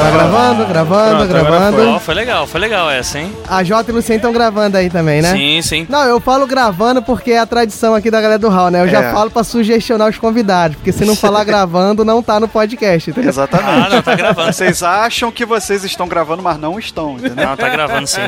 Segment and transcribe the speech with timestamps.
[0.00, 1.90] Tá gravando, gravando, Pronto, agora gravando.
[1.90, 3.32] Ó, foi legal, foi legal essa, hein?
[3.48, 5.32] A Jota e o Luciano estão gravando aí também, né?
[5.32, 5.86] Sim, sim.
[5.88, 8.82] Não, eu falo gravando porque é a tradição aqui da galera do Hall, né?
[8.82, 9.12] Eu já É.
[9.12, 13.28] falo pra sugestionar os convidados, porque se não falar gravando, não tá no podcast, entendeu?
[13.30, 13.68] Exatamente.
[13.70, 14.52] Ah, não, tá gravando.
[14.52, 17.46] Vocês acham que vocês estão gravando, mas não estão, entendeu?
[17.46, 18.20] Não, tá gravando sim.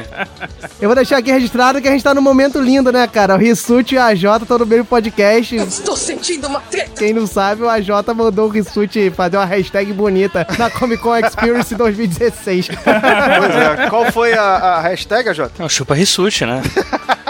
[0.81, 3.35] Eu vou deixar aqui registrado que a gente tá num momento lindo, né, cara?
[3.35, 5.57] O Rissuti e a Jota estão no mesmo podcast.
[5.57, 6.93] Estou sentindo uma treta.
[6.99, 11.17] Quem não sabe, o AJ mandou o Rissuti fazer uma hashtag bonita na Comic Con
[11.17, 12.69] Experience 2016.
[12.69, 13.89] Pois é.
[13.89, 15.55] Qual foi a, a hashtag, Jota?
[15.59, 16.63] Não, chupa Rissuti, né?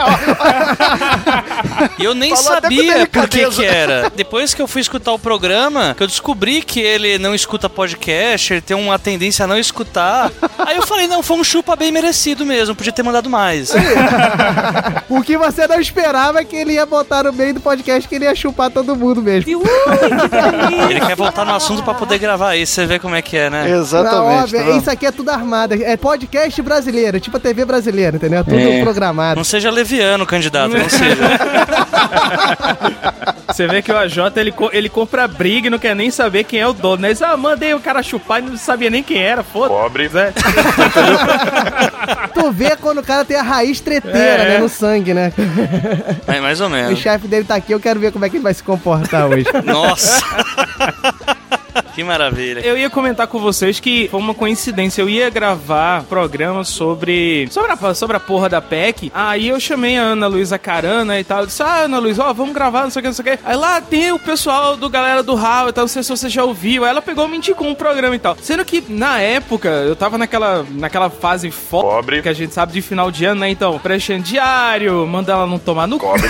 [1.98, 4.10] e eu nem Falou sabia por que que era.
[4.14, 8.52] Depois que eu fui escutar o programa, que eu descobri que ele não escuta podcast,
[8.52, 10.30] ele tem uma tendência a não escutar.
[10.58, 13.72] Aí eu falei, não, foi um chupa bem merecido mesmo, podia ter mandado mais.
[15.08, 18.14] o que você não esperava é que ele ia botar no meio do podcast que
[18.14, 19.62] ele ia chupar todo mundo mesmo.
[20.90, 23.50] Ele quer voltar no assunto pra poder gravar aí, você vê como é que é,
[23.50, 23.68] né?
[23.68, 24.42] Não, Exatamente.
[24.42, 25.74] óbvio, tá isso aqui é tudo armado.
[25.74, 28.40] É podcast brasileiro, tipo a TV brasileira, entendeu?
[28.40, 28.82] É tudo É.
[28.82, 29.36] programado.
[29.36, 29.91] Não seja leviano,
[30.26, 31.22] candidato, não seja.
[33.48, 36.58] Você vê que o AJ ele, ele compra briga e não quer nem saber quem
[36.60, 37.02] é o dono.
[37.02, 37.08] Né?
[37.08, 40.08] Ele diz, ah, mandei o cara chupar e não sabia nem quem era, foda Pobre.
[40.14, 40.32] É.
[42.32, 44.48] Tu vê quando o cara tem a raiz treteira, É.
[44.54, 45.32] né, no sangue, né?
[46.26, 46.98] É, mais ou O menos.
[46.98, 49.44] chefe dele tá aqui, eu quero ver como é que ele vai se comportar hoje.
[49.64, 50.22] Nossa!
[51.94, 52.60] que maravilha.
[52.60, 55.02] Eu ia comentar com vocês que foi uma coincidência.
[55.02, 57.48] Eu ia gravar programa sobre.
[57.50, 59.10] Sobre a, sobre a porra da PEC.
[59.14, 61.40] Aí eu chamei a Ana Luísa Carana e tal.
[61.40, 63.36] Eu disse, ah, Ana Luísa, ó, vamos gravar, não sei o que, não sei o
[63.36, 63.44] que.
[63.44, 65.84] Aí lá tem o pessoal do galera do HAL e tal.
[65.84, 66.84] Não sei se você já ouviu.
[66.84, 68.36] Aí ela pegou me indicou um programa e tal.
[68.40, 72.82] Sendo que na época eu tava naquela, naquela fase foda que a gente sabe de
[72.82, 73.50] final de ano, né?
[73.50, 76.06] Então, preenchendo diário, manda ela não tomar no cu.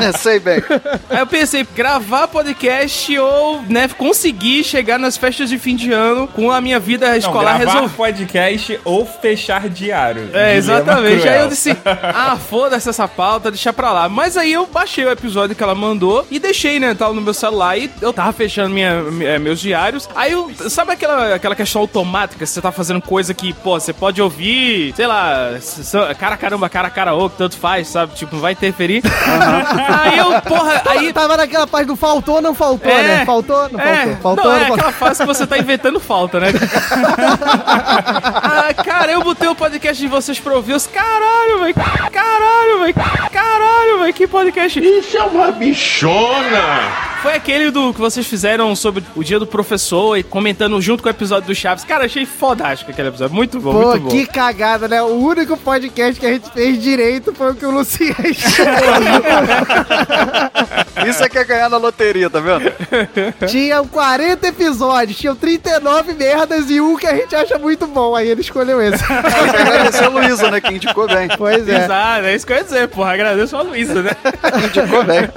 [0.00, 0.62] É, sei bem.
[1.08, 3.88] Aí eu pensei, gravar podcast ou, né,
[4.22, 7.92] conseguir chegar nas festas de fim de ano com a minha vida escolar resolvida.
[7.96, 10.30] podcast ou fechar diário.
[10.32, 11.28] É, exatamente.
[11.28, 14.08] Aí eu disse, ah, foda-se essa pauta, deixa pra lá.
[14.08, 17.34] Mas aí eu baixei o episódio que ela mandou e deixei, né, tal, no meu
[17.34, 20.08] celular e eu tava fechando minha, minha- meus diários.
[20.14, 24.22] Aí eu, sabe aquela, aquela questão automática, você tá fazendo coisa que, pô, você pode
[24.22, 25.50] ouvir, sei lá,
[26.16, 28.14] cara caramba, cara karaokê, tanto faz, sabe?
[28.14, 29.02] Tipo, não vai interferir.
[30.04, 33.02] aí eu, porra, aí Tava naquela parte do faltou, não faltou, É.
[33.02, 33.26] né?
[33.26, 34.11] Faltou, não É, faltou.
[34.16, 36.48] Faltou, não, não, é aquela fase que você tá inventando falta, né?
[38.42, 41.74] ah, cara, eu botei o podcast de vocês pra ouvir os caralho, velho.
[41.74, 42.94] Caralho, velho.
[43.32, 44.14] Caralho, velho.
[44.14, 44.80] Que podcast.
[44.80, 47.12] Isso é uma bichona.
[47.22, 51.08] Foi aquele do que vocês fizeram sobre o dia do professor e comentando junto com
[51.08, 51.84] o episódio do Chaves.
[51.84, 53.32] Cara, achei fodástico aquele episódio.
[53.32, 54.08] Muito bom, Pô, muito bom.
[54.10, 55.00] que cagada, né?
[55.02, 58.16] O único podcast que a gente fez direito foi o que o Luciano
[61.08, 62.72] Isso é que é ganhar na loteria, tá vendo?
[63.48, 68.16] Tinham 40 episódios, tinham 39 merdas e um que a gente acha muito bom.
[68.16, 69.00] Aí ele escolheu esse.
[69.06, 70.60] Agradecer a Luísa, né?
[70.60, 71.28] Que indicou bem.
[71.38, 71.84] Pois é.
[71.84, 73.12] Exato, é isso que eu ia dizer, porra.
[73.12, 74.10] Agradeço a Luísa, né?
[74.66, 75.22] Indicou bem.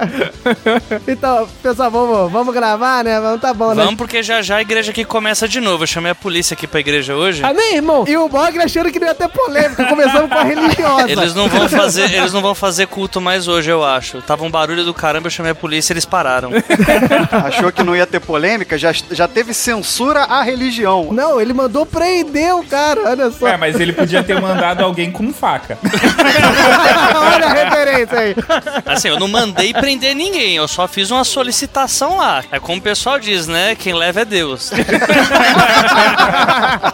[1.06, 3.20] Então, pessoal, vamos, vamos gravar, né?
[3.20, 3.84] Vamos, tá bom, né?
[3.84, 5.84] Vamos porque já já a igreja aqui começa de novo.
[5.84, 7.44] Eu chamei a polícia aqui pra igreja hoje.
[7.44, 8.04] Amém, irmão?
[8.06, 9.84] E o Mogli achando que não ia ter polêmica.
[9.84, 11.10] Começamos com a religiosa.
[11.10, 14.20] Eles não vão fazer, eles não vão fazer culto mais hoje, eu acho.
[14.22, 16.50] Tava um barulho do caramba, eu chamei a polícia, eles pararam.
[17.46, 18.55] Achou que não ia ter polêmica?
[18.76, 21.12] Já, já teve censura à religião.
[21.12, 23.48] Não, ele mandou prender o cara, olha só.
[23.48, 25.78] É, mas ele podia ter mandado alguém com faca.
[27.14, 28.34] olha a referência aí.
[28.84, 32.44] Assim, eu não mandei prender ninguém, eu só fiz uma solicitação lá.
[32.50, 33.74] É como o pessoal diz, né?
[33.74, 34.70] Quem leva é Deus.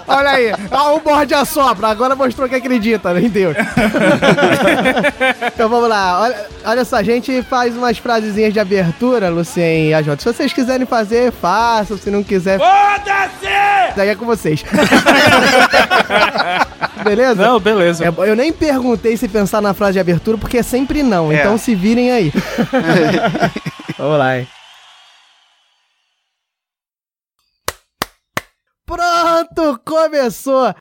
[0.06, 0.53] Olha aí.
[0.71, 1.89] Ah, o borde assopra.
[1.89, 3.56] Agora mostrou que acredita em Deus.
[5.55, 6.21] então vamos lá.
[6.21, 10.19] Olha, olha só, a gente faz umas frasezinhas de abertura, Lucien e AJ.
[10.19, 11.51] Se vocês quiserem fazer, façam.
[12.00, 12.58] Se não quiser.
[12.58, 13.96] Foda-se!
[13.96, 14.64] Daí é com vocês.
[17.04, 17.46] Beleza?
[17.46, 18.04] Não, beleza.
[18.04, 21.32] É, eu nem perguntei se pensar na frase de abertura, porque é sempre não.
[21.32, 21.37] É.
[21.40, 22.32] Então se virem aí.
[23.99, 24.49] Vamos lá, hein?
[28.87, 30.75] Pronto, começou!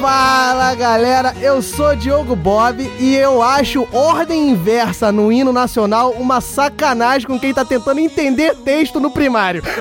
[0.00, 6.40] Fala galera, eu sou Diogo Bob e eu acho ordem inversa no hino nacional uma
[6.40, 9.62] sacanagem com quem tá tentando entender texto no primário.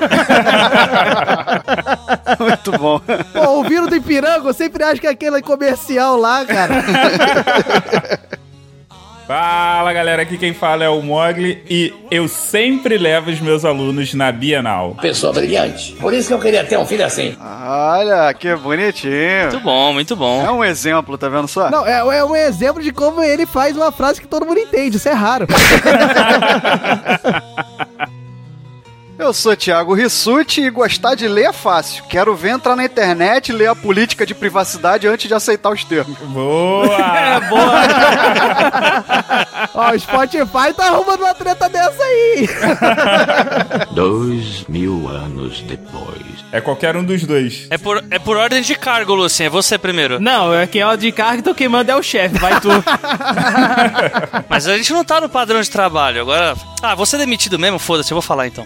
[2.39, 2.99] Muito bom.
[2.99, 6.83] Pô, o vírus do Ipiranga, eu sempre acho que é aquele comercial lá, cara.
[9.27, 14.13] Fala galera, aqui quem fala é o Mogli e eu sempre levo os meus alunos
[14.13, 14.95] na Bienal.
[15.01, 15.91] Pessoa brilhante.
[15.99, 17.35] Por isso que eu queria ter um filho assim.
[17.37, 19.49] Olha, que bonitinho.
[19.51, 20.45] Muito bom, muito bom.
[20.45, 21.69] É um exemplo, tá vendo só?
[21.69, 24.95] Não, é, é um exemplo de como ele faz uma frase que todo mundo entende.
[24.95, 25.45] Isso é raro.
[29.19, 32.03] Eu sou Thiago Rissuti e gostar de ler é fácil.
[32.03, 35.83] Quero ver entrar na internet e ler a política de privacidade antes de aceitar os
[35.83, 36.17] termos.
[36.19, 36.87] Boa!
[37.27, 37.71] É boa.
[39.73, 42.49] Ó, o Spotify tá arrumando uma treta dessa aí.
[43.91, 46.37] Dois mil anos depois.
[46.51, 47.67] É qualquer um dos dois.
[47.69, 49.47] É por, é por ordem de cargo, Lucien.
[49.47, 50.19] É você primeiro.
[50.19, 52.69] Não, é quem é de carga, então quem manda é o chefe, vai tu.
[54.47, 56.21] Mas a gente não tá no padrão de trabalho.
[56.21, 56.55] Agora.
[56.81, 57.79] Ah, você é demitido mesmo?
[57.79, 58.65] Foda-se, eu vou falar então.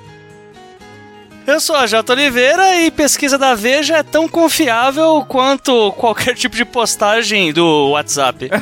[1.45, 6.55] Eu sou a Jota Oliveira e pesquisa da Veja é tão confiável quanto qualquer tipo
[6.55, 8.49] de postagem do WhatsApp.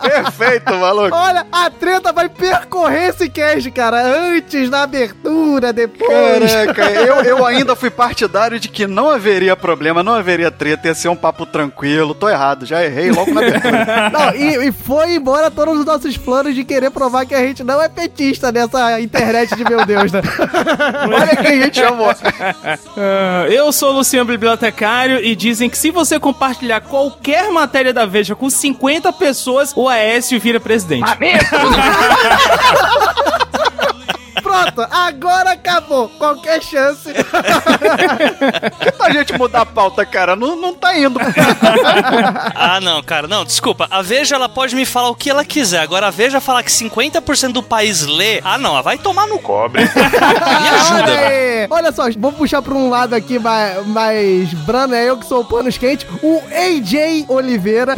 [0.00, 1.16] Perfeito, maluco.
[1.16, 4.02] Olha, a treta vai percorrer esse cast, cara.
[4.02, 6.52] Antes, na abertura, depois.
[6.52, 10.94] Caraca, eu, eu ainda fui partidário de que não haveria problema, não haveria treta, ia
[10.94, 12.14] ser um papo tranquilo.
[12.14, 14.10] Tô errado, já errei logo na abertura.
[14.12, 17.64] Não, e, e foi embora todos os nossos planos de querer provar que a gente
[17.64, 20.20] não é petista nessa internet de meu Deus, né?
[21.14, 22.12] Olha quem a gente chamou.
[22.96, 28.06] Ah, eu sou o Luciano Bibliotecário e dizem que se você compartilhar qualquer matéria da
[28.06, 31.10] Veja com 50 pessoas, o Aécio vira presidente.
[34.52, 36.08] Pronto, agora acabou.
[36.10, 37.08] Qualquer chance.
[39.00, 40.36] A gente mudar a pauta, cara?
[40.36, 41.18] Não, não tá indo.
[42.54, 43.88] ah, não, cara, não, desculpa.
[43.90, 45.80] A Veja ela pode me falar o que ela quiser.
[45.80, 48.40] Agora a Veja falar que 50% do país lê.
[48.44, 49.82] Ah, não, ela vai tomar no cobre.
[49.92, 51.68] me ajuda, Olha.
[51.70, 55.40] Olha só, vamos puxar pra um lado aqui mais, mais brano, é eu que sou
[55.40, 57.94] o panos quente, o AJ Oliveira.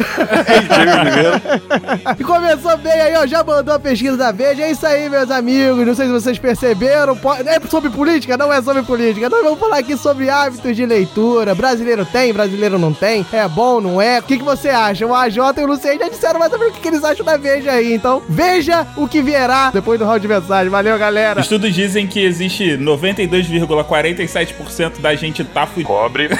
[2.17, 4.63] E começou bem aí, ó, já mandou a pesquisa da Veja.
[4.63, 5.85] É isso aí, meus amigos.
[5.85, 7.17] Não sei se vocês perceberam.
[7.45, 8.37] É sobre política?
[8.37, 9.27] Não é sobre política.
[9.29, 11.55] Nós vamos falar aqui sobre hábitos de leitura.
[11.55, 13.25] Brasileiro tem, brasileiro não tem.
[13.31, 14.19] É bom, não é?
[14.19, 15.07] O que, que você acha?
[15.07, 17.25] O AJ e o Luciano já disseram mais ou menos o que, que eles acham
[17.25, 17.93] da Veja aí.
[17.93, 20.69] Então, veja o que virá depois do round de mensagem.
[20.69, 21.41] Valeu, galera.
[21.41, 25.87] Estudos dizem que existe 92,47% da gente tá fudido.
[25.87, 26.29] Cobre.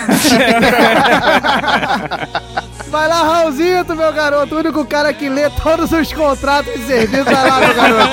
[2.87, 4.53] Vai lá, Raulzito, meu garoto.
[4.55, 7.25] O único cara que lê todos os contratos de serviço.
[7.25, 8.05] Vai lá, meu garoto.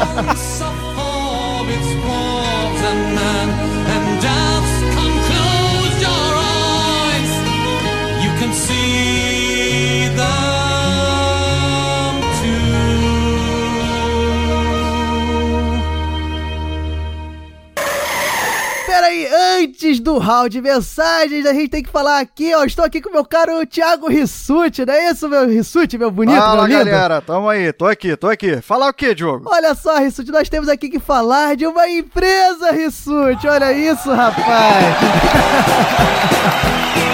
[0.04, 3.48] Of its wars and man
[3.94, 4.53] and down.
[19.04, 19.28] Peraí,
[19.60, 22.64] antes do round de mensagens, a gente tem que falar aqui, ó.
[22.64, 26.38] Estou aqui com o meu caro Thiago Rissuti, não é isso, meu Rissuti, meu bonito,
[26.38, 26.90] Fala, meu lindo?
[26.90, 27.20] galera.
[27.20, 27.70] Tamo aí.
[27.70, 28.62] Tô aqui, tô aqui.
[28.62, 29.44] Falar o quê, Diogo?
[29.46, 33.46] Olha só, Rissuti, nós temos aqui que falar de uma empresa, Rissuti.
[33.46, 34.96] Olha isso, rapaz.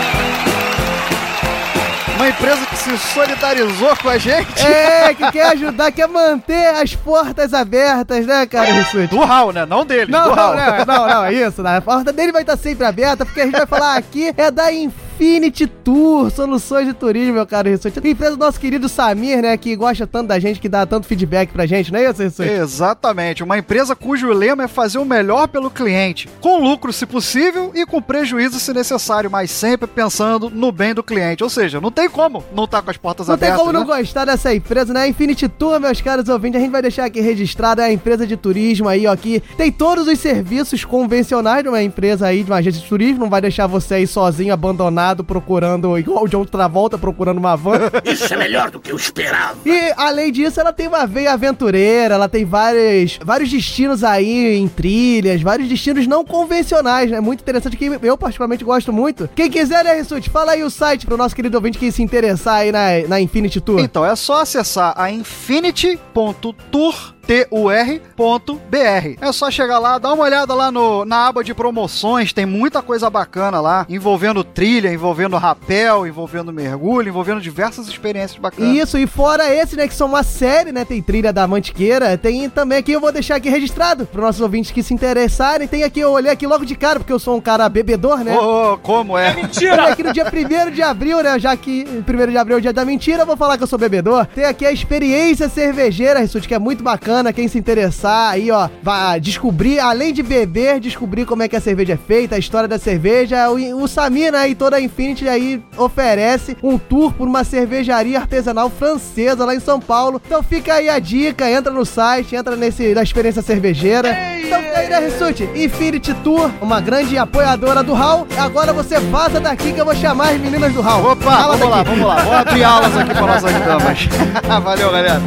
[2.16, 4.66] Uma empresa que se solidarizou com a gente.
[4.66, 9.06] É, que quer ajudar, quer manter as portas abertas, né, cara, Rissuti?
[9.08, 9.66] Do Raul, né?
[9.66, 10.56] Não dele, Não, do não, Raul.
[10.56, 11.62] não, não, não, é isso.
[11.62, 11.76] né?
[11.76, 14.70] A porta dele vai estar sempre aberta, porque a gente vai falar aqui é da
[15.20, 18.00] Infinity Tour, soluções de turismo, meu caro Rissuti.
[18.08, 21.50] Empresa do nosso querido Samir, né, que gosta tanto da gente, que dá tanto feedback
[21.50, 22.48] pra gente, não é isso, Rissuti?
[22.48, 27.70] Exatamente, uma empresa cujo lema é fazer o melhor pelo cliente, com lucro se possível
[27.74, 31.44] e com prejuízo se necessário, mas sempre pensando no bem do cliente.
[31.44, 33.60] Ou seja, não tem como não estar com as portas Não tem abertas.
[33.66, 33.98] como não né?
[33.98, 35.06] gostar dessa empresa, né?
[35.06, 38.38] Infinity Tour, meus caros ouvintes, a gente vai deixar aqui registrado, é a empresa de
[38.38, 42.56] turismo aí, ó, que tem todos os serviços convencionais de uma empresa aí, de uma
[42.56, 46.98] agência de turismo, não vai deixar você aí sozinho, abandonado, procurando, igual o John Travolta,
[46.98, 47.90] procurando uma van.
[48.04, 49.56] Isso é melhor do que eu esperava.
[49.64, 54.68] E, além disso, ela tem uma veia aventureira, ela tem vários, vários destinos aí em
[54.68, 57.20] trilhas, vários destinos não convencionais, né?
[57.20, 59.28] Muito interessante, que eu particularmente gosto muito.
[59.34, 62.56] Quem quiser, né, Rissuti, fala aí o site pro nosso querido ouvinte que se interessar
[62.56, 63.80] aí na, na Infinity Tour.
[63.80, 69.16] Então é só acessar a infinity.tour tur.br.
[69.20, 72.82] É só chegar lá, dar uma olhada lá no, na aba de promoções, tem muita
[72.82, 78.74] coisa bacana lá, envolvendo trilha, envolvendo rapel, envolvendo mergulho, envolvendo diversas experiências bacanas.
[78.74, 82.48] Isso, e fora esse, né, que são uma série, né, tem Trilha da Mantiqueira, tem
[82.48, 86.00] também aqui, eu vou deixar aqui registrado, para nossos ouvintes que se interessarem, tem aqui,
[86.00, 88.36] eu olhei aqui logo de cara, porque eu sou um cara bebedor, né?
[88.36, 89.34] Ô, ô, como é?
[89.82, 91.38] Olha aqui no dia 1 de abril, né?
[91.38, 93.68] Já que 1 de abril é o dia da mentira, eu vou falar que eu
[93.68, 94.26] sou bebedor.
[94.26, 97.09] Tem aqui a experiência cervejeira, Rissuti, que é muito bacana.
[97.10, 97.32] Bacana.
[97.32, 101.60] Quem se interessar aí, ó, vai descobrir, além de beber, descobrir como é que a
[101.60, 103.50] cerveja é feita, a história da cerveja.
[103.50, 108.70] O, o Samina e toda a Infinity aí oferece um tour por uma cervejaria artesanal
[108.70, 110.20] francesa lá em São Paulo.
[110.24, 114.16] Então fica aí a dica, entra no site, entra nesse na experiência cervejeira.
[114.44, 115.48] Então fica aí, né, Rissuti?
[115.54, 118.26] Infinity Tour, uma grande apoiadora do Hall.
[118.38, 121.12] Agora você vaza daqui que eu vou chamar as meninas do Hall.
[121.12, 121.90] Opa, Fala vamos lá, daqui.
[121.90, 122.14] vamos lá.
[122.16, 124.08] Vamos abrir aulas aqui para nossas damas.
[124.62, 125.20] Valeu, galera.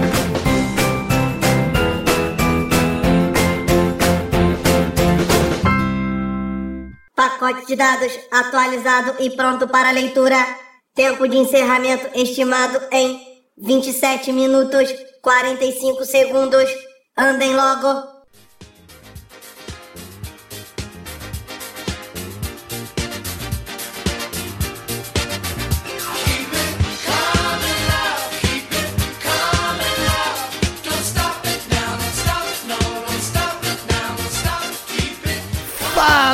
[7.43, 10.37] Pacote de dados atualizado e pronto para leitura.
[10.95, 13.19] Tempo de encerramento estimado em
[13.57, 14.89] 27 minutos
[15.21, 16.69] 45 segundos.
[17.17, 18.12] Andem logo.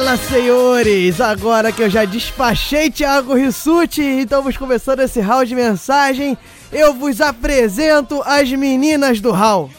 [0.10, 1.22] Fala, senhores!
[1.22, 6.36] Agora que eu já despachei Thiago Rissuti, então vamos começando esse round de mensagem.
[6.72, 9.70] Eu vos apresento as meninas do Hall.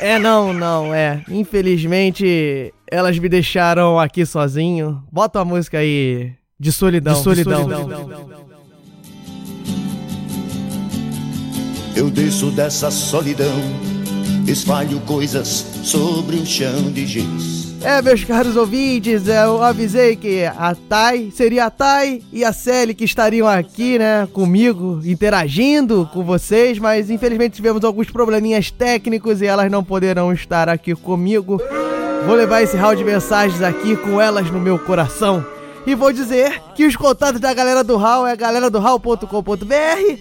[0.00, 1.22] É, não, não, é.
[1.28, 5.00] Infelizmente, elas me deixaram aqui sozinho.
[5.12, 7.14] Bota a música aí de solidão.
[7.14, 7.68] De solidão.
[11.94, 13.60] Eu desço dessa solidão,
[14.48, 17.62] espalho coisas sobre o chão de giz.
[17.82, 22.94] É, meus caros ouvintes, eu avisei que a Thay seria a Thay e a Sally
[22.94, 29.46] que estariam aqui, né, comigo, interagindo com vocês, mas infelizmente tivemos alguns probleminhas técnicos e
[29.46, 31.60] elas não poderão estar aqui comigo.
[32.24, 35.44] Vou levar esse round de mensagens aqui com elas no meu coração.
[35.84, 39.26] E vou dizer que os contatos da galera do HAL é galera do HAL.com.br,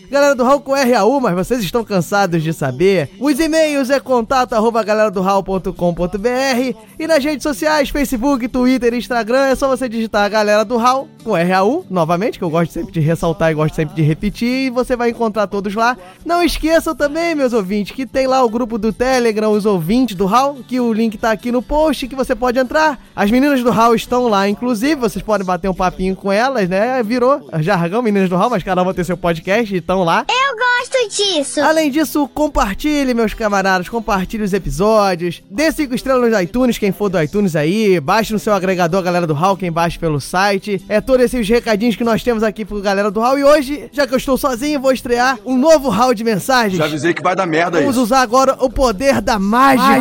[0.09, 3.11] galera do HAL com RAU, mas vocês estão cansados de saber.
[3.19, 9.47] Os e-mails é contato arroba galera do HAL.com.br e nas redes sociais, Facebook, Twitter, Instagram,
[9.47, 12.91] é só você digitar a galera do HAL com RAU, novamente, que eu gosto sempre
[12.91, 15.95] de ressaltar e gosto sempre de repetir, e você vai encontrar todos lá.
[16.25, 20.25] Não esqueçam também, meus ouvintes, que tem lá o grupo do Telegram, os ouvintes do
[20.25, 22.99] HAL, que o link tá aqui no post, que você pode entrar.
[23.15, 27.01] As meninas do HAL estão lá, inclusive, vocês podem bater um papinho com elas, né?
[27.03, 30.25] Virou jargão, meninas do HAL, mas cada um vai ter seu podcast e estão lá.
[30.29, 31.61] Eu gosto disso.
[31.61, 35.41] Além disso, compartilhe, meus camaradas, compartilhe os episódios.
[35.49, 37.99] Dê cinco estrelas no iTunes, quem for do iTunes aí.
[37.99, 40.83] Baixe no seu agregador, galera do HAL, quem baixe pelo site.
[40.87, 43.37] É todos esses recadinhos que nós temos aqui pro galera do HAL.
[43.37, 46.77] E hoje, já que eu estou sozinho, vou estrear um novo round de mensagens.
[46.77, 48.03] Já avisei que vai dar merda Vamos isso.
[48.03, 49.91] usar agora o poder da mágica.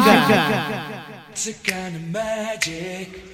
[1.31, 3.30] It's a kind of magic.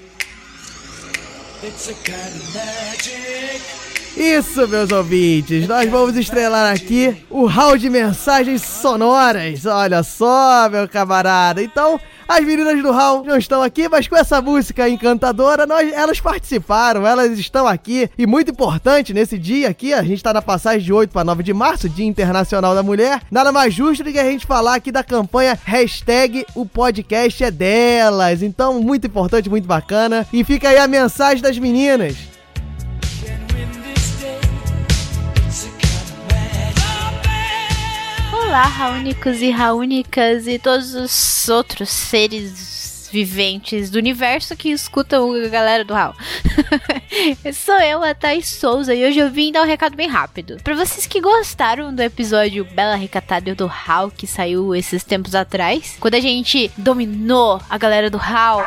[1.62, 3.85] It's a kind of magic.
[4.16, 9.66] Isso, meus ouvintes, nós vamos estrelar aqui o round de mensagens sonoras.
[9.66, 11.62] Olha só, meu camarada.
[11.62, 16.18] Então, as meninas do round não estão aqui, mas com essa música encantadora, nós, elas
[16.18, 18.08] participaram, elas estão aqui.
[18.16, 21.42] E muito importante, nesse dia aqui, a gente tá na passagem de 8 para 9
[21.42, 23.20] de março, Dia Internacional da Mulher.
[23.30, 27.50] Nada mais justo do que a gente falar aqui da campanha hashtag o podcast é
[27.50, 28.42] delas.
[28.42, 30.26] Então, muito importante, muito bacana.
[30.32, 32.35] E fica aí a mensagem das meninas.
[38.46, 45.48] Olá, raúnicos e raúnicas e todos os outros seres viventes do universo que escutam a
[45.48, 46.14] galera do Raul.
[47.52, 50.58] Sou eu, a Thais Souza, e hoje eu vim dar um recado bem rápido.
[50.62, 55.96] Pra vocês que gostaram do episódio Bela Recatada do Hal, que saiu esses tempos atrás,
[55.98, 58.64] quando a gente dominou a galera do Hal,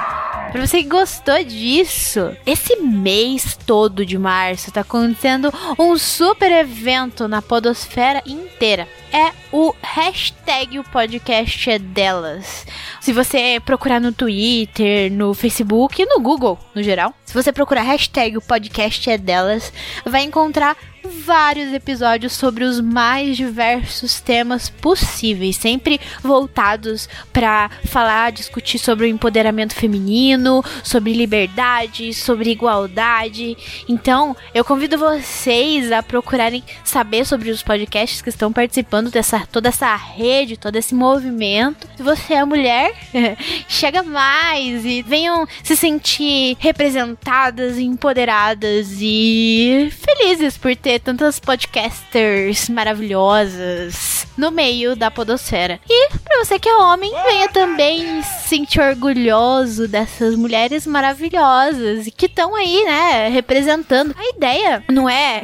[0.51, 7.27] Pra você que gostou disso, esse mês todo de março tá acontecendo um super evento
[7.27, 8.87] na podosfera inteira.
[9.11, 12.65] É o hashtag o podcast é delas.
[13.01, 18.37] Se você procurar no Twitter, no Facebook no Google, no geral, se você procurar hashtag
[18.37, 19.73] o podcast é delas,
[20.05, 20.77] vai encontrar
[21.09, 29.09] vários episódios sobre os mais diversos temas possíveis, sempre voltados para falar, discutir sobre o
[29.09, 33.57] empoderamento feminino, sobre liberdade, sobre igualdade.
[33.87, 39.69] Então, eu convido vocês a procurarem saber sobre os podcasts que estão participando dessa toda
[39.69, 41.87] essa rede, todo esse movimento.
[41.97, 42.93] Se você é mulher,
[43.67, 54.27] chega mais e venham se sentir representadas, empoderadas e felizes por ter tantas podcasters maravilhosas
[54.39, 55.79] no meio da podosfera.
[55.87, 62.25] E pra você que é homem, venha também se sentir orgulhoso dessas mulheres maravilhosas que
[62.25, 64.15] estão aí, né, representando.
[64.17, 65.43] A ideia não é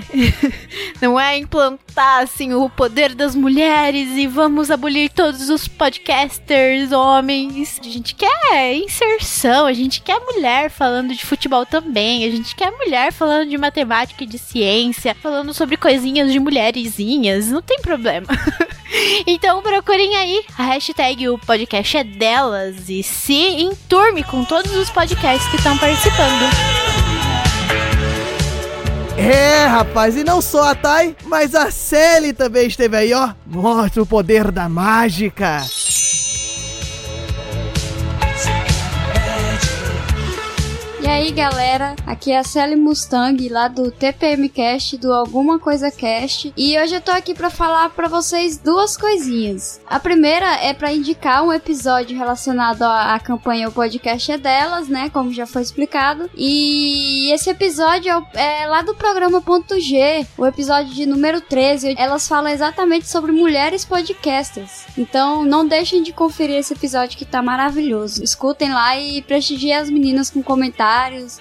[1.01, 7.79] não é implantar assim o poder das mulheres e vamos abolir todos os podcasters homens.
[7.83, 12.71] A gente quer inserção, a gente quer mulher falando de futebol também, a gente quer
[12.71, 18.27] mulher falando de matemática e de ciência, falando sobre coisinhas de mulherzinhas, não tem problema.
[19.27, 24.89] Então procurem aí a hashtag o podcast é delas e se enturme com todos os
[24.89, 26.46] podcasts que estão participando.
[29.18, 33.32] É, rapaz, e não só a Thay, mas a Sally também esteve aí, ó.
[33.46, 35.62] Mostra o poder da mágica.
[41.05, 45.91] E aí galera, aqui é a Sally Mustang lá do TPM Cast, do Alguma Coisa
[45.91, 49.79] Cast, e hoje eu tô aqui para falar para vocês duas coisinhas.
[49.85, 55.12] A primeira é para indicar um episódio relacionado à, campanha O Podcast é Delas, né,
[55.12, 60.45] como já foi explicado, e esse episódio é, é lá do programa Ponto G, o
[60.47, 64.85] episódio de número 13, elas falam exatamente sobre mulheres podcasters.
[64.97, 68.24] Então não deixem de conferir esse episódio que tá maravilhoso.
[68.24, 70.94] Escutem lá e prestigiem as meninas com comentários,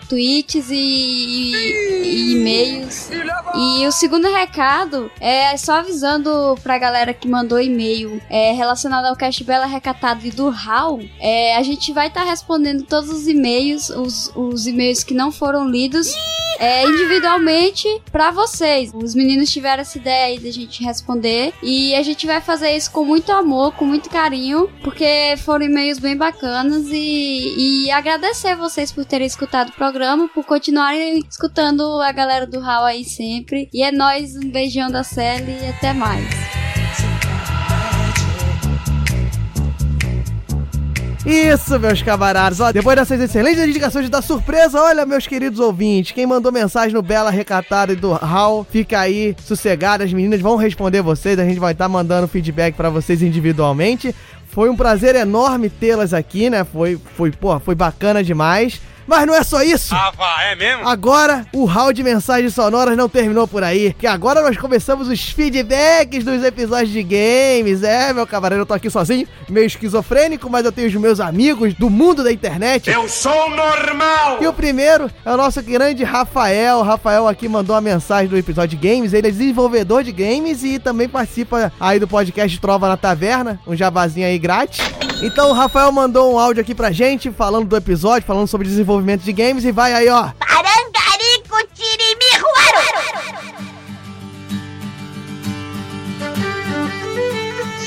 [0.09, 3.11] tweets e, e- e-mails.
[3.57, 9.17] E o segundo recado é só avisando pra galera que mandou e-mail é, relacionado ao
[9.17, 11.01] Cast Bela Recatado e do HAL.
[11.21, 15.69] É, a gente vai estar respondendo todos os e-mails, os, os e-mails que não foram
[15.69, 16.13] lidos.
[16.59, 18.93] É, individualmente pra vocês.
[18.95, 22.91] Os meninos tiveram essa ideia aí da gente responder e a gente vai fazer isso
[22.91, 28.93] com muito amor, com muito carinho, porque foram e-mails bem bacanas e, e agradecer vocês
[28.93, 33.69] por terem escutado o programa, por continuarem escutando a galera do Hall aí sempre.
[33.73, 36.64] E é nóis, um beijão da Sally e até mais.
[41.27, 42.61] Isso, meus camaradas.
[42.61, 47.01] Ó, depois dessas excelentes indicações da surpresa, olha, meus queridos ouvintes, quem mandou mensagem no
[47.01, 51.59] Bela Recatada e do Hal, fica aí sossegado, as meninas vão responder vocês, a gente
[51.59, 54.15] vai estar mandando feedback pra vocês individualmente.
[54.49, 56.63] Foi um prazer enorme tê-las aqui, né?
[56.63, 58.81] Foi, foi, pô, foi bacana demais.
[59.07, 59.95] Mas não é só isso.
[59.95, 60.89] Ah, vá, é mesmo?
[60.89, 65.31] Agora, o hall de mensagens sonoras não terminou por aí, que agora nós começamos os
[65.31, 67.83] feedbacks dos episódios de games.
[67.83, 71.75] É, meu cavaleiro, eu tô aqui sozinho, meio esquizofrênico, mas eu tenho os meus amigos
[71.75, 72.91] do mundo da internet.
[72.91, 74.39] Eu sou normal!
[74.41, 76.79] E o primeiro é o nosso grande Rafael.
[76.79, 79.13] O Rafael aqui mandou uma mensagem do episódio de games.
[79.13, 83.77] Ele é desenvolvedor de games e também participa aí do podcast Trova na Taverna, um
[83.77, 85.04] jabazinho aí grátis.
[85.25, 89.23] Então o Rafael mandou um áudio aqui pra gente falando do episódio, falando sobre desenvolvimento
[89.23, 90.31] de games e vai aí, ó.
[90.39, 93.25] Parangarico Tirimiruaro!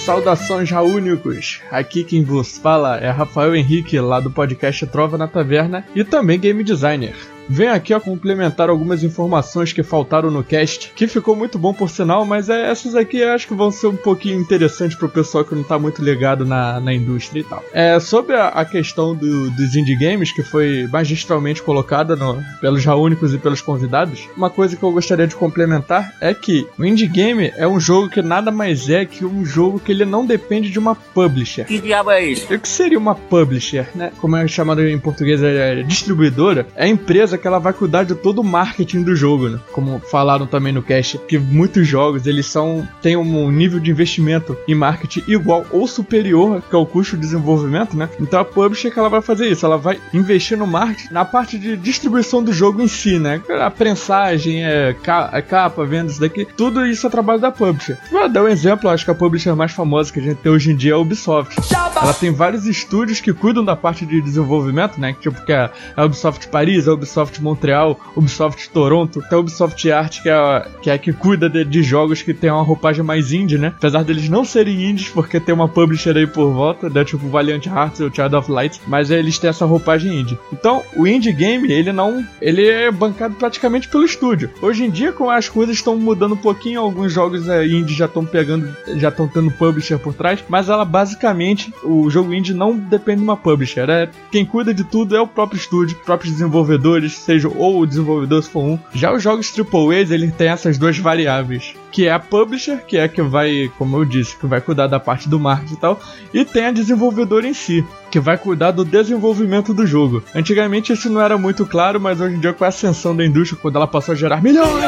[0.03, 1.61] Saudações raúnicos!
[1.69, 6.39] Aqui quem vos fala é Rafael Henrique, lá do podcast Trova na Taverna e também
[6.39, 7.15] game designer.
[7.49, 11.89] Venho aqui a complementar algumas informações que faltaram no cast, que ficou muito bom por
[11.89, 15.55] sinal, mas é, essas aqui acho que vão ser um pouquinho interessantes pro pessoal que
[15.55, 17.63] não tá muito ligado na, na indústria e tal.
[17.73, 22.83] É, sobre a, a questão do- dos indie games, que foi magistralmente colocada no- pelos
[22.83, 27.07] raúnicos e pelos convidados, uma coisa que eu gostaria de complementar é que o indie
[27.07, 30.69] game é um jogo que nada mais é que um jogo que ele não depende
[30.69, 31.65] de uma publisher.
[31.65, 32.51] Que diabo é isso?
[32.51, 34.11] E o que seria uma publisher, né?
[34.19, 36.67] Como é chamado em português, é distribuidora.
[36.75, 39.59] É a empresa que ela vai cuidar de todo o marketing do jogo, né?
[39.71, 44.57] Como falaram também no cast, que muitos jogos eles são têm um nível de investimento
[44.67, 48.09] em marketing igual ou superior que ao custo de desenvolvimento, né?
[48.19, 51.57] Então a publisher que ela vai fazer isso, ela vai investir no marketing na parte
[51.57, 53.41] de distribuição do jogo em si, né?
[53.61, 57.97] A prensagem, é, ca- é capa, vendas isso daqui, tudo isso é trabalho da publisher.
[58.11, 60.71] Vou dar um exemplo, acho que a publisher mais famosa que a gente tem hoje
[60.71, 61.55] em dia é a Ubisoft.
[62.01, 65.15] Ela tem vários estúdios que cuidam da parte de desenvolvimento, né?
[65.19, 70.21] Tipo que é a Ubisoft Paris, a Ubisoft Montreal, Ubisoft Toronto, tem a Ubisoft Art
[70.21, 73.31] que é a que, é que cuida de, de jogos que tem uma roupagem mais
[73.31, 73.73] indie, né?
[73.77, 77.03] Apesar deles não serem indies, porque tem uma publisher aí por volta, né?
[77.03, 80.37] Tipo Valiant Hearts ou Child of Light, mas eles têm essa roupagem indie.
[80.51, 82.25] Então, o indie game, ele não.
[82.41, 84.49] Ele é bancado praticamente pelo estúdio.
[84.61, 88.05] Hoje em dia, com as coisas estão mudando um pouquinho, alguns jogos é, indie já
[88.05, 92.75] estão pegando, já estão tendo publisher por trás, mas ela basicamente, o jogo indie não
[92.77, 93.89] depende de uma publisher.
[93.89, 97.85] É, quem cuida de tudo é o próprio estúdio, os próprios desenvolvedores, seja ou o
[97.85, 98.79] desenvolvedor se for um.
[98.93, 101.75] Já os jogos AAA, ele tem essas duas variáveis.
[101.91, 104.87] Que é a publisher, que é a que vai, como eu disse, que vai cuidar
[104.87, 105.99] da parte do marketing e tal,
[106.33, 110.23] e tem a desenvolvedora em si, que vai cuidar do desenvolvimento do jogo.
[110.33, 113.59] Antigamente isso não era muito claro, mas hoje em dia com a ascensão da indústria,
[113.61, 114.85] quando ela passou a gerar milhões,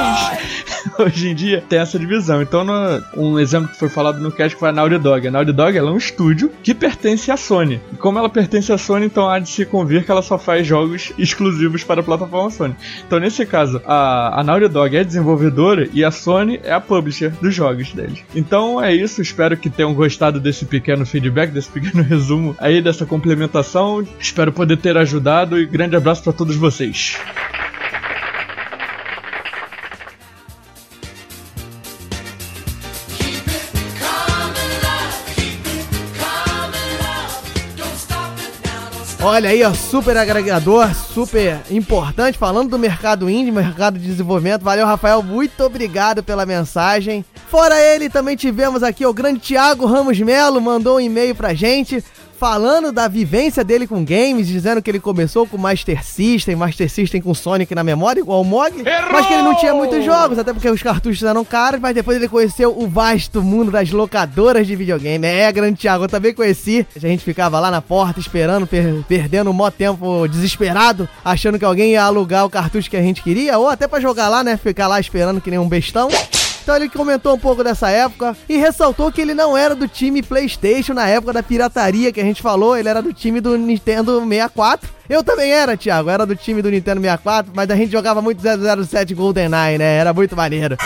[0.97, 2.41] hoje em dia tem essa divisão.
[2.41, 2.73] Então, no,
[3.15, 5.27] um exemplo que foi falado no cast foi a Naughty Dog.
[5.27, 7.81] A Naughty Dog é um estúdio que pertence à Sony.
[7.91, 10.65] E como ela pertence à Sony, então há de se convir que ela só faz
[10.65, 12.75] jogos exclusivos para a plataforma Sony.
[13.05, 17.29] Então, nesse caso, a, a Naughty Dog é desenvolvedora e a Sony é a publisher
[17.39, 18.23] dos jogos deles.
[18.35, 23.05] Então é isso, espero que tenham gostado desse pequeno feedback, desse pequeno resumo aí dessa
[23.05, 24.05] complementação.
[24.19, 27.15] Espero poder ter ajudado e grande abraço para todos vocês.
[39.31, 44.63] Olha aí, ó, super agregador, super importante, falando do mercado indie, mercado de desenvolvimento.
[44.63, 47.23] Valeu, Rafael, muito obrigado pela mensagem.
[47.47, 52.03] Fora ele, também tivemos aqui o grande Thiago Ramos Melo, mandou um e-mail pra gente
[52.39, 57.21] falando da vivência dele com games, dizendo que ele começou com Master System, Master System
[57.21, 60.53] com Sonic na memória, igual o Mogli, mas que ele não tinha muitos jogos, até
[60.53, 64.73] porque os cartuchos eram caros, mas depois ele conheceu o vasto mundo das locadoras de
[64.73, 65.27] videogame.
[65.27, 66.87] É, grande Thiago, eu também conheci.
[66.95, 71.65] A gente ficava lá na porta esperando, per perdendo um mó tempo desesperado, achando que
[71.65, 74.55] alguém ia alugar o cartucho que a gente queria, ou até para jogar lá, né,
[74.55, 76.07] ficar lá esperando que nem um bestão.
[76.61, 80.21] Então ele comentou um pouco dessa época e ressaltou que ele não era do time
[80.21, 84.19] PlayStation na época da pirataria que a gente falou, ele era do time do Nintendo
[84.19, 84.89] 64.
[85.09, 88.41] Eu também era, Thiago, era do time do Nintendo 64, mas a gente jogava muito
[88.41, 89.97] 007 GoldenEye, né?
[89.97, 90.77] Era muito maneiro.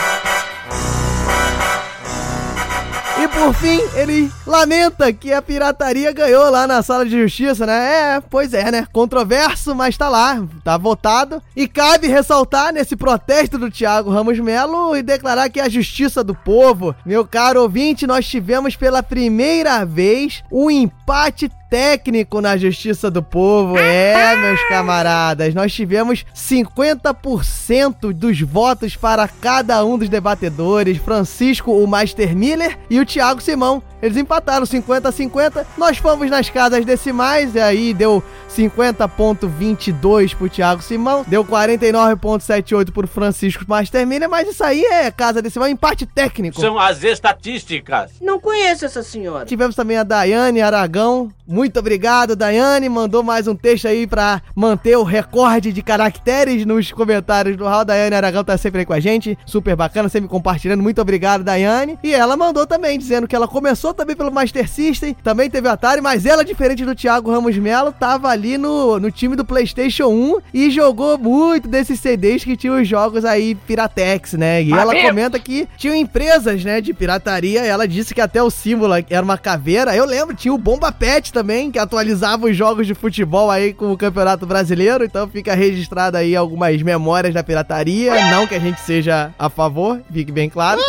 [3.34, 8.16] Por fim, ele lamenta que a pirataria ganhou lá na sala de justiça, né?
[8.16, 8.86] É, pois é, né?
[8.92, 11.42] Controverso, mas tá lá, tá votado.
[11.56, 16.34] E cabe ressaltar nesse protesto do Thiago Ramos Melo e declarar que a justiça do
[16.34, 23.22] povo, meu caro ouvinte, nós tivemos pela primeira vez um empate técnico na Justiça do
[23.22, 23.76] Povo.
[23.78, 30.98] É, meus camaradas, nós tivemos 50% dos votos para cada um dos debatedores.
[30.98, 33.82] Francisco, o Master Miller, e o Thiago Simão.
[34.04, 35.66] Eles empataram 50 a 50.
[35.78, 38.22] Nós fomos nas casas decimais e aí deu
[38.54, 45.40] 50.22 pro Thiago Simão, deu 49.78 pro Francisco Master Miller, mas isso aí é casa
[45.40, 46.60] decimal, empate técnico.
[46.60, 48.12] São as estatísticas.
[48.20, 49.46] Não conheço essa senhora.
[49.46, 51.32] Tivemos também a Daiane Aragão.
[51.46, 52.88] Muito obrigado, Daiane.
[52.90, 57.86] Mandou mais um texto aí pra manter o recorde de caracteres nos comentários do Hall.
[57.86, 59.38] Daiane Aragão tá sempre aí com a gente.
[59.46, 60.82] Super bacana, sempre compartilhando.
[60.82, 61.98] Muito obrigado, Daiane.
[62.02, 66.00] E ela mandou também, dizendo que ela começou também pelo Master System, também teve Atari,
[66.00, 70.38] mas ela, diferente do Thiago Ramos Melo, tava ali no, no time do PlayStation 1
[70.52, 74.62] e jogou muito desses CDs que tinham os jogos aí Piratex, né?
[74.62, 77.64] E ela comenta que tinham empresas, né, de pirataria.
[77.64, 79.94] Ela disse que até o símbolo era uma caveira.
[79.94, 83.92] Eu lembro, tinha o Bomba Pet também, que atualizava os jogos de futebol aí com
[83.92, 85.04] o Campeonato Brasileiro.
[85.04, 88.30] Então fica registrado aí algumas memórias da pirataria.
[88.30, 90.80] Não que a gente seja a favor, fique bem claro.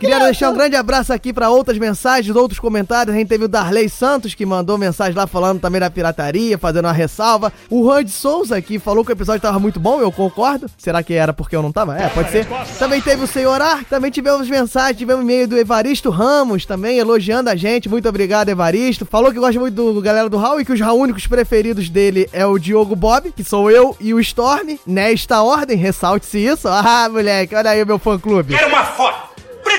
[0.00, 3.14] Queria deixar um grande abraço aqui para outras mensagens, outros comentários.
[3.14, 6.86] A gente teve o Darley Santos que mandou mensagem lá falando também da pirataria, fazendo
[6.86, 7.52] uma ressalva.
[7.68, 10.70] O Juan de Souza que falou que o episódio tava muito bom, eu concordo.
[10.78, 11.98] Será que era porque eu não tava?
[11.98, 12.46] É, pode ser.
[12.78, 17.54] Também teve o Senhorar, também tivemos mensagens, tivemos e-mail do Evaristo Ramos também elogiando a
[17.54, 17.86] gente.
[17.86, 19.04] Muito obrigado, Evaristo.
[19.04, 22.46] Falou que gosta muito do galera do Raul e que os únicos preferidos dele é
[22.46, 24.78] o Diogo Bob, que sou eu, e o Storm.
[24.86, 26.68] Nesta ordem, ressalte-se isso.
[26.82, 28.54] Ah, moleque, olha aí o meu fã-clube.
[28.56, 29.29] Quero uma foto.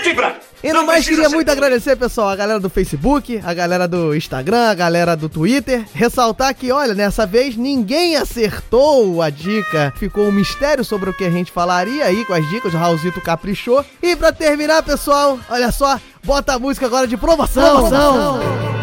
[0.03, 0.39] E branco.
[0.63, 4.69] E no mais, queria muito agradecer, pessoal, a galera do Facebook, a galera do Instagram,
[4.69, 5.83] a galera do Twitter.
[5.93, 9.91] Ressaltar que, olha, nessa vez ninguém acertou a dica.
[9.97, 12.73] Ficou um mistério sobre o que a gente falaria aí com as dicas.
[12.73, 13.83] O Raulzito caprichou.
[14.03, 17.89] E pra terminar, pessoal, olha só, bota a música agora de promoção.
[17.89, 18.80] promoção.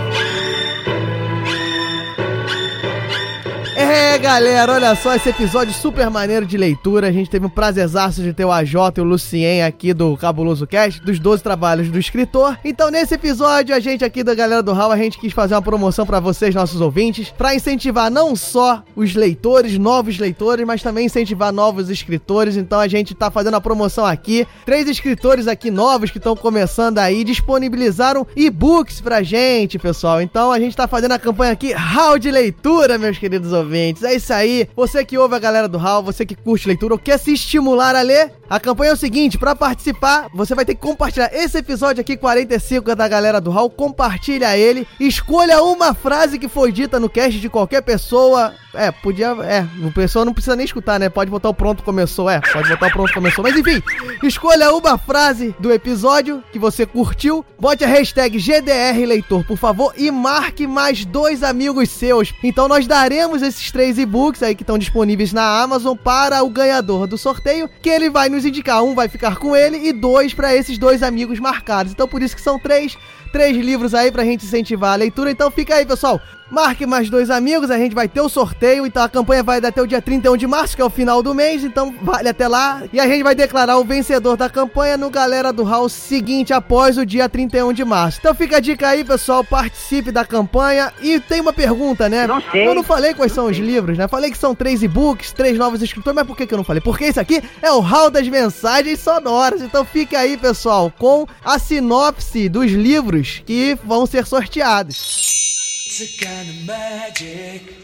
[3.90, 7.06] É, galera, olha só esse episódio super maneiro de leitura.
[7.06, 10.66] A gente teve um prazerzaço de ter o AJ e o Lucien aqui do Cabuloso
[10.66, 12.58] Cast, dos 12 trabalhos do escritor.
[12.62, 15.62] Então, nesse episódio, a gente aqui da galera do Hall, a gente quis fazer uma
[15.62, 21.06] promoção para vocês, nossos ouvintes, para incentivar não só os leitores, novos leitores, mas também
[21.06, 22.58] incentivar novos escritores.
[22.58, 24.46] Então, a gente tá fazendo a promoção aqui.
[24.66, 30.20] Três escritores aqui novos que estão começando aí disponibilizaram e-books pra gente, pessoal.
[30.20, 33.77] Então, a gente tá fazendo a campanha aqui Hall de Leitura, meus queridos ouvintes.
[34.02, 34.68] É isso aí.
[34.74, 37.94] Você que ouve a galera do Hall, você que curte leitura ou quer se estimular
[37.94, 41.58] a ler, a campanha é o seguinte: pra participar, você vai ter que compartilhar esse
[41.58, 43.70] episódio aqui, 45 da galera do Hall.
[43.70, 44.86] Compartilha ele.
[44.98, 48.54] Escolha uma frase que foi dita no cast de qualquer pessoa.
[48.74, 49.28] É, podia.
[49.44, 51.08] É, o pessoal não precisa nem escutar, né?
[51.08, 52.28] Pode botar o pronto começou.
[52.28, 53.42] É, pode botar o pronto começou.
[53.42, 53.82] Mas enfim,
[54.22, 57.44] escolha uma frase do episódio que você curtiu.
[57.58, 62.32] Bote a hashtag GDR Leitor, por favor, e marque mais dois amigos seus.
[62.42, 67.06] Então nós daremos esses três e-books aí que estão disponíveis na Amazon para o ganhador
[67.06, 68.82] do sorteio, que ele vai nos indicar.
[68.82, 71.92] Um vai ficar com ele e dois para esses dois amigos marcados.
[71.92, 72.96] Então por isso que são três
[73.32, 75.30] três livros aí pra gente incentivar a leitura.
[75.30, 76.20] Então fica aí, pessoal.
[76.50, 78.86] Marque mais dois amigos, a gente vai ter o sorteio.
[78.86, 81.34] Então a campanha vai até o dia 31 de março, que é o final do
[81.34, 81.62] mês.
[81.62, 82.82] Então vale até lá.
[82.90, 86.96] E a gente vai declarar o vencedor da campanha no Galera do House seguinte, após
[86.96, 88.18] o dia 31 de março.
[88.20, 89.44] Então fica a dica aí, pessoal.
[89.44, 90.92] Participe da campanha.
[91.02, 92.26] E tem uma pergunta, né?
[92.26, 92.66] Não sei.
[92.66, 94.08] Eu não falei quais são os livros, né?
[94.08, 96.14] Falei que são três e-books, três novos escritores.
[96.16, 96.80] Mas por que, que eu não falei?
[96.80, 99.60] Porque esse aqui é o Hall das Mensagens Sonoras.
[99.60, 105.47] Então fique aí, pessoal, com a sinopse dos livros que vão ser sorteados.
[105.88, 107.74] It's a kind of magic.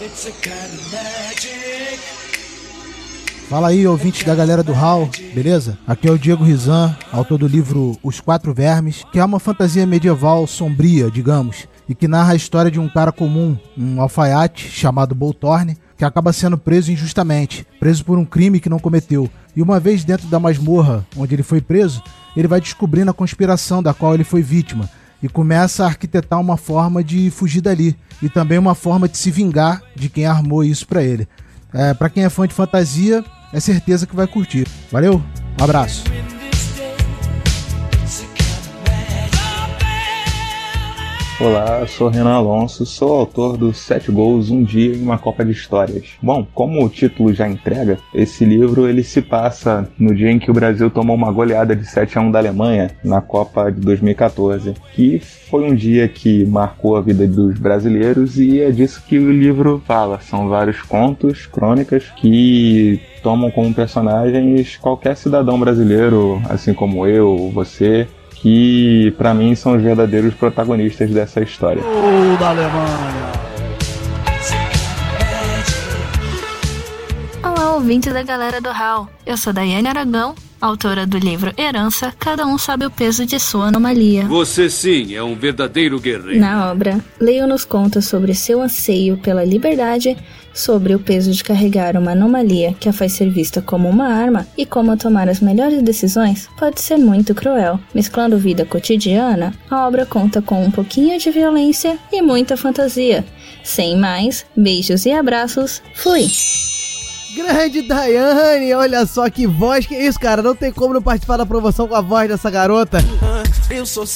[0.00, 1.98] It's a kind of magic.
[3.48, 5.76] Fala aí, ouvintes da galera do HAL, beleza?
[5.84, 9.84] Aqui é o Diego Rizan, autor do livro Os Quatro Vermes, que é uma fantasia
[9.84, 15.16] medieval sombria, digamos, e que narra a história de um cara comum, um alfaiate chamado
[15.16, 19.28] Boltorne, que acaba sendo preso injustamente, preso por um crime que não cometeu.
[19.56, 22.00] E uma vez dentro da masmorra onde ele foi preso,
[22.36, 24.88] ele vai descobrindo a conspiração da qual ele foi vítima
[25.22, 29.30] e começa a arquitetar uma forma de fugir dali e também uma forma de se
[29.30, 31.28] vingar de quem armou isso pra ele.
[31.72, 34.66] É, para quem é fã de fantasia, é certeza que vai curtir.
[34.90, 35.22] Valeu,
[35.60, 36.04] um abraço.
[41.40, 45.44] Olá, eu sou Renan Alonso, sou autor do Sete Gols Um Dia em uma Copa
[45.44, 46.16] de Histórias.
[46.20, 50.50] Bom, como o título já entrega, esse livro ele se passa no dia em que
[50.50, 54.74] o Brasil tomou uma goleada de 7 a 1 da Alemanha na Copa de 2014,
[54.92, 59.30] que foi um dia que marcou a vida dos brasileiros e é disso que o
[59.30, 60.18] livro fala.
[60.20, 68.08] São vários contos, crônicas que tomam como personagens qualquer cidadão brasileiro, assim como eu, você,
[68.40, 71.82] que para mim são os verdadeiros protagonistas dessa história.
[71.82, 73.32] Gol da Alemanha.
[77.42, 79.08] Olá, ouvintes da galera do HAL.
[79.26, 83.66] Eu sou Daiane Aragão, autora do livro Herança, Cada um sabe o peso de sua
[83.66, 84.24] anomalia.
[84.26, 86.38] Você sim é um verdadeiro guerreiro.
[86.38, 90.16] Na obra, Leo nos conta sobre seu anseio pela liberdade,
[90.58, 94.46] sobre o peso de carregar uma anomalia que a faz ser vista como uma arma
[94.56, 97.78] e como tomar as melhores decisões pode ser muito cruel.
[97.94, 103.24] Mesclando vida cotidiana, a obra conta com um pouquinho de violência e muita fantasia.
[103.62, 106.26] Sem mais, beijos e abraços, fui!
[107.36, 109.86] Grande Daiane, olha só que voz.
[109.86, 110.42] Que isso, cara?
[110.42, 112.98] Não tem como não participar da promoção com a voz dessa garota.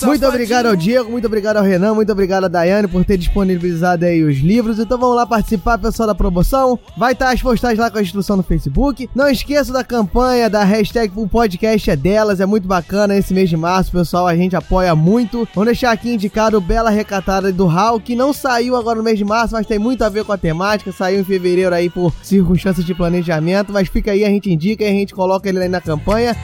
[0.06, 4.04] Muito obrigado ao Diego, muito obrigado ao Renan, muito obrigado a Daiane por ter disponibilizado
[4.06, 4.78] aí os livros.
[4.78, 6.78] Então vamos lá participar, pessoal, da promoção.
[6.96, 9.10] Vai estar as postagens lá com a instrução no Facebook.
[9.14, 12.40] Não esqueça da campanha da hashtag o podcast é delas.
[12.40, 14.26] É muito bacana esse mês de março, pessoal.
[14.26, 15.46] A gente apoia muito.
[15.54, 19.24] Vamos deixar aqui indicado Bela Recatada do Hal, que não saiu agora no mês de
[19.24, 20.92] março, mas tem muito a ver com a temática.
[20.92, 23.70] Saiu em fevereiro aí por circunstâncias de planejamento.
[23.70, 26.34] Mas fica aí, a gente indica e a gente coloca ele aí na campanha.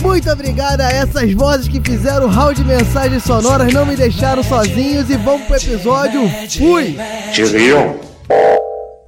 [0.00, 4.42] Muito obrigado a essas vozes que fizeram o hall de mensagens sonoras, não me deixaram
[4.42, 6.22] sozinhos e vamos pro episódio.
[6.56, 6.96] Fui!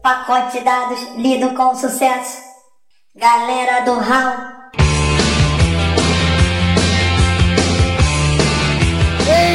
[0.02, 2.38] Pacote de dados lido com sucesso.
[3.14, 4.59] Galera do HAL.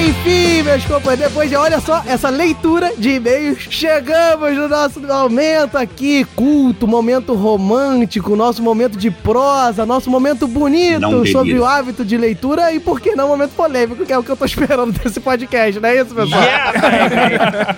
[0.08, 5.78] Enfim, meus companheiros, depois de olha só essa leitura de e-mails, chegamos no nosso momento
[5.78, 12.18] aqui, culto, momento romântico, nosso momento de prosa, nosso momento bonito sobre o hábito de
[12.18, 15.20] leitura e por que não momento polêmico, que é o que eu tô esperando desse
[15.20, 16.42] podcast, não é isso, pessoal?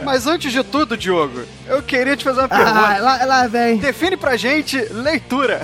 [0.03, 2.69] Mas antes de tudo, Diogo, eu queria te fazer uma pergunta.
[2.69, 3.77] Ah, lá, lá vem.
[3.77, 5.61] Define pra gente leitura.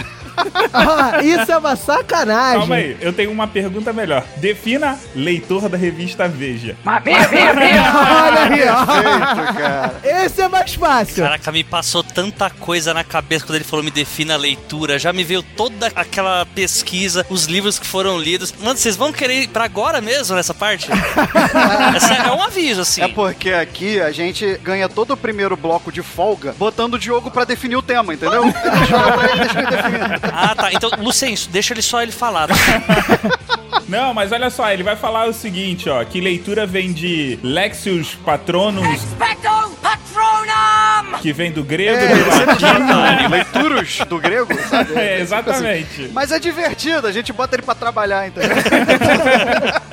[0.73, 2.59] Ah, isso é uma sacanagem.
[2.59, 4.23] Calma aí, eu tenho uma pergunta melhor.
[4.37, 6.75] Defina leitor da revista Veja.
[6.83, 7.83] Mas venha, venha, venha.
[7.83, 8.49] Olha aí.
[8.49, 9.93] Perfeito, cara.
[10.03, 11.23] Esse é mais fácil.
[11.23, 14.97] Caraca, me passou tanta coisa na cabeça quando ele falou me defina a leitura.
[14.97, 18.53] Já me veio toda aquela pesquisa, os livros que foram lidos.
[18.59, 20.89] Mano, vocês vão querer ir pra agora mesmo nessa parte?
[21.95, 23.01] Essa é um aviso, assim.
[23.01, 27.29] É porque aqui a gente ganha todo o primeiro bloco de folga botando o Diogo
[27.29, 28.43] pra definir o tema, entendeu?
[28.87, 30.21] Joga pra ele, deixa ele definir.
[30.23, 30.71] Ah, tá.
[30.73, 32.47] Então, Lucenço, deixa ele só ele falar.
[32.47, 32.55] tá?
[33.87, 38.15] Não, mas olha só, ele vai falar o seguinte, ó, que leitura vem de Lexius
[38.23, 39.62] Patronus, Expecto!
[41.21, 43.27] Que vem do grego, É, do latim.
[43.29, 44.93] Leituros do grego, sabe?
[44.95, 46.09] É, exatamente.
[46.13, 48.55] Mas é divertido, a gente bota ele pra trabalhar, entendeu?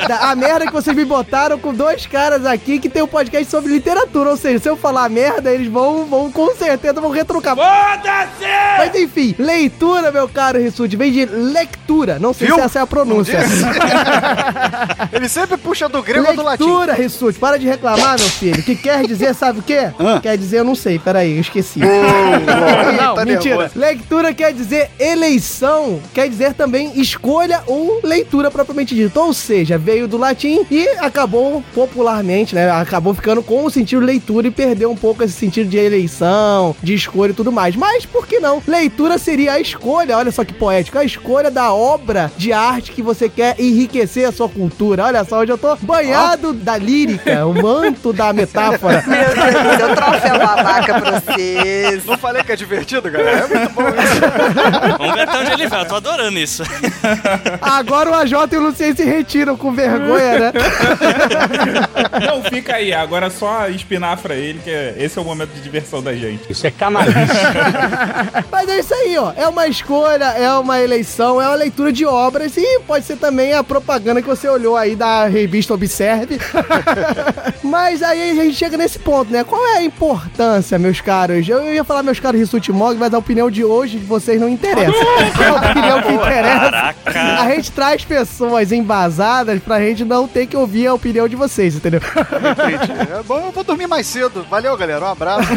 [0.09, 3.49] Da- A merda que vocês me botaram com dois caras aqui que tem um podcast
[3.51, 4.31] sobre literatura.
[4.31, 7.55] Ou seja, se eu falar merda, eles vão, vão com certeza vão retrucar.
[7.55, 8.47] Foda-se!
[8.79, 12.19] Mas enfim, leitura, meu caro Rissuti, vem de lectura.
[12.19, 12.57] Não sei Viu?
[12.57, 13.39] se essa é a pronúncia.
[15.13, 16.65] Ele sempre puxa do grego ou do latim.
[16.65, 18.63] Leitura, Rissuti, para de reclamar, meu filho.
[18.63, 19.91] Que quer dizer, sabe o quê?
[20.23, 21.81] Quer dizer, eu não sei, peraí, eu esqueci.
[23.01, 23.57] não, tá mentira.
[23.57, 23.79] nervoso.
[23.79, 29.21] Leitura quer dizer eleição, quer dizer também escolha ou leitura propriamente dita.
[29.21, 32.71] Ou seja, veio do latim e acabou popularmente, né?
[32.71, 36.95] Acabou ficando com o sentido leitura e perdeu um pouco esse sentido de eleição, de
[36.95, 37.77] escolha e tudo mais.
[37.77, 38.63] Mas por que não?
[38.67, 43.03] Leitura seria a escolha, olha só que poético, a escolha da obra de arte que
[43.03, 45.05] você quer enriquecer a sua cultura.
[45.05, 49.05] Olha só, hoje eu tô banhado da lírica, o manto da metáfora.
[49.07, 52.05] Meu Deus, seu troféu babaca pra vocês.
[52.05, 53.47] Não falei que é divertido, galera?
[53.47, 54.21] É muito bom isso.
[54.99, 55.81] Vamos ver até onde ele vai.
[55.83, 56.63] Eu tô adorando isso.
[57.61, 60.53] Agora o AJ e o Luciano se retiram com vergonha, né?
[62.27, 66.03] Não, fica aí, agora só espinafra ele, que é- esse é o momento de diversão
[66.03, 66.51] da gente.
[66.51, 67.17] Isso é canalice.
[68.51, 69.33] Mas é isso aí, ó.
[69.37, 73.53] É uma escolha, é uma eleição, é uma leitura de obras e pode ser também
[73.53, 76.39] a propaganda que você olhou aí da revista Observe.
[77.63, 79.45] Mas aí a gente chega nesse ponto, né?
[79.45, 81.49] Qual é a importância, meus caros?
[81.49, 84.49] Eu ia falar, meus caros Rissuti Mog, mas a opinião de hoje de vocês não
[84.49, 84.93] interessa.
[84.93, 86.71] a opinião que interessa.
[86.71, 87.43] Caraca.
[87.43, 91.75] A gente traz pessoas embasadas pra gente não ter que ouvir a opinião de vocês,
[91.77, 92.01] entendeu?
[92.05, 94.45] É bom, eu vou dormir mais cedo.
[94.49, 95.05] Valeu, galera.
[95.05, 95.49] Um abraço.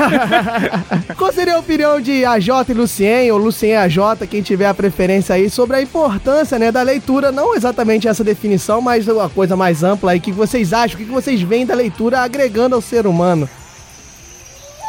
[1.17, 3.97] Qual seria a opinião de AJ e Lucien, ou Lucien e AJ,
[4.30, 8.82] quem tiver a preferência aí, sobre a importância, né, da leitura, não exatamente essa definição,
[8.82, 11.73] mas uma coisa mais ampla aí, o que vocês acham, o que vocês veem da
[11.76, 13.47] leitura agregando ao ser humano?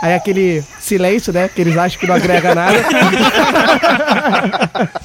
[0.04, 2.76] Aí aquele silêncio, né, que eles acham que não agrega nada.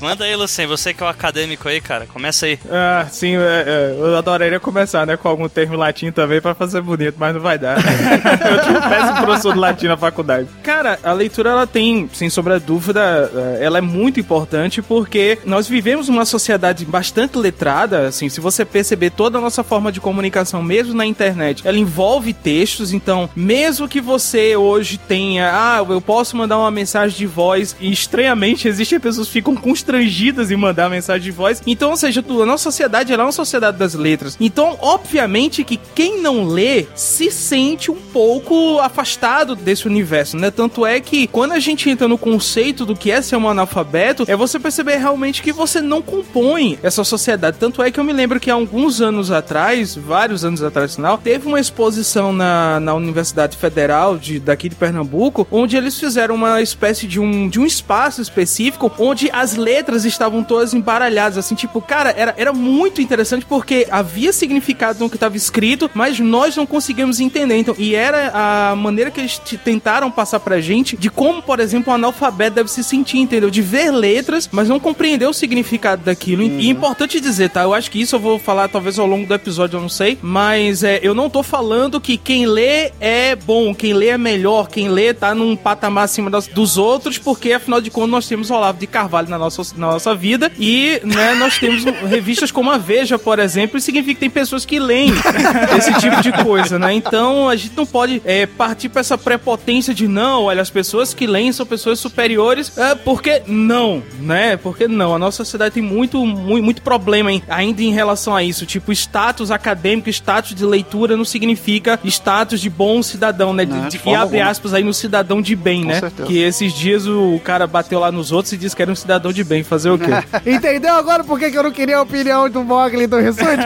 [0.02, 0.68] Manda aí, Lucien.
[0.68, 2.06] Você que é o acadêmico aí, cara.
[2.06, 2.60] Começa aí.
[2.70, 6.82] Ah, sim, é, é, eu adoraria começar, né, com algum termo latim também pra fazer
[6.82, 7.78] bonito, mas não vai dar.
[7.80, 10.50] eu tive um péssimo professor de latim na faculdade.
[10.62, 15.40] Cara, a leitura, ela tem, sem sombra de dúvida, eh, ela é muito importante porque
[15.46, 20.02] nós vivemos numa sociedade bastante letrada, assim, se você perceber toda a nossa forma de
[20.02, 26.02] comunicação, mesmo na internet, ela envolve textos, então, mesmo que você hoje tenha, ah, eu
[26.02, 30.90] posso mandar uma mensagem de voz e estranhamente existem pessoas que ficam constrangidas em mandar
[30.90, 31.62] mensagem de voz.
[31.66, 34.38] Então, ou seja, a nossa sociedade ela é uma sociedade das letras.
[34.40, 40.52] Então, obviamente que quem não lê se sente um pouco afastado desse universo, né?
[40.52, 44.26] Tanto é que quando a gente entra no conceito do que é ser um analfabeto,
[44.28, 47.58] é você perceber realmente que você não compõe essa sociedade.
[47.60, 51.18] Tanto é que eu me lembro que há alguns anos atrás, vários anos atrás, sinal,
[51.18, 56.62] teve uma exposição na, na Universidade Federal de, daqui de Pernambuco, onde eles fizeram uma
[56.62, 61.82] espécie de um, de um espaço específico onde as letras estavam todas embaralhadas, assim, tipo,
[61.82, 66.66] cara, era, era muito interessante porque havia significado no que estava escrito, mas nós não
[66.66, 67.58] conseguimos entender.
[67.58, 71.60] Então, e era a maneira que eles te- tentaram passar pra gente de como, por
[71.60, 73.50] exemplo, um analfabeto deve se sentir, entendeu?
[73.50, 76.44] De ver letras, mas não compreender o significado daquilo.
[76.44, 77.64] E é importante dizer, tá?
[77.64, 80.18] Eu acho que isso eu vou falar talvez ao longo do episódio, eu não sei,
[80.22, 84.59] mas é, eu não tô falando que quem lê é bom, quem lê é melhor,
[84.68, 88.54] quem lê tá num patamar acima dos outros, porque afinal de contas nós temos o
[88.56, 92.78] Olavo de Carvalho na nossa, na nossa vida e né, nós temos revistas como a
[92.78, 95.12] Veja, por exemplo, e significa que tem pessoas que leem
[95.78, 96.94] esse tipo de coisa, né?
[96.94, 101.14] Então a gente não pode é, partir pra essa prepotência de não, olha, as pessoas
[101.14, 104.58] que leem são pessoas superiores, é, porque não, né?
[104.58, 108.44] Porque não, a nossa sociedade tem muito, muito, muito problema em- ainda em relação a
[108.44, 113.66] isso, tipo, status acadêmico, status de leitura não significa status de bom cidadão, né?
[113.66, 114.49] De, Não, de, de e abre alguma.
[114.50, 116.00] Aspas aí no cidadão de bem, Com né?
[116.00, 116.28] certeza.
[116.28, 119.32] Que esses dias o cara bateu lá nos outros e disse que era um cidadão
[119.32, 120.12] de bem, fazer o quê?
[120.50, 123.46] Entendeu agora por que que eu não queria a opinião do Mogli e do Rissuti?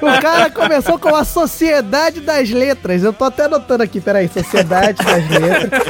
[0.00, 3.02] o cara começou com a Sociedade das Letras.
[3.02, 5.82] Eu tô até anotando aqui, peraí, Sociedade das Letras.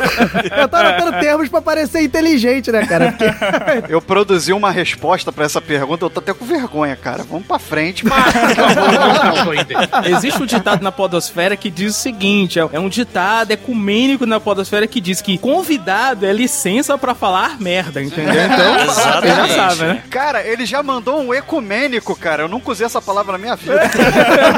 [0.57, 3.13] Eu tô anotando termos pra parecer inteligente, né, cara?
[3.13, 7.23] Porque Eu produzi uma resposta pra essa pergunta, eu tô até com vergonha, cara.
[7.23, 8.05] Vamos pra frente.
[10.17, 14.41] Existe um ditado na podosfera que diz o seguinte, é é um ditado ecumênico na
[14.41, 18.35] podosfera que diz que convidado é licença pra falar merda, entendeu?
[18.35, 20.03] Então, você já sabe, né?
[20.11, 22.43] Cara, ele já mandou um ecumênico, cara.
[22.43, 23.81] Eu nunca usei essa palavra na minha vida.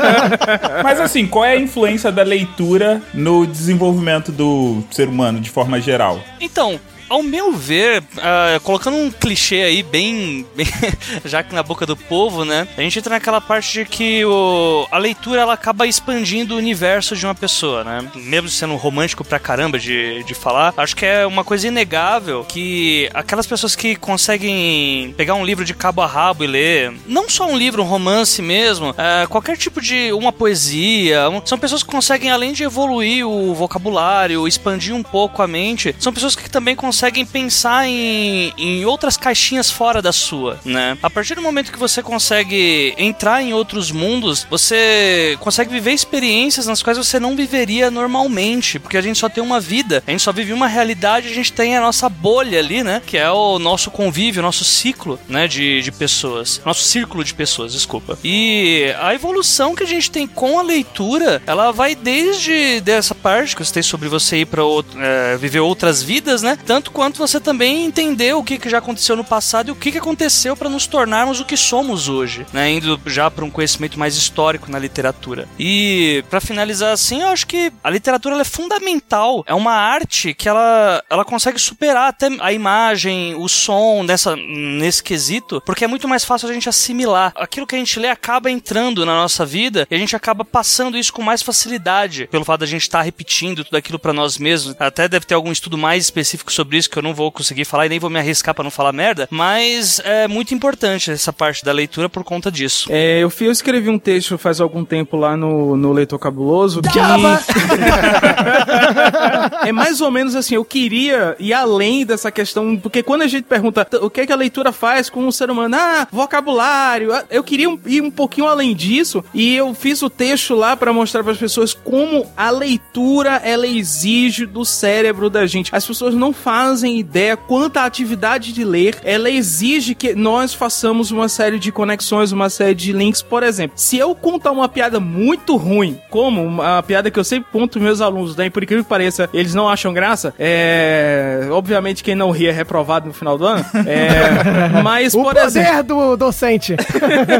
[0.83, 5.81] Mas assim, qual é a influência da leitura no desenvolvimento do ser humano de forma
[5.81, 6.21] geral?
[6.41, 10.67] Então, ao meu ver, uh, colocando um clichê aí bem, bem
[11.25, 12.67] já que na boca do povo, né?
[12.77, 17.17] A gente entra naquela parte de que o, a leitura ela acaba expandindo o universo
[17.17, 18.11] de uma pessoa, né?
[18.15, 23.09] Mesmo sendo romântico pra caramba de, de falar, acho que é uma coisa inegável que
[23.15, 27.47] aquelas pessoas que conseguem pegar um livro de cabo a rabo e ler, não só
[27.47, 31.91] um livro, um romance mesmo, uh, qualquer tipo de uma poesia, um, são pessoas que
[31.91, 36.75] conseguem além de evoluir o vocabulário, expandir um pouco a mente, são pessoas que também
[36.75, 36.94] conseguem
[37.25, 40.97] pensar em, em outras caixinhas fora da sua, né?
[41.03, 46.67] A partir do momento que você consegue entrar em outros mundos, você consegue viver experiências
[46.67, 50.23] nas quais você não viveria normalmente, porque a gente só tem uma vida, a gente
[50.23, 53.03] só vive uma realidade, a gente tem a nossa bolha ali, né?
[53.05, 55.49] Que é o nosso convívio, o nosso ciclo, né?
[55.49, 58.19] De, de pessoas, nosso círculo de pessoas, desculpa.
[58.23, 63.57] E a evolução que a gente tem com a leitura, ela vai desde dessa parte
[63.57, 64.63] que você tem sobre você ir para
[64.99, 66.59] é, viver outras vidas, né?
[66.67, 69.93] Tanto quanto você também entender o que, que já aconteceu no passado e o que,
[69.93, 72.71] que aconteceu para nos tornarmos o que somos hoje, né?
[72.71, 75.49] Indo já para um conhecimento mais histórico na literatura.
[75.59, 79.45] E para finalizar assim, eu acho que a literatura é fundamental.
[79.47, 85.03] É uma arte que ela, ela consegue superar até a imagem, o som nessa, nesse
[85.03, 87.33] quesito, porque é muito mais fácil a gente assimilar.
[87.37, 90.97] Aquilo que a gente lê acaba entrando na nossa vida e a gente acaba passando
[90.99, 94.39] isso com mais facilidade, pelo fato da gente estar tá repetindo tudo aquilo para nós
[94.39, 94.77] mesmos.
[94.79, 97.87] Até deve ter algum estudo mais específico sobre isso que eu não vou conseguir falar
[97.87, 101.65] e nem vou me arriscar para não falar merda, mas é muito importante essa parte
[101.65, 102.89] da leitura por conta disso.
[102.91, 106.99] É, eu, eu escrevi um texto faz algum tempo lá no, no Leitor Cabuloso que.
[109.67, 113.45] é mais ou menos assim, eu queria ir além dessa questão, porque quando a gente
[113.45, 117.25] pergunta o que, é que a leitura faz com o ser humano, ah, vocabulário, ah",
[117.31, 121.23] eu queria ir um pouquinho além disso e eu fiz o texto lá para mostrar
[121.23, 125.75] para as pessoas como a leitura ela exige do cérebro da gente.
[125.75, 126.33] As pessoas não
[126.65, 132.33] fazem ideia quanta atividade de ler ela exige que nós façamos uma série de conexões,
[132.33, 133.21] uma série de links.
[133.21, 137.51] Por exemplo, se eu contar uma piada muito ruim, como uma piada que eu sempre
[137.53, 138.49] conto meus alunos, né?
[138.49, 141.47] por incrível que pareça, eles não acham graça, é...
[141.51, 143.65] obviamente quem não ri é reprovado no final do ano.
[143.87, 144.81] É...
[144.83, 145.83] Mas, o por poder exemplo...
[145.83, 146.77] do docente.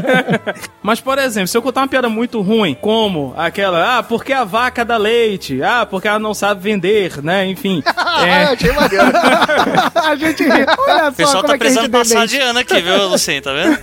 [0.83, 4.45] Mas, por exemplo, se eu contar uma piada muito ruim, como aquela, ah, porque a
[4.45, 7.47] vaca dá leite, ah, porque ela não sabe vender, né?
[7.47, 7.83] Enfim.
[8.23, 8.45] é...
[8.45, 9.14] Achei maneiro.
[9.95, 10.67] a gente ri.
[10.79, 13.79] Olha O pessoal só tá é precisando passar de ano aqui, viu, Lucien, tá vendo?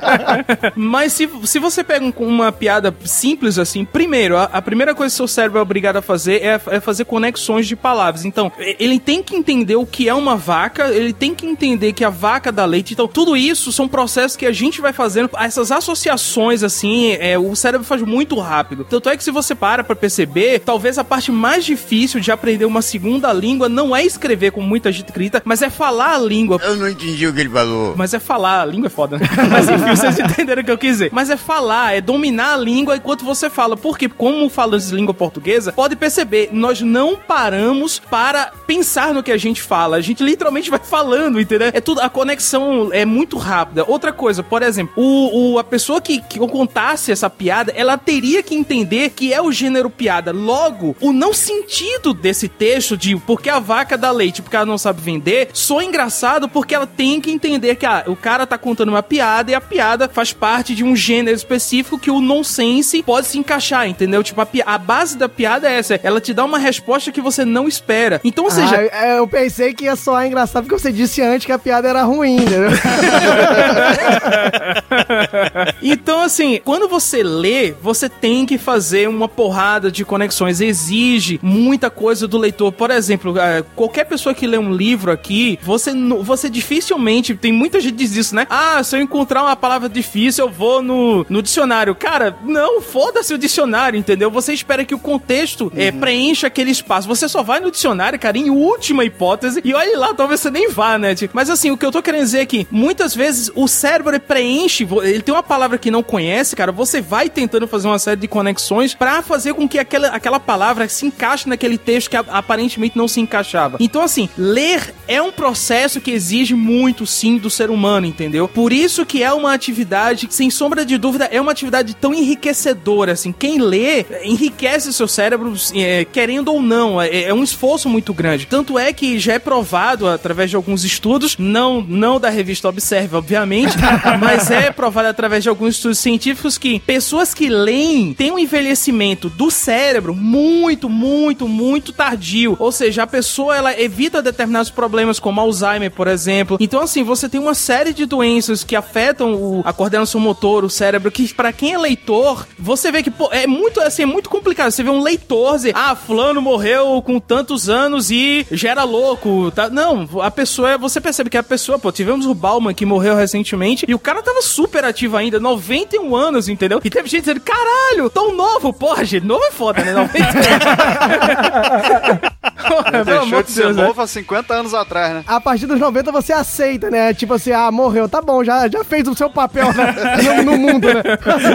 [0.76, 5.12] Mas se, se você pega um- uma piada simples assim, primeiro, a, a primeira coisa
[5.12, 8.24] que seu cérebro é obrigado a fazer é, é fazer conexões de palavras.
[8.24, 12.04] Então, ele tem que entender o que é uma vaca, ele tem que entender que
[12.04, 12.92] a vaca dá leite.
[12.92, 15.30] Então, tudo isso são processos que a gente vai fazendo.
[15.38, 18.84] Essas associações, assim, é, o cérebro faz muito rápido.
[18.84, 22.64] Tanto é que se você para pra perceber, talvez a parte mais difícil de aprender
[22.64, 26.58] uma segunda língua não é escrever como muita gente grita, mas é falar a língua.
[26.62, 27.94] Eu não entendi o que ele falou.
[27.96, 29.26] Mas é falar, a língua é foda, né?
[29.50, 31.10] Mas enfim, vocês entenderam o que eu quis dizer.
[31.12, 33.76] Mas é falar, é dominar a língua enquanto você fala.
[33.76, 39.32] Porque, como falantes de língua portuguesa, pode perceber, nós não paramos para pensar no que
[39.32, 39.96] a gente fala.
[39.96, 41.70] A gente literalmente vai falando, entendeu?
[41.72, 43.84] É tudo, a conexão é muito rápida.
[43.86, 48.42] Outra coisa, por exemplo, o, o- a pessoa que, que contasse essa piada, ela teria
[48.42, 50.32] que entender que é o gênero piada.
[50.32, 54.78] Logo, o não sentido desse texto de porque a vaca dá leite, porque ela não
[54.78, 58.90] sabe vender, só engraçado porque ela tem que entender que ah, o cara tá contando
[58.90, 63.26] uma piada e a piada faz parte de um gênero específico que o nonsense pode
[63.26, 64.22] se encaixar, entendeu?
[64.22, 67.44] Tipo, a, a base da piada é essa, ela te dá uma resposta que você
[67.44, 68.20] não espera.
[68.24, 71.52] Então, ou seja, Ah, eu pensei que ia soar engraçado porque você disse antes que
[71.52, 72.70] a piada era ruim, entendeu?
[75.82, 80.60] então, assim, quando você lê, você tem que fazer uma porrada de conexões.
[80.60, 82.72] Exige muita coisa do leitor.
[82.72, 87.34] Por exemplo, eh, qualquer pessoa que lê um livro aqui, você, você dificilmente.
[87.34, 88.46] Tem muita gente que diz isso, né?
[88.50, 91.94] Ah, se eu encontrar uma palavra difícil, eu vou no, no dicionário.
[91.94, 94.30] Cara, não, foda-se o dicionário, entendeu?
[94.30, 97.08] Você espera que o contexto eh, preencha aquele espaço.
[97.08, 100.68] Você só vai no dicionário, cara, em última hipótese, e olhe lá, talvez você nem
[100.68, 101.14] vá, né?
[101.14, 104.18] Tipo, Mas assim, o que eu tô querendo dizer é que muitas vezes o cérebro
[104.20, 108.20] preenche, ele tem uma palavra que não conhece, cara, você vai tentando fazer uma série
[108.20, 112.96] de conexões pra fazer com que aquela, aquela palavra se encaixe naquele texto que aparentemente
[112.96, 113.76] não se encaixava.
[113.80, 118.48] Então, assim, ler é um processo que exige muito, sim, do ser humano, entendeu?
[118.48, 123.12] Por isso que é uma atividade, sem sombra de dúvida, é uma atividade tão enriquecedora,
[123.12, 123.32] assim.
[123.32, 127.00] Quem lê, enriquece seu cérebro, é, querendo ou não.
[127.00, 128.46] É, É, é um esforço muito grande.
[128.46, 133.16] Tanto é que já é provado através de alguns estudos, não, não da revista Observe,
[133.16, 133.76] obviamente,
[134.20, 139.28] mas é provado através de alguns estudos científicos que pessoas que leem têm um envelhecimento
[139.28, 142.54] do cérebro muito, muito, muito tardio.
[142.58, 146.56] Ou seja, a pessoa ela evita determinados problemas como Alzheimer, por exemplo.
[146.60, 150.70] Então, assim, você tem uma série de doenças que afetam o, a coordenação motor, o
[150.70, 154.30] cérebro, que para quem é leitor, você vê que pô, é muito assim, é muito
[154.30, 154.70] complicado.
[154.70, 159.50] Você vê um leitor dizer, ah, fulano morreu com tantos anos e já era louco,
[159.50, 159.68] tá?
[159.68, 163.84] Não, a pessoa, você percebe que a pessoa, pô, tivemos o Bauman que morreu recentemente
[163.88, 166.80] e o cara tava super ativo ainda, 91 anos, entendeu?
[166.84, 169.92] E teve gente dizendo, caralho, tão novo, porra, gente, novo é foda, né?
[169.92, 172.29] 91.
[172.92, 173.82] Ele deixou de ser né?
[173.86, 175.24] novo há 50 anos atrás, né?
[175.26, 177.14] A partir dos 90 você aceita, né?
[177.14, 179.94] Tipo assim, ah, morreu, tá bom, já, já fez o seu papel né?
[180.44, 181.02] no, no mundo, né?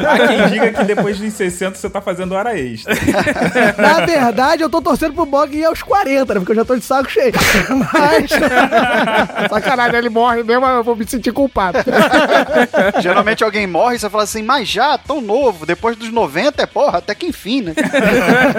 [0.08, 2.94] Há quem diga que depois dos 60 você tá fazendo hora extra.
[3.78, 6.40] Na verdade, eu tô torcendo pro Bog ir aos 40, né?
[6.40, 7.34] Porque eu já tô de saco cheio.
[7.94, 8.30] Mas.
[9.50, 11.80] Sacanagem, ele morre mesmo, eu vou me sentir culpado.
[13.02, 16.66] Geralmente alguém morre e você fala assim, mas já, tão novo, depois dos 90 é
[16.66, 17.74] porra, até que enfim, né?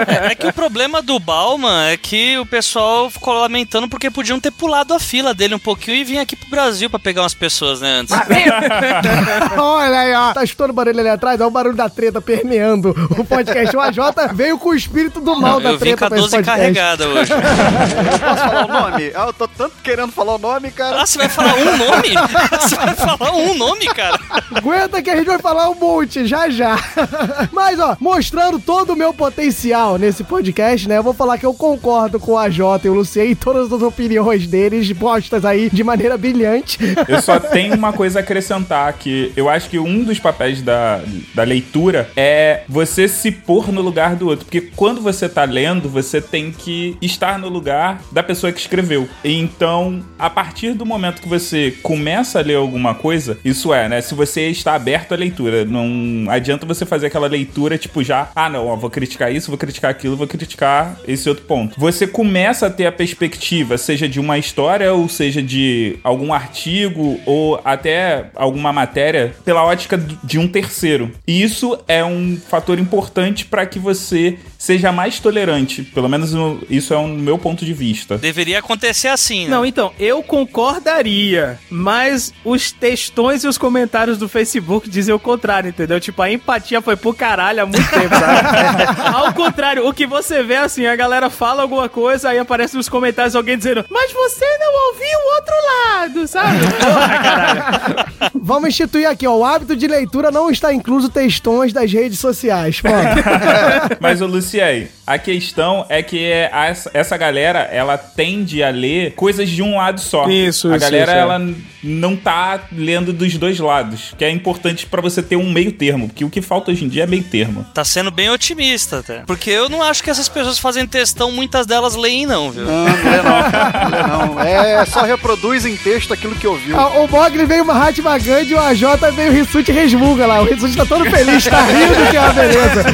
[0.06, 4.38] É, é que o problema do Bauman é que o pessoal ficou lamentando porque podiam
[4.40, 7.34] ter pulado a fila dele um pouquinho e vir aqui pro Brasil pra pegar umas
[7.34, 8.14] pessoas, né, antes.
[9.58, 10.32] Olha aí, ó.
[10.32, 11.40] Tá escutando o barulho ali atrás?
[11.40, 13.76] É o barulho da treta permeando o podcast.
[13.76, 13.98] O AJ
[14.34, 16.36] veio com o espírito do mal da Eu vim com treta a pra esse 12
[16.36, 16.60] podcast.
[16.60, 17.32] carregada hoje.
[17.32, 19.12] Eu posso falar o nome?
[19.14, 21.02] Ah, eu tô tanto querendo falar o nome, cara.
[21.02, 22.08] Ah, você vai falar um nome?
[22.66, 24.18] Você vai falar um nome, cara?
[24.54, 26.76] Aguenta que a gente vai falar um monte, já já.
[27.52, 30.98] Mas, ó, mostrando todo o meu potencial nesse podcast, né?
[30.98, 33.80] Eu vou falar que eu concordo com o AJ e o Luciano e todas as
[33.80, 36.76] opiniões deles, postas aí de maneira brilhante.
[37.06, 41.00] Eu só tenho uma coisa a acrescentar, que eu acho que um dos papéis da,
[41.32, 44.44] da leitura é você se pôr no lugar do outro.
[44.44, 49.08] Porque quando você tá lendo, você tem que estar no lugar da pessoa que escreveu.
[49.24, 54.00] Então, a partir do momento que você começa a ler alguma coisa, isso é, né?
[54.00, 58.50] Se você está aberto à leitura, não adianta você fazer aquela leitura tipo já, ah,
[58.50, 61.78] não, ó, vou criticar isso, vou criticar aquilo, vou criticar esse outro ponto.
[61.78, 67.20] Você começa a ter a perspectiva, seja de uma história ou seja de algum artigo
[67.26, 71.10] ou até alguma matéria pela ótica de um terceiro.
[71.26, 75.82] E isso é um fator importante para que você seja mais tolerante.
[75.82, 78.16] Pelo menos no- isso é o meu ponto de vista.
[78.16, 79.50] Deveria acontecer assim, né?
[79.50, 85.68] Não, então, eu concordaria, mas os textões e os comentários do Facebook dizem o contrário,
[85.68, 86.00] entendeu?
[86.00, 88.84] Tipo, a empatia foi pro caralho há muito tempo, sabe?
[89.14, 92.88] Ao contrário, o que você vê assim, a galera fala alguma coisa, aí aparece nos
[92.88, 96.58] comentários alguém dizendo, mas você não ouviu o outro lado, sabe?
[96.80, 98.30] Porra, caralho.
[98.34, 99.36] Vamos instituir aqui, ó.
[99.36, 102.82] O hábito de leitura não está incluso textões das redes sociais.
[104.00, 106.50] Mas, ô Luciei, a questão é que é
[106.92, 110.28] essa galera, ela tende a ler coisas de um lado só.
[110.28, 111.18] Isso, A isso, galera, isso, é.
[111.18, 111.54] ela
[111.84, 116.08] não tá lendo dos dois lados, que é importante pra você ter um meio termo,
[116.08, 117.64] porque o que falta hoje em dia é meio termo.
[117.72, 119.20] Tá sendo bem otimista até.
[119.26, 122.64] Porque eu não acho que essas pessoas fazem textão, muitas delas leem, não, viu?
[122.64, 123.90] Não, não é não.
[123.90, 124.80] Não é não.
[124.80, 126.76] É, só reproduz em texto aquilo que ouviu.
[126.76, 128.82] Ah, O Mogli veio Mahatma Gandhi e o AJ
[129.14, 130.40] veio o Rissuti Resmunga lá.
[130.40, 132.84] O Rissuti tá todo feliz, tá rindo que é uma beleza.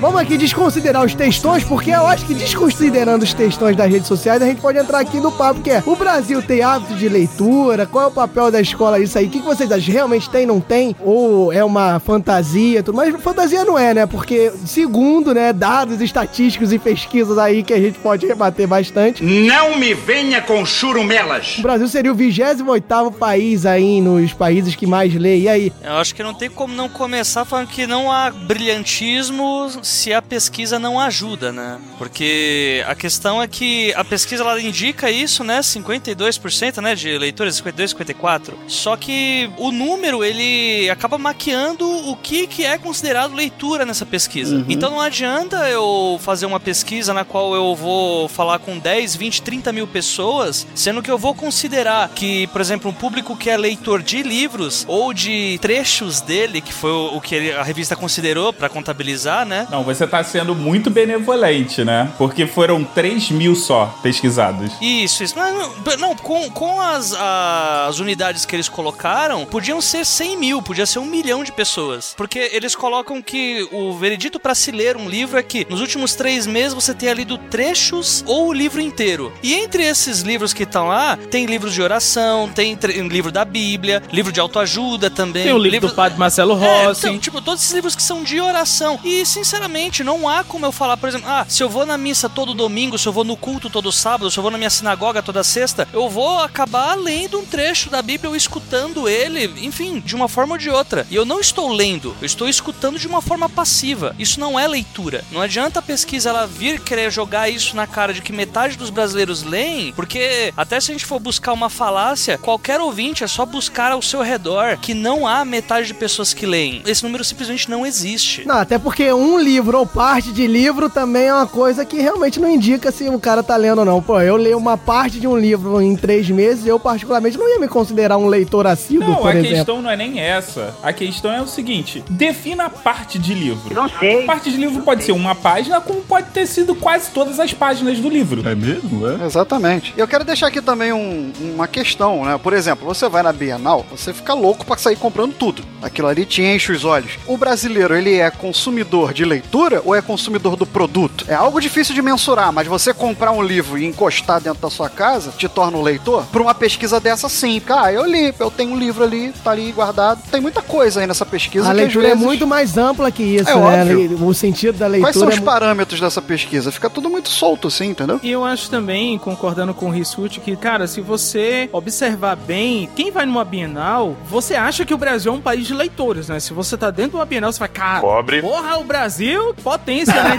[0.09, 4.41] Vamos aqui desconsiderar os textões, porque eu acho que desconsiderando os textões das redes sociais,
[4.41, 7.85] a gente pode entrar aqui no papo, que é o Brasil tem hábito de leitura?
[7.85, 9.27] Qual é o papel da escola nisso aí?
[9.27, 9.93] O que, vocês acham?
[9.93, 10.95] Realmente tem, não tem?
[10.99, 12.81] Ou é uma fantasia?
[12.81, 12.95] Tudo?
[12.95, 14.07] Mas fantasia não é, né?
[14.07, 19.77] Porque, segundo, né, dados estatísticos e pesquisas aí que a gente pode rebater bastante, Não
[19.77, 21.59] me venha com churumelas.
[21.59, 25.41] o Brasil seria o 28º país aí nos países que mais lê.
[25.41, 25.71] E aí?
[25.83, 30.21] Eu acho que não tem como não começar falando que não há brilhantismo se a
[30.21, 31.79] pesquisa não ajuda, né?
[31.97, 35.59] Porque a questão é que a pesquisa ela indica isso, né?
[35.59, 38.57] 52%, né, de leitores, 52, 54.
[38.67, 44.55] Só que o número ele acaba maquiando o que que é considerado leitura nessa pesquisa.
[44.55, 44.65] Uhum.
[44.69, 49.41] Então não adianta eu fazer uma pesquisa na qual eu vou falar com 10, 20,
[49.41, 53.57] 30 mil pessoas, sendo que eu vou considerar que, por exemplo, um público que é
[53.57, 58.69] leitor de livros ou de trechos dele, que foi o que a revista considerou para
[58.69, 59.67] contabilizar, né?
[59.69, 62.11] Não, você tá sendo muito benevolente, né?
[62.17, 64.71] Porque foram 3 mil só pesquisados.
[64.81, 65.35] Isso, isso.
[65.37, 70.85] Não, não, com, com as, as unidades que eles colocaram, podiam ser 100 mil, podia
[70.85, 72.13] ser um milhão de pessoas.
[72.17, 76.15] Porque eles colocam que o veredito para se ler um livro é que nos últimos
[76.15, 79.31] três meses você tenha lido trechos ou o livro inteiro.
[79.43, 82.77] E entre esses livros que estão lá, tem livros de oração, tem
[83.09, 85.43] livro da Bíblia, livro de autoajuda também.
[85.43, 87.07] Tem o livro do padre Marcelo É, Rossi.
[87.07, 88.99] então, tipo, todos esses livros que são de oração.
[89.03, 92.27] E, sinceramente, não há como eu falar, por exemplo, ah, se eu vou na missa
[92.27, 95.21] todo domingo, se eu vou no culto todo sábado, se eu vou na minha sinagoga
[95.21, 100.15] toda sexta, eu vou acabar lendo um trecho da Bíblia ou escutando ele, enfim, de
[100.15, 101.07] uma forma ou de outra.
[101.09, 104.15] E eu não estou lendo, eu estou escutando de uma forma passiva.
[104.19, 105.23] Isso não é leitura.
[105.31, 108.89] Não adianta a pesquisa ela vir querer jogar isso na cara de que metade dos
[108.89, 113.45] brasileiros leem, porque até se a gente for buscar uma falácia, qualquer ouvinte é só
[113.45, 116.81] buscar ao seu redor que não há metade de pessoas que leem.
[116.85, 118.45] Esse número simplesmente não existe.
[118.45, 122.39] Não, até porque um livro ou parte de livro também é uma coisa que realmente
[122.39, 124.01] não indica se o cara tá lendo ou não.
[124.01, 127.59] Pô, eu leio uma parte de um livro em três meses, eu particularmente não ia
[127.59, 129.49] me considerar um leitor assíduo, Não, por a exemplo.
[129.49, 130.73] questão não é nem essa.
[130.81, 133.73] A questão é o seguinte: defina a parte de livro.
[133.73, 134.23] Não sei.
[134.25, 137.99] Parte de livro pode ser uma página, como pode ter sido quase todas as páginas
[137.99, 138.47] do livro.
[138.47, 139.07] É mesmo?
[139.07, 139.25] É?
[139.25, 139.93] Exatamente.
[139.97, 142.37] Eu quero deixar aqui também um- uma questão, né?
[142.41, 145.63] Por exemplo, você vai na Bienal, você fica louco pra sair comprando tudo.
[145.81, 147.13] Aquilo ali te enche os olhos.
[147.27, 151.25] O brasileiro, ele é consumidor de leitura ou é consumidor do produto?
[151.27, 154.89] É algo difícil de mensurar, mas você comprar um livro e encostar dentro da sua
[154.89, 156.25] casa te torna um leitor?
[156.31, 157.59] Pra uma pesquisa dessa, sim.
[157.59, 160.21] Porque, Ah, eu li, eu tenho um livro ali, tá ali guardado.
[160.29, 161.69] Tem muita coisa aí nessa pesquisa.
[161.69, 163.93] A leitura é vezes- muito mais ampla que isso, É né?
[163.93, 164.27] óbvio.
[164.27, 166.71] O sentido da leitura Quais são é os mu- parâmetros dessa pesquisa?
[166.71, 168.19] Fica tudo muito solto, assim, entendeu?
[168.21, 173.11] E eu acho também, concordando com o Rissuti, que, cara, se você observar bem, quem
[173.11, 176.39] vai numa Bienal, você acha que o Brasil é um país de leitores, né?
[176.39, 178.41] Se você tá dentro de uma Bienal, você vai, cara, Pobre.
[178.41, 180.37] porra, o Brasil, potência, né?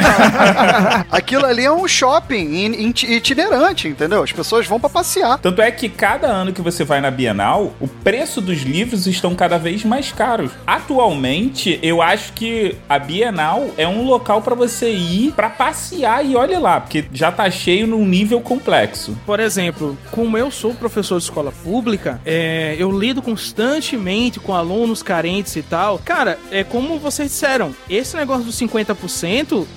[1.11, 2.37] Aquilo ali é um shopping
[2.67, 4.23] in- iti- itinerante, entendeu?
[4.23, 5.39] As pessoas vão pra passear.
[5.39, 9.35] Tanto é que cada ano que você vai na Bienal, o preço dos livros estão
[9.35, 10.51] cada vez mais caros.
[10.67, 16.37] Atualmente, eu acho que a Bienal é um local pra você ir pra passear e
[16.37, 19.17] olha lá, porque já tá cheio num nível complexo.
[19.25, 25.03] Por exemplo, como eu sou professor de escola pública, é, eu lido constantemente com alunos
[25.03, 25.99] carentes e tal.
[26.05, 28.90] Cara, é como vocês disseram, esse negócio dos 50%,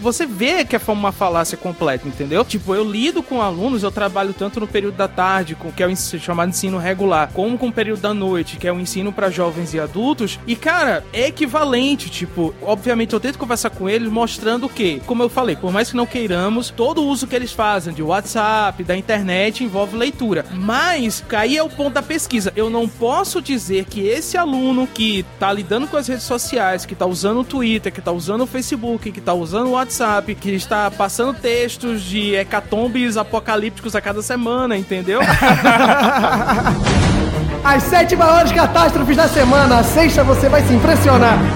[0.01, 2.43] você vê que é uma falácia completa, entendeu?
[2.45, 5.95] Tipo, eu lido com alunos, eu trabalho tanto no período da tarde, que é o
[5.95, 9.74] chamado ensino regular, como com o período da noite, que é o ensino para jovens
[9.74, 10.39] e adultos.
[10.45, 12.09] E, cara, é equivalente.
[12.09, 15.97] Tipo, obviamente eu tento conversar com eles mostrando que, como eu falei, por mais que
[15.97, 20.45] não queiramos, todo o uso que eles fazem de WhatsApp, da internet, envolve leitura.
[20.53, 22.53] Mas, aí é o ponto da pesquisa.
[22.55, 26.95] Eu não posso dizer que esse aluno que tá lidando com as redes sociais, que
[26.95, 30.51] tá usando o Twitter, que tá usando o Facebook, que tá usando o WhatsApp, que
[30.51, 35.20] está passando textos de hecatombes apocalípticos a cada semana, entendeu?
[37.64, 39.80] As sete maiores catástrofes da semana.
[39.80, 41.39] A sexta você vai se impressionar.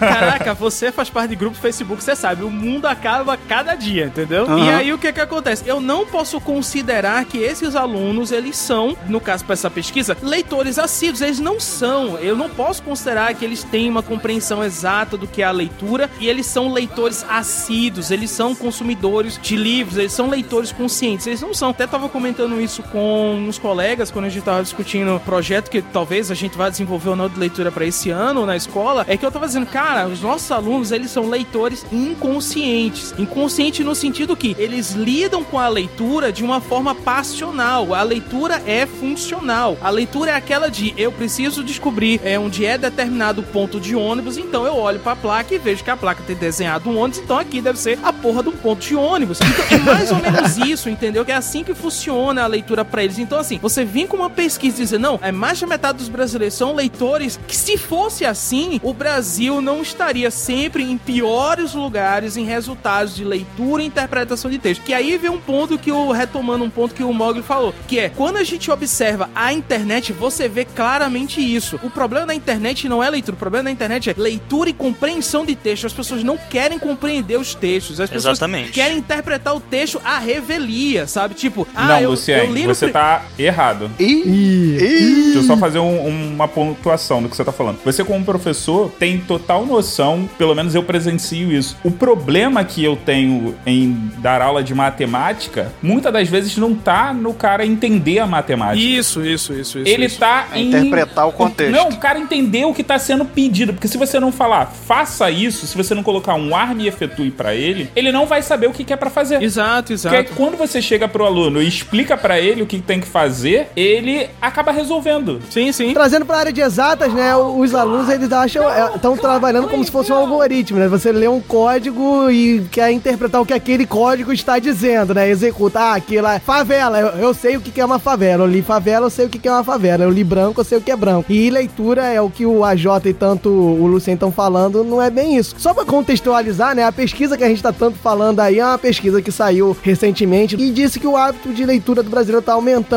[0.00, 4.06] Caraca, você faz parte de grupo do Facebook, você sabe, o mundo acaba cada dia,
[4.06, 4.44] entendeu?
[4.44, 4.64] Aham.
[4.64, 5.62] E aí o que que acontece?
[5.66, 10.78] Eu não posso considerar que esses alunos, eles são, no caso para essa pesquisa, leitores
[10.78, 12.18] assíduos, eles não são.
[12.18, 16.10] Eu não posso considerar que eles têm uma compreensão exata do que é a leitura
[16.18, 21.40] e eles são leitores assíduos, eles são consumidores de livros, eles são leitores conscientes, eles
[21.40, 21.70] não são.
[21.70, 25.82] Até tava comentando isso com uns colegas quando a gente tava discutindo o projeto que
[25.82, 29.16] talvez a gente vá desenvolver ou não de leitura para esse ano na escola, é
[29.16, 33.14] que eu tava dizendo, cara, os nossos alunos, eles são leitores inconscientes.
[33.18, 37.94] Inconsciente no sentido que eles lidam com a leitura de uma forma passional.
[37.94, 39.76] A leitura é funcional.
[39.80, 44.36] A leitura é aquela de eu preciso descobrir é, onde é determinado ponto de ônibus,
[44.36, 47.38] então eu olho pra placa e vejo que a placa tem desenhado um ônibus, então
[47.38, 49.38] aqui deve ser a porra de um ponto de ônibus.
[49.40, 51.24] Então é mais ou menos isso, entendeu?
[51.24, 53.17] Que é assim que funciona a leitura pra eles.
[53.22, 56.08] Então, assim, você vir com uma pesquisa e dizer, não, é mais da metade dos
[56.08, 62.36] brasileiros são leitores, que se fosse assim, o Brasil não estaria sempre em piores lugares
[62.36, 64.82] em resultados de leitura e interpretação de texto.
[64.82, 67.98] Que aí vem um ponto que o retomando um ponto que o Mogli falou, que
[67.98, 71.78] é quando a gente observa a internet, você vê claramente isso.
[71.82, 75.44] O problema da internet não é leitura, o problema da internet é leitura e compreensão
[75.44, 75.86] de texto.
[75.86, 78.72] As pessoas não querem compreender os textos, as pessoas Exatamente.
[78.72, 81.34] querem interpretar o texto à revelia, sabe?
[81.34, 83.07] Tipo, ah, não, eu, Luciane, eu li no você pri- tá
[83.38, 83.90] errado.
[83.98, 87.78] Deixa eu só fazer um- uma pontuação do que você tá falando.
[87.84, 91.76] Você, como professor, tem total noção, pelo menos eu presencio isso.
[91.84, 97.12] O problema que eu tenho em dar aula de matemática, muitas das vezes não tá
[97.12, 98.78] no cara entender a matemática.
[98.82, 99.88] Isso, isso, isso, isso.
[99.88, 100.18] Ele isso.
[100.18, 100.68] tá em.
[100.68, 101.72] Interpretar o contexto.
[101.72, 103.72] Não, o cara entender o que tá sendo pedido.
[103.72, 107.30] Porque se você não falar, faça isso, se você não colocar um arme e efetue
[107.30, 109.42] pra ele, ele não vai saber o que que é pra fazer.
[109.42, 110.34] Exato, Porque aí, exato.
[110.36, 114.28] quando você chega pro aluno e explica pra ele o que tem que fazer, ele
[114.40, 115.40] acaba resolvendo.
[115.50, 115.92] Sim, sim.
[115.92, 117.34] Trazendo pra área de exatas, né?
[117.36, 120.88] Os alunos eles acham, estão trabalhando como se fosse um algoritmo, né?
[120.88, 125.28] Você lê um código e quer interpretar o que aquele código está dizendo, né?
[125.28, 128.44] Executa, ah, aquilo é favela, eu, eu sei o que que é uma favela.
[128.44, 130.04] Eu li favela, eu sei o que que é uma favela.
[130.04, 131.30] Eu li branco, eu sei o que é branco.
[131.32, 135.10] E leitura é o que o AJ e tanto o Lucien estão falando, não é
[135.10, 135.54] bem isso.
[135.58, 136.84] Só pra contextualizar, né?
[136.84, 140.56] A pesquisa que a gente tá tanto falando aí é uma pesquisa que saiu recentemente
[140.56, 142.87] e disse que o hábito de leitura do brasileiro tá aumentando,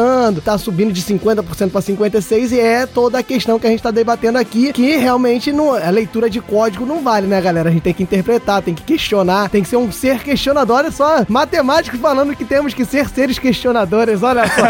[0.44, 3.92] tá subindo de 50% para 56% e é toda a questão que a gente tá
[3.92, 7.70] debatendo aqui, que realmente não, a leitura de código não vale, né, galera?
[7.70, 10.78] A gente tem que interpretar, tem que questionar, tem que ser um ser questionador.
[10.78, 14.62] Olha só, matemáticos falando que temos que ser seres questionadores, olha só.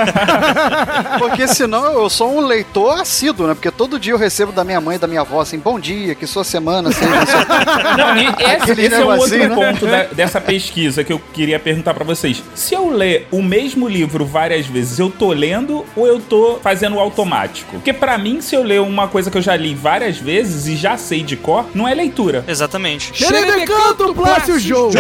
[1.20, 3.54] Porque senão eu sou um leitor assíduo, né?
[3.54, 6.16] Porque todo dia eu recebo da minha mãe e da minha avó assim, bom dia,
[6.16, 7.12] que sua semana seja...
[7.98, 9.50] Não, e esse, esse é um outro né?
[9.50, 12.42] ponto da- dessa pesquisa que eu queria perguntar pra vocês.
[12.56, 16.96] Se eu ler o mesmo livro várias vezes, eu tô lendo ou eu tô fazendo
[16.96, 17.74] o automático?
[17.74, 20.76] Porque pra mim, se eu ler uma coisa que eu já li várias vezes e
[20.76, 22.44] já sei de cor, não é leitura.
[22.48, 23.12] Exatamente.
[23.14, 24.94] Xerebecanto, Plácio Joe!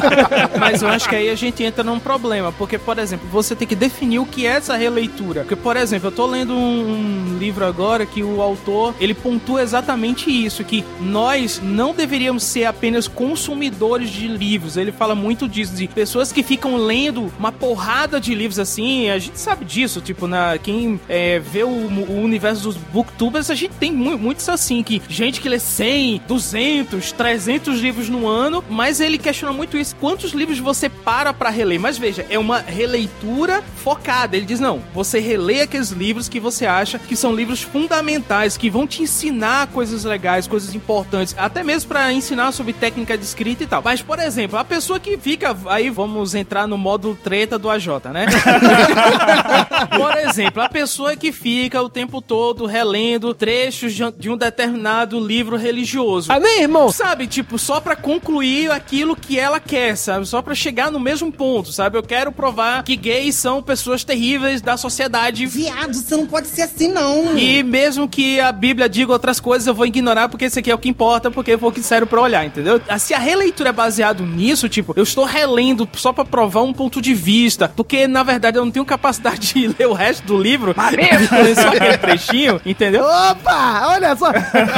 [0.58, 3.66] Mas eu acho que aí a gente entra num problema, porque, por exemplo, você tem
[3.66, 5.40] que definir o que é essa releitura.
[5.40, 9.62] Porque, por exemplo, eu tô lendo um, um livro agora que o autor, ele pontua
[9.62, 14.76] exatamente isso, que nós não deveríamos ser apenas consumidores de livros.
[14.76, 19.18] Ele fala muito disso, de pessoas que ficam lendo uma porrada de livros assim, a
[19.18, 23.74] gente sabe disso, tipo, na quem é, vê o, o universo dos booktubers, a gente
[23.74, 29.00] tem mu- muitos assim, que gente que lê 100, 200, 300 livros no ano, mas
[29.00, 29.94] ele questiona muito isso.
[29.96, 31.78] Quantos livros você para pra reler?
[31.78, 34.36] Mas veja, é uma releitura focada.
[34.36, 38.68] Ele diz, não, você relê aqueles livros que você acha que são livros fundamentais, que
[38.68, 43.62] vão te ensinar coisas legais, coisas importantes, até mesmo pra ensinar sobre técnica de escrita
[43.62, 43.80] e tal.
[43.84, 47.86] Mas, por exemplo, a pessoa que fica, aí vamos entrar no modo treta do AJ,
[48.12, 48.26] né?
[49.96, 55.56] Por exemplo, a pessoa que fica o tempo todo relendo trechos de um determinado livro
[55.56, 56.30] religioso.
[56.32, 56.90] Ah, nem, irmão?
[56.90, 60.26] Sabe, tipo, só pra concluir aquilo que ela quer, sabe?
[60.26, 61.98] Só pra chegar no mesmo ponto, sabe?
[61.98, 65.46] Eu quero provar que gays são pessoas terríveis da sociedade.
[65.46, 67.36] Viado, você não pode ser assim, não.
[67.36, 70.74] E mesmo que a Bíblia diga outras coisas, eu vou ignorar porque esse aqui é
[70.74, 72.80] o que importa, porque foi o que disseram pra olhar, entendeu?
[72.88, 76.72] Ah, Se a releitura é baseado nisso, tipo, eu estou relendo só pra provar um
[76.72, 80.40] ponto de vista, porque na verdade eu não tenho capacidade de ler o resto do
[80.40, 80.74] livro.
[81.54, 83.04] só aquele trechinho, entendeu?
[83.04, 84.30] Opa, olha só.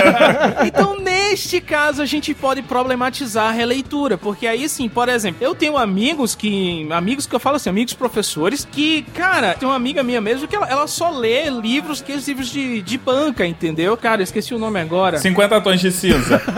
[0.66, 5.54] então, neste caso, a gente pode problematizar a releitura, porque aí sim, por exemplo, eu
[5.54, 6.86] tenho amigos que.
[6.90, 10.56] Amigos que eu falo assim, amigos professores, que, cara, tem uma amiga minha mesmo que
[10.56, 13.96] ela, ela só lê livros, aqueles livros de, de banca, entendeu?
[13.96, 15.18] Cara, eu esqueci o nome agora.
[15.18, 16.40] 50 tons de cinza.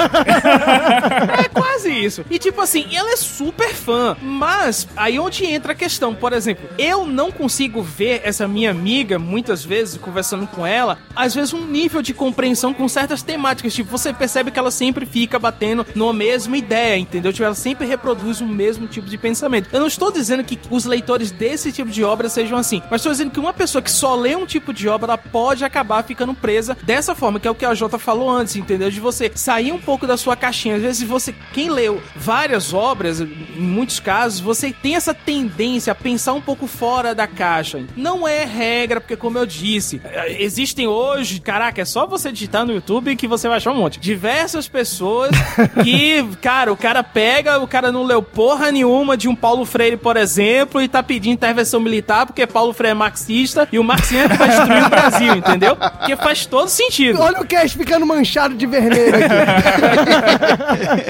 [1.38, 2.24] É quase isso.
[2.30, 4.16] E tipo assim, ela é super fã.
[4.20, 9.18] Mas aí onde entra a questão, por exemplo, eu não consigo ver essa minha amiga,
[9.18, 13.74] muitas vezes, conversando com ela, às vezes um nível de compreensão com certas temáticas.
[13.74, 17.32] Tipo, você percebe que ela sempre fica batendo numa mesma ideia, entendeu?
[17.32, 19.68] Tipo, ela sempre reproduz o mesmo tipo de pensamento.
[19.72, 23.12] Eu não estou dizendo que os leitores desse tipo de obra sejam assim, mas estou
[23.12, 26.34] dizendo que uma pessoa que só lê um tipo de obra, ela pode acabar ficando
[26.34, 28.90] presa dessa forma, que é o que a Jota falou antes, entendeu?
[28.90, 30.76] De você sair um pouco da sua caixinha.
[30.76, 33.26] Às vezes você, quem leu várias obras, em
[33.60, 37.59] muitos casos, você tem essa tendência a pensar um pouco fora da caixa.
[37.96, 42.64] Não é regra, porque como eu disse, eh, existem hoje, caraca, é só você digitar
[42.64, 43.98] no YouTube que você vai achar um monte.
[44.00, 45.30] Diversas pessoas
[45.82, 49.96] que, cara, o cara pega, o cara não leu porra nenhuma de um Paulo Freire,
[49.96, 54.24] por exemplo, e tá pedindo intervenção militar porque Paulo Freire é marxista e o marxismo
[54.24, 55.76] é que vai destruir o Brasil, entendeu?
[55.76, 57.20] Porque faz todo sentido.
[57.20, 59.30] Olha o Cash ficando manchado de vermelho aqui.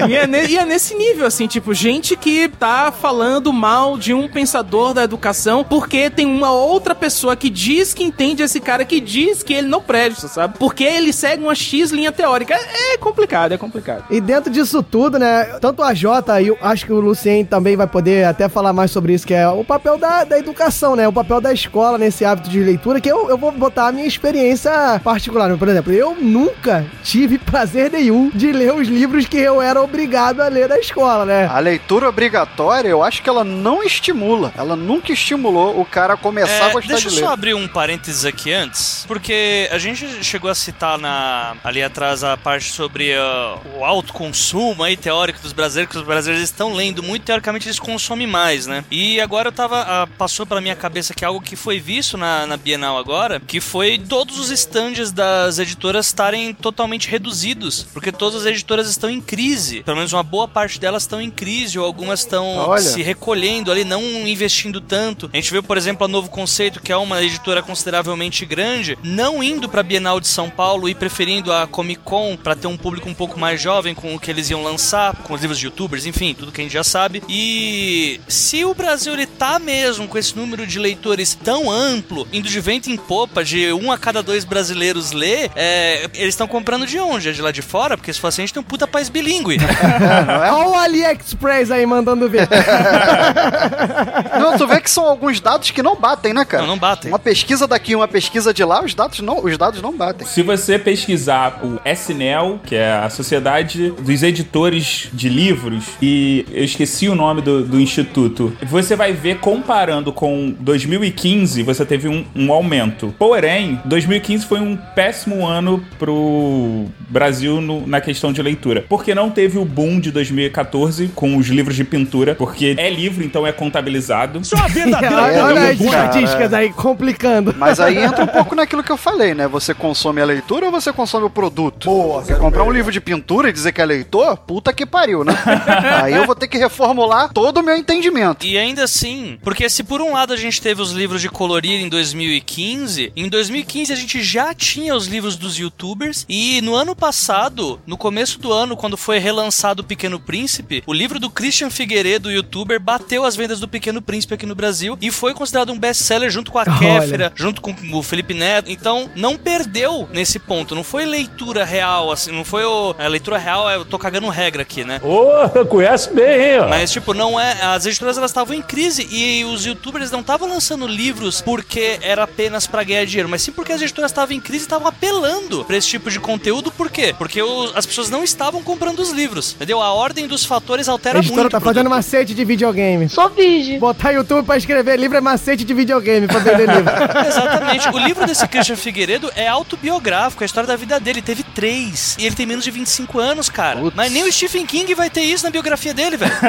[0.09, 4.13] E é, ne- e é nesse nível, assim, tipo, gente que tá falando mal de
[4.13, 8.83] um pensador da educação porque tem uma outra pessoa que diz que entende esse cara
[8.83, 10.57] que diz que ele não presta, sabe?
[10.57, 12.55] Porque ele segue uma X linha teórica.
[12.55, 14.05] É, é complicado, é complicado.
[14.09, 15.43] E dentro disso tudo, né?
[15.61, 18.89] Tanto a Jota e eu acho que o Lucien também vai poder até falar mais
[18.89, 21.07] sobre isso, que é o papel da, da educação, né?
[21.07, 24.07] O papel da escola nesse hábito de leitura, que eu, eu vou botar a minha
[24.07, 25.55] experiência particular.
[25.57, 30.41] Por exemplo, eu nunca tive prazer nenhum de ler os livros que eu era obrigado
[30.41, 31.45] a ler na escola, né?
[31.45, 34.51] A leitura obrigatória, eu acho que ela não estimula.
[34.57, 37.25] Ela nunca estimulou o cara a começar a É, gostar deixa eu de ler.
[37.25, 42.23] só abrir um parênteses aqui antes, porque a gente chegou a citar na, ali atrás
[42.23, 46.73] a parte sobre ah, o alto consumo aí teórico dos brasileiros, que os brasileiros estão
[46.73, 48.83] lendo muito, teoricamente eles consomem mais, né?
[48.89, 52.45] E agora eu tava, ah, passou pela minha cabeça que algo que foi visto na,
[52.47, 58.41] na Bienal agora, que foi todos os estandes das editoras estarem totalmente reduzidos, porque todas
[58.41, 61.85] as editoras estão em crise, pelo menos uma boa parte delas estão em crise, ou
[61.85, 65.29] algumas estão se recolhendo ali, não investindo tanto.
[65.33, 69.41] A gente viu, por exemplo, a Novo Conceito, que é uma editora consideravelmente grande, não
[69.41, 73.09] indo pra Bienal de São Paulo e preferindo a Comic Con pra ter um público
[73.09, 76.05] um pouco mais jovem com o que eles iam lançar, com os livros de youtubers,
[76.05, 77.23] enfim, tudo que a gente já sabe.
[77.27, 82.47] E se o Brasil ele tá mesmo com esse número de leitores tão amplo, indo
[82.47, 86.85] de vento em popa, de um a cada dois brasileiros ler, é, eles estão comprando
[86.85, 87.29] de onde?
[87.29, 87.97] É de lá de fora?
[87.97, 89.57] Porque se for assim, a gente tem um puta país bilíngue.
[90.53, 92.47] Olha o AliExpress aí mandando ver.
[94.39, 96.63] Não, tu vê que são alguns dados que não batem, né, cara?
[96.63, 97.11] Não, não batem.
[97.11, 100.25] Uma pesquisa daqui, uma pesquisa de lá, os dados não, os dados não batem.
[100.27, 106.63] Se você pesquisar o SNEL, que é a Sociedade dos Editores de Livros, e eu
[106.63, 112.25] esqueci o nome do, do instituto, você vai ver comparando com 2015, você teve um,
[112.35, 113.13] um aumento.
[113.17, 118.85] Porém, 2015 foi um péssimo ano pro Brasil no- na questão de leitura.
[118.87, 123.23] Porque não teve o boom de 2014 com os livros de pintura, porque é livro,
[123.23, 124.43] então é contabilizado.
[124.43, 124.67] Só a
[125.23, 127.53] olha olha as estatísticas aí complicando.
[127.57, 129.47] Mas aí entra um pouco naquilo que eu falei, né?
[129.47, 131.85] Você consome a leitura ou você consome o produto?
[131.85, 132.23] Boa.
[132.23, 134.37] Você comprar um livro de pintura e dizer que é leitor?
[134.37, 135.33] Puta que pariu, né?
[136.01, 138.45] aí eu vou ter que reformular todo o meu entendimento.
[138.45, 141.81] E ainda assim, porque se por um lado a gente teve os livros de colorir
[141.81, 146.95] em 2015, em 2015 a gente já tinha os livros dos youtubers e no ano
[146.95, 151.69] passado, no começo do ano, quando foi relançado o Pequeno Príncipe, o livro do Christian
[151.69, 155.79] Figueiredo, youtuber, bateu as vendas do Pequeno Príncipe aqui no Brasil e foi considerado um
[155.81, 156.65] best-seller junto com a.
[156.65, 158.69] Kéfera, junto com o Felipe Neto.
[158.71, 163.37] Então, não perdeu nesse ponto, não foi leitura real, assim, não foi o, a leitura
[163.37, 165.01] real, eu tô cagando regra aqui, né?
[165.03, 166.59] Ô, conhece bem, hein?
[166.61, 166.67] ó.
[166.69, 167.57] Mas, tipo, não é.
[167.61, 172.23] As editoras elas estavam em crise e os youtubers não estavam lançando livros porque era
[172.23, 175.65] apenas pra ganhar dinheiro, mas sim porque as editoras estavam em crise e estavam apelando
[175.65, 176.71] pra esse tipo de conteúdo.
[176.71, 177.13] Por quê?
[177.17, 179.53] Porque os- as pessoas não estavam comprando os livros.
[179.53, 179.81] Entendeu?
[179.81, 181.51] A ordem dos fatores altera A editora muito.
[181.51, 183.09] tá o fazendo macete de videogame.
[183.09, 183.77] Só vige.
[183.79, 186.93] Botar YouTube pra escrever livro é macete de videogame pra vender livro.
[187.27, 187.89] Exatamente.
[187.89, 191.21] O livro desse Christian Figueiredo é autobiográfico, a história da vida dele.
[191.21, 192.15] Teve três.
[192.19, 193.79] E ele tem menos de 25 anos, cara.
[193.95, 196.31] Mas nem o Stephen King vai ter isso na biografia dele, velho.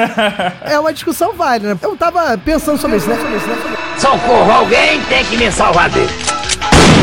[0.63, 1.79] É uma discussão válida, né?
[1.81, 3.15] Eu tava pensando sobre isso, né?
[3.15, 3.77] Sobre isso, né?
[3.97, 6.09] Socorro, alguém tem que me salvar dele.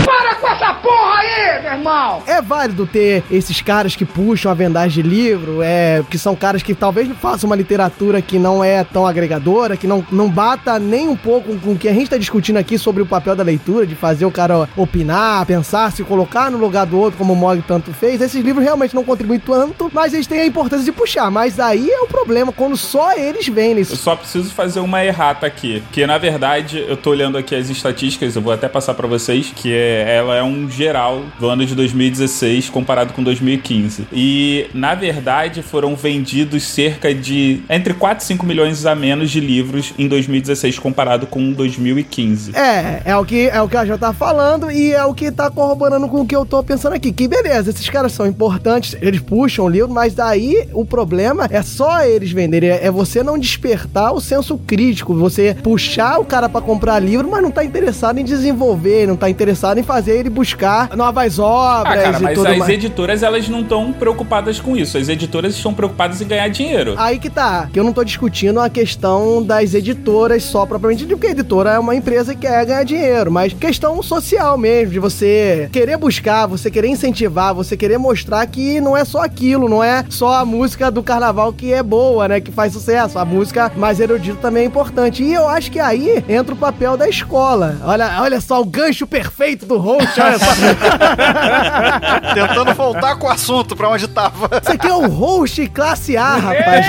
[0.05, 2.23] Para com essa porra aí, meu irmão!
[2.27, 6.63] É válido ter esses caras que puxam a vendagem de livro, é, que são caras
[6.63, 11.09] que talvez façam uma literatura que não é tão agregadora, que não, não bata nem
[11.09, 13.87] um pouco com o que a gente tá discutindo aqui sobre o papel da leitura,
[13.87, 17.63] de fazer o cara opinar, pensar, se colocar no lugar do outro, como o Mog
[17.67, 18.21] tanto fez.
[18.21, 21.31] Esses livros realmente não contribuem tanto, mas eles têm a importância de puxar.
[21.31, 23.79] Mas aí é o problema, quando só eles vendem.
[23.79, 27.69] Eu só preciso fazer uma errata aqui, que na verdade eu tô olhando aqui as
[27.69, 31.65] estatísticas, eu vou até passar pra vocês, que é, ela é um geral do ano
[31.65, 34.09] de 2016 comparado com 2015.
[34.13, 39.41] E na verdade foram vendidos cerca de entre 4 e 5 milhões a menos de
[39.41, 42.57] livros em 2016 comparado com 2015.
[42.57, 45.31] É, é o que é o que a já tá falando e é o que
[45.31, 47.13] tá corroborando com o que eu tô pensando aqui.
[47.13, 51.63] Que beleza, esses caras são importantes, eles puxam o livro, mas daí o problema é
[51.63, 56.49] só eles venderem, é é você não despertar o senso crítico, você puxar o cara
[56.49, 60.31] pra comprar livro, mas não tá interessado em desenvolver, não tá interessado em fazer ele
[60.31, 62.71] buscar novas obras Ah, cara, e mas tudo as mais.
[62.71, 64.97] editoras elas não estão preocupadas com isso.
[64.99, 66.95] As editoras estão preocupadas em ganhar dinheiro.
[66.99, 71.27] Aí que tá, que eu não tô discutindo a questão das editoras só propriamente porque
[71.29, 75.69] a editora é uma empresa que quer ganhar dinheiro, mas questão social mesmo, de você
[75.73, 80.05] querer buscar, você querer incentivar, você querer mostrar que não é só aquilo, não é
[80.09, 84.01] só a música do carnaval que é boa, né, que faz sucesso, a música mais
[84.01, 85.23] erudita também é importante.
[85.23, 87.77] E eu acho que aí entra o papel da escola.
[87.85, 90.47] Olha, olha só o gancho perfeito do host, olha só.
[92.35, 94.49] Tentando voltar com o assunto pra onde tava.
[94.61, 96.87] Isso aqui é o host classe A, rapaz.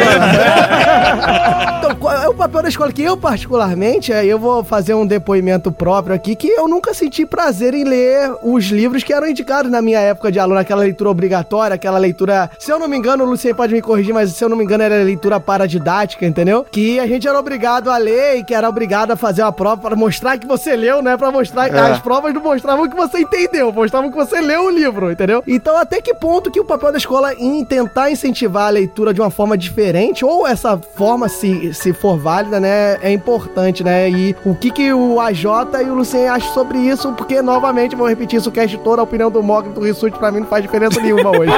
[1.77, 2.91] então, qual é o papel da escola?
[2.91, 7.25] Que eu, particularmente, aí eu vou fazer um depoimento próprio aqui, que eu nunca senti
[7.25, 11.09] prazer em ler os livros que eram indicados na minha época de aluno, aquela leitura
[11.09, 14.43] obrigatória, aquela leitura, se eu não me engano, o Lucien pode me corrigir, mas se
[14.43, 16.65] eu não me engano, era leitura paradidática, entendeu?
[16.69, 19.77] Que a gente era obrigado a ler e que era obrigado a fazer uma prova
[19.81, 21.17] para mostrar que você leu, né?
[21.17, 21.79] Pra mostrar que É.
[21.79, 22.41] as provas não
[22.71, 25.43] mostravam que você entendeu, mostrava que você leu o livro, entendeu?
[25.47, 29.21] Então, até que ponto que o papel da escola em tentar incentivar a leitura de
[29.21, 34.09] uma forma diferente, ou essa forma, se, se for válida, né, é importante, né?
[34.09, 35.45] E o que que o AJ
[35.81, 39.03] e o Lucien acham sobre isso, porque, novamente, vou repetir isso o cast todo, a
[39.03, 41.51] opinião do Mogli e do Rissuti pra mim não faz diferença nenhuma hoje.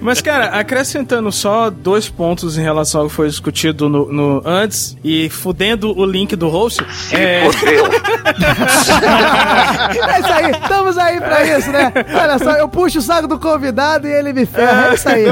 [0.00, 4.96] Mas, cara, acrescentando só dois pontos em relação ao que foi discutido no, no antes
[5.02, 6.84] e fudendo o link do host.
[7.12, 7.46] é...
[10.16, 11.92] É isso aí, estamos aí pra isso, né?
[12.14, 14.90] Olha só, eu puxo o saco do convidado e ele me ferra.
[14.90, 15.24] É isso aí.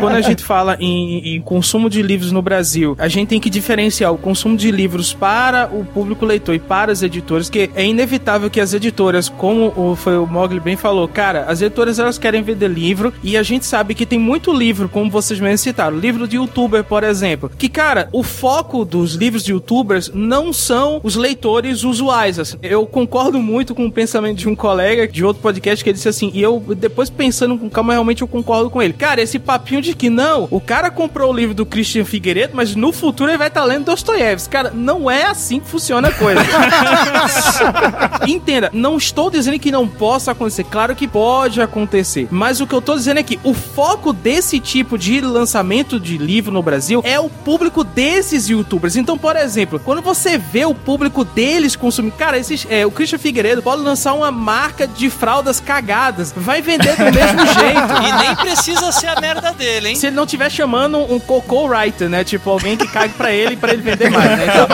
[0.00, 3.50] Quando a gente fala em, em consumo de livros no Brasil, a gente tem que
[3.50, 7.84] diferenciar o consumo de livros para o público leitor e para as editoras, que é
[7.84, 12.18] inevitável que as editoras, como o, foi o Mogli bem falou, cara, as editoras elas
[12.18, 15.96] querem vender livro e a gente sabe que tem muito livro, como vocês mesmo citaram,
[15.96, 21.00] livro de youtuber, por exemplo, que, cara, o foco dos livros de youtubers não são
[21.02, 22.38] os leitores usuais.
[22.38, 22.58] assim.
[22.72, 26.08] Eu concordo muito com o pensamento de um colega de outro podcast que ele disse
[26.08, 28.94] assim, e eu depois pensando com calma, realmente eu concordo com ele.
[28.94, 32.74] Cara, esse papinho de que não, o cara comprou o livro do Christian Figueiredo, mas
[32.74, 34.50] no futuro ele vai estar lendo Dostoiévski.
[34.50, 36.40] Cara, não é assim que funciona a coisa.
[38.26, 40.64] Entenda, não estou dizendo que não possa acontecer.
[40.64, 42.26] Claro que pode acontecer.
[42.30, 46.16] Mas o que eu tô dizendo é que o foco desse tipo de lançamento de
[46.16, 48.96] livro no Brasil é o público desses youtubers.
[48.96, 52.12] Então, por exemplo, quando você vê o público deles consumir.
[52.12, 56.32] Cara, esses, é, o Christian Figueiredo pode lançar uma marca de fraldas cagadas.
[56.36, 57.92] Vai vender do mesmo jeito.
[58.08, 59.96] E nem precisa ser a merda dele, hein?
[59.96, 62.24] Se ele não estiver chamando um cocô writer, né?
[62.24, 64.46] Tipo, alguém que cague pra ele pra ele vender mais, né?
[64.46, 64.66] Então,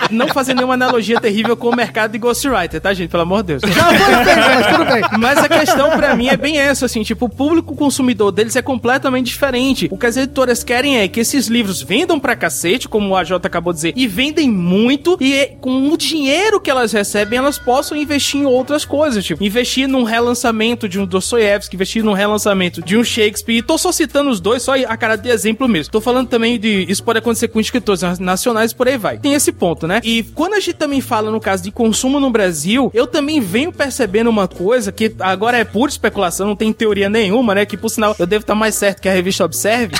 [0.11, 3.09] não fazendo nenhuma analogia terrível com o mercado de ghostwriter, tá, gente?
[3.09, 3.61] Pelo amor de Deus.
[3.73, 5.19] Já foi feito, mas tudo bem.
[5.19, 8.61] Mas a questão pra mim é bem essa, assim, tipo, o público consumidor deles é
[8.61, 9.87] completamente diferente.
[9.91, 13.33] O que as editoras querem é que esses livros vendam pra cacete, como o AJ
[13.43, 17.97] acabou de dizer, e vendem muito, e com o dinheiro que elas recebem, elas possam
[17.97, 22.97] investir em outras coisas, tipo, investir num relançamento de um Dostoiévski, investir num relançamento de
[22.97, 25.91] um Shakespeare, e tô só citando os dois, só a cara de exemplo mesmo.
[25.91, 29.17] Tô falando também de, isso pode acontecer com escritores nacionais, por aí vai.
[29.17, 30.00] Tem esse ponto, né?
[30.03, 33.71] E quando a gente também fala no caso de consumo no Brasil, eu também venho
[33.71, 37.65] percebendo uma coisa que agora é pura especulação, não tem teoria nenhuma, né?
[37.65, 39.95] Que por sinal eu devo estar mais certo que a revista Observe.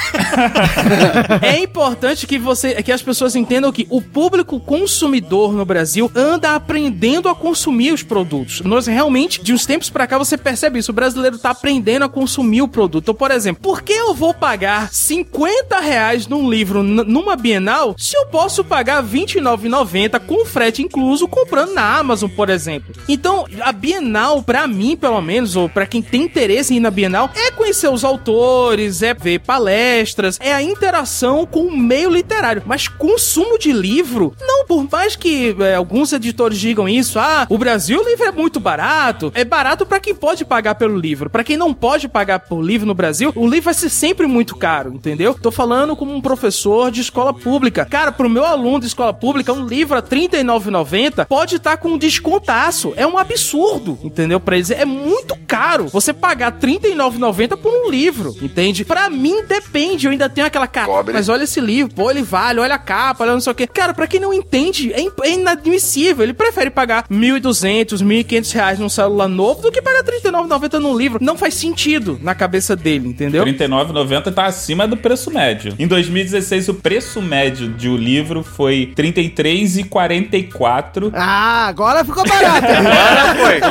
[1.42, 6.56] é importante que você, que as pessoas entendam que o público consumidor no Brasil anda
[6.56, 8.62] aprendendo a consumir os produtos.
[8.62, 10.92] Nós realmente, de uns tempos pra cá, você percebe isso.
[10.92, 13.04] O brasileiro tá aprendendo a consumir o produto.
[13.04, 18.16] Então, por exemplo, por que eu vou pagar 50 reais num livro numa Bienal se
[18.16, 19.91] eu posso pagar R$29,90
[20.28, 22.94] com frete incluso comprando na Amazon, por exemplo?
[23.08, 26.92] Então, a Bienal, pra mim, pelo menos, ou pra quem tem interesse em ir na
[26.92, 32.64] Bienal, é conhecer os autores, é ver palestras, é a interação com o meio literário.
[32.66, 37.58] Mas consumo de livro, não, por mais que é, alguns editores digam isso, ah, o
[37.58, 39.32] Brasil o livro é muito barato.
[39.36, 41.30] É barato pra quem pode pagar pelo livro.
[41.30, 44.56] Pra quem não pode pagar por livro no Brasil, o livro vai ser sempre muito
[44.56, 45.34] caro, entendeu?
[45.34, 47.86] Tô falando como um professor de escola pública.
[47.86, 51.94] Cara, pro meu aluno de escola pública, um livro a 39,90 pode estar tá com
[51.94, 52.94] um descontaço.
[52.98, 54.40] É um absurdo, entendeu?
[54.40, 58.84] Pra eles é muito caro você pagar 39,90 por um livro, entende?
[58.84, 62.60] Pra mim depende, eu ainda tenho aquela cara, mas olha esse livro, pô, ele vale,
[62.60, 63.66] olha a capa, olha não sei o quê.
[63.66, 66.24] Cara, pra quem não entende, é, é inadmissível.
[66.24, 71.24] Ele prefere pagar 1.200, 1.500 reais num celular novo do que pagar 39,90 num livro.
[71.24, 73.46] Não faz sentido na cabeça dele, entendeu?
[73.46, 75.74] 39,90 tá acima do preço médio.
[75.80, 81.12] Em 2016, o preço médio de um livro foi 33 3,44.
[81.14, 82.66] Ah, agora ficou barato.
[82.66, 83.62] agora foi.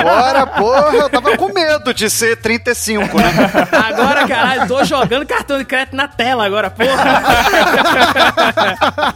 [0.00, 3.24] Agora, porra, eu tava com medo de ser 35, né?
[3.72, 7.22] Agora, caralho, tô jogando cartão de crédito na tela agora, porra.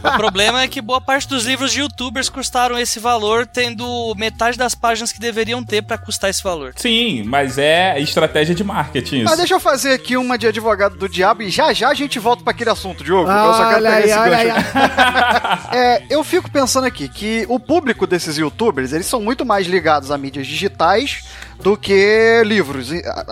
[0.03, 4.57] o problema é que boa parte dos livros de youtubers custaram esse valor, tendo metade
[4.57, 6.73] das páginas que deveriam ter para custar esse valor.
[6.75, 9.25] Sim, mas é estratégia de marketing isso.
[9.25, 12.19] Mas deixa eu fazer aqui uma de advogado do diabo e já já a gente
[12.19, 13.29] volta para aquele assunto, Diogo.
[13.29, 14.39] Ah, eu só quero olha esse olha
[15.71, 20.11] é, eu fico pensando aqui que o público desses youtubers, eles são muito mais ligados
[20.11, 21.23] a mídias digitais
[21.61, 22.89] do que livros.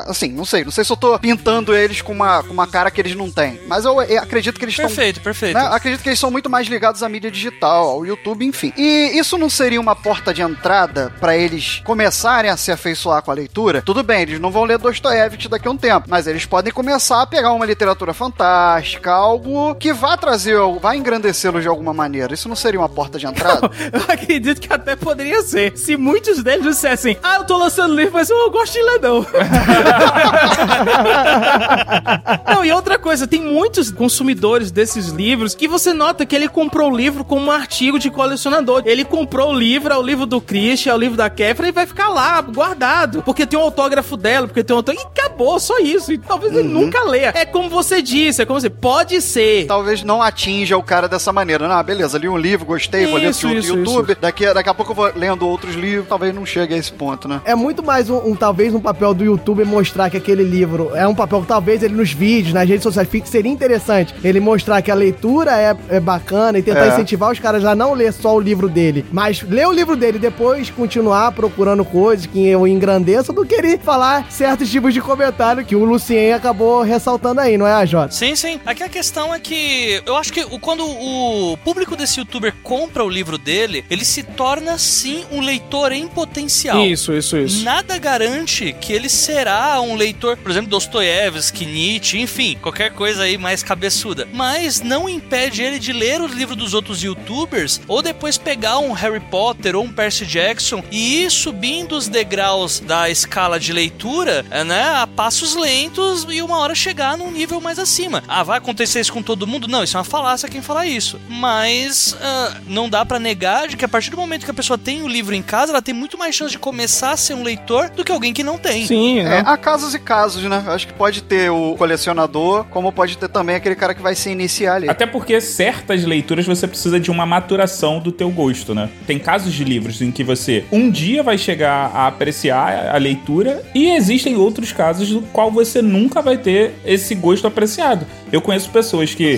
[0.07, 2.91] Assim, não sei, não sei se eu tô pintando eles com uma, com uma cara
[2.91, 5.53] que eles não têm, mas eu, eu acredito que eles estão Perfeito, perfeito.
[5.53, 5.67] né?
[5.71, 8.73] Acredito que eles são muito mais ligados à mídia digital, ao YouTube, enfim.
[8.77, 13.31] E isso não seria uma porta de entrada pra eles começarem a se afeiçoar com
[13.31, 13.81] a leitura?
[13.81, 17.21] Tudo bem, eles não vão ler Dostoiévski daqui a um tempo, mas eles podem começar
[17.21, 22.33] a pegar uma literatura fantástica, algo que vá trazer, vá engrandecê-los de alguma maneira.
[22.33, 23.69] Isso não seria uma porta de entrada?
[23.93, 25.77] Eu acredito que até poderia ser.
[25.77, 28.99] Se muitos deles dissessem, ah, eu tô lançando livro, mas eu não gosto de ler,
[28.99, 29.25] não.
[32.53, 36.91] não, e outra coisa, tem muitos consumidores desses livros que você nota que ele comprou
[36.91, 38.83] o livro como um artigo de colecionador.
[38.85, 41.71] Ele comprou o livro, é o livro do Christian, é o livro da Kefra, e
[41.71, 43.21] vai ficar lá, guardado.
[43.23, 45.07] Porque tem um autógrafo dela, porque tem um autógrafo.
[45.07, 46.11] E acabou, só isso.
[46.11, 47.33] E talvez ele nunca leia.
[47.35, 48.69] É como você disse, é como você.
[48.69, 49.65] Pode ser.
[49.65, 51.67] Talvez não atinja o cara dessa maneira.
[51.67, 54.17] Não, beleza, li um livro, gostei, vou ler Isso, isso, YouTube.
[54.19, 56.07] Daqui, daqui a pouco eu vou lendo outros livros.
[56.07, 57.41] Talvez não chegue a esse ponto, né?
[57.45, 61.07] É muito mais um, um- talvez um papel do YouTube mostrar que aquele livro é
[61.07, 64.13] um papel que talvez ele nos vídeos, nas redes sociais, fique seria interessante.
[64.23, 66.89] Ele mostrar que a leitura é, é bacana e tentar É.
[66.89, 70.17] incentivar os caras a não ler só o livro dele, mas ler o livro dele
[70.17, 75.01] e depois continuar procurando coisas que o engrandeçam do que ele falar certos tipos de
[75.01, 78.11] comentário que o Lucien acabou ressaltando aí, não é, Jota?
[78.13, 78.59] Sim, sim.
[78.65, 83.03] Aqui a questão é que eu acho que o- quando o público desse youtuber compra
[83.03, 86.85] o livro dele, ele se torna sim um leitor em potencial.
[86.85, 87.63] Isso, isso, isso.
[87.63, 93.37] Nada garante que ele será um leitor, por exemplo, Dostoiévski, Nietzsche, enfim, qualquer coisa aí
[93.37, 94.27] mais cabeçuda.
[94.33, 98.91] Mas não impede ele de ler o livro dos outros youtubers ou depois pegar um
[98.91, 104.45] Harry Potter ou um Percy Jackson e ir subindo os degraus da escala de leitura,
[104.49, 108.23] eh, né, a passos lentos e uma hora chegar num nível mais acima.
[108.27, 109.67] Ah, vai acontecer isso com todo mundo?
[109.67, 111.19] Não, isso é uma falácia quem falar isso.
[111.29, 112.36] Mas ah,
[112.67, 115.07] não dá pra negar de que a partir do momento que a pessoa tem o
[115.07, 118.03] livro em casa, ela tem muito mais chance de começar a ser um leitor do
[118.03, 118.85] que alguém que não tem.
[118.85, 120.63] Sim, É, há casos e casos, né?
[120.67, 124.29] Acho que pode ter o colecionador, como pode ter também aquele cara que vai se
[124.29, 124.89] iniciar ali.
[124.89, 128.89] Até porque certas leituras você precisa de uma maturação do teu gosto, né?
[129.05, 133.63] Tem casos de livros em que você um dia vai chegar a apreciar a leitura
[133.73, 138.05] e existem outros casos do qual você nunca vai ter esse gosto apreciado.
[138.31, 139.37] Eu conheço pessoas que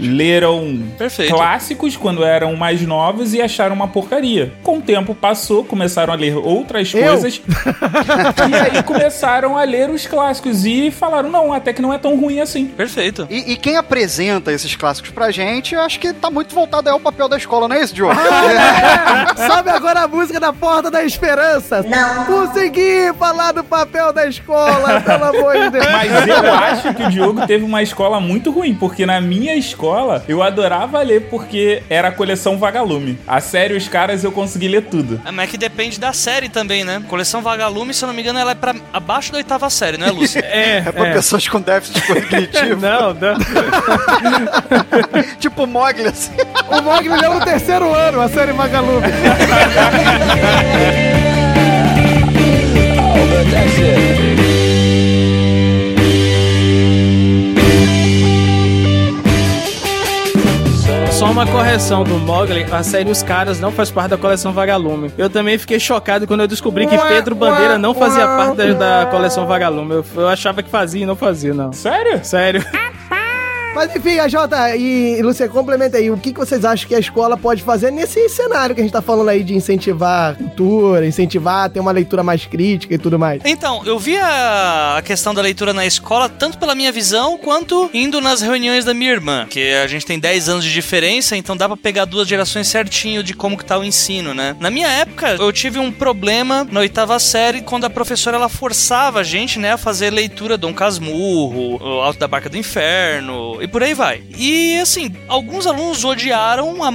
[0.00, 1.34] leram Perfeito.
[1.34, 4.52] clássicos quando eram mais novos e acharam uma porcaria.
[4.62, 7.04] Com o tempo passou, começaram a ler outras Eu?
[7.04, 7.40] coisas
[8.50, 12.16] e aí começaram a ler os clássicos e falaram, não, até que não é tão
[12.18, 12.66] ruim assim.
[12.66, 13.26] Perfeito.
[13.30, 16.98] E, e quem apresenta esses clássicos pra gente, eu acho que tá muito voltado ao
[16.98, 18.14] papel da escola, não é isso, Diogo?
[19.36, 21.82] Sabe agora a música da Porta da Esperança?
[21.82, 22.24] Não.
[22.24, 25.86] Consegui falar do papel da escola, pelo amor de Deus.
[25.90, 30.24] Mas eu acho que o Diogo teve uma escola muito ruim, porque na minha escola
[30.28, 33.18] eu adorava ler porque era a coleção Vagalume.
[33.26, 35.20] A série Os Caras eu consegui ler tudo.
[35.24, 37.02] É, mas é que depende da série também, né?
[37.08, 40.06] Coleção Vagalume, se eu não me engano, ela é pra abaixo da oitava série, não
[40.06, 40.40] é, Lúcio?
[40.50, 42.76] É, É pra pessoas com déficit cognitivo.
[42.80, 43.34] não, não.
[45.38, 46.32] tipo Mogli, assim.
[46.68, 49.06] O Mogli leu no terceiro ano, a série Magalume.
[61.20, 65.12] Só uma correção do Mogli, a série Os Caras não faz parte da coleção Vagalume.
[65.18, 69.10] Eu também fiquei chocado quando eu descobri que Pedro Bandeira não fazia parte da, da
[69.10, 69.96] coleção Vagalume.
[69.96, 71.74] Eu, eu achava que fazia e não fazia, não.
[71.74, 72.24] Sério?
[72.24, 72.64] Sério.
[73.74, 76.10] Mas enfim, a Jota e Lucia, complementa aí.
[76.10, 79.02] O que, vocês acham que a escola pode fazer nesse cenário que a gente tá
[79.02, 83.42] falando aí de incentivar cultura, incentivar ter uma leitura mais crítica e tudo mais?
[83.44, 87.88] Então, eu vi a a questão da leitura na escola tanto pela minha visão quanto
[87.92, 91.56] indo nas reuniões da minha irmã, que a gente tem 10 anos de diferença, então
[91.56, 94.56] dá pra pegar duas gerações certinho de como que tá o ensino, né?
[94.60, 99.20] Na minha época, eu tive um problema na oitava série quando a professora ela forçava
[99.20, 103.68] a gente, né, a fazer leitura Dom Casmurro, o Alto da Barca do Inferno e
[103.68, 104.22] por aí vai.
[104.36, 106.90] E assim, alguns alunos odiaram a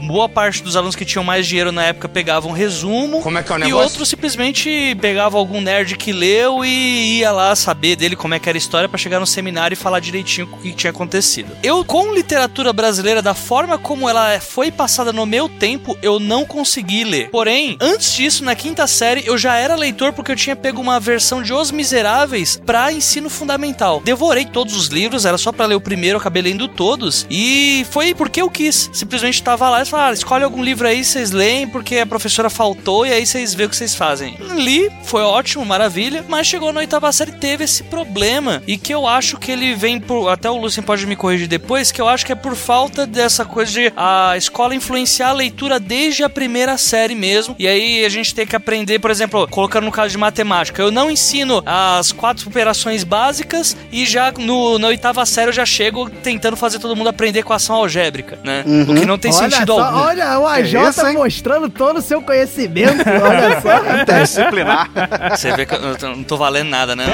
[0.00, 3.20] boa parte dos alunos que tinham mais dinheiro na época pegavam resumo.
[3.20, 3.84] Como é que é o E negócio?
[3.84, 8.48] outros simplesmente pegavam algum nerd que leu e ia lá saber dele como é que
[8.48, 11.56] era a história pra chegar no seminário e falar direitinho o que tinha acontecido.
[11.62, 16.44] Eu, com literatura brasileira, da forma como ela foi passada no meu tempo, eu não
[16.44, 17.30] consegui ler.
[17.30, 20.98] Porém, antes disso, na quinta série, eu já era leitor porque eu tinha pego uma
[21.00, 24.00] versão de Os Miseráveis pra ensino fundamental.
[24.04, 27.26] Devorei todos os livros, era só pra ler o primeiro, acabei lendo todos.
[27.30, 28.90] E foi porque eu quis.
[28.92, 32.48] Simplesmente tava lá e falaram, ah, escolhe algum livro aí, vocês leem, porque a professora
[32.48, 34.36] faltou e aí vocês veem o que vocês fazem.
[34.56, 38.62] Li, foi ótimo, maravilha, mas chegou na oitava série teve esse problema.
[38.66, 40.28] E que eu acho que ele vem por.
[40.28, 43.44] Até o Lucien pode me corrigir depois, que eu acho que é por falta dessa
[43.44, 47.56] coisa de a escola influenciar a leitura desde a primeira série mesmo.
[47.58, 50.90] E aí a gente tem que aprender, por exemplo, colocando no caso de matemática, eu
[50.90, 56.08] não ensino as quatro operações básicas e já no, na oitava série eu já chego
[56.08, 58.62] tentando fazer todo mundo aprender equação algébrica, né?
[58.66, 58.82] Uhum.
[58.82, 61.98] O que não tem Olha sentido só, olha, o AJ É isso, tá mostrando todo
[61.98, 64.00] o seu conhecimento, olha só.
[64.02, 64.90] Interdisciplinar.
[65.30, 67.04] Você vê que eu não tô valendo nada, né?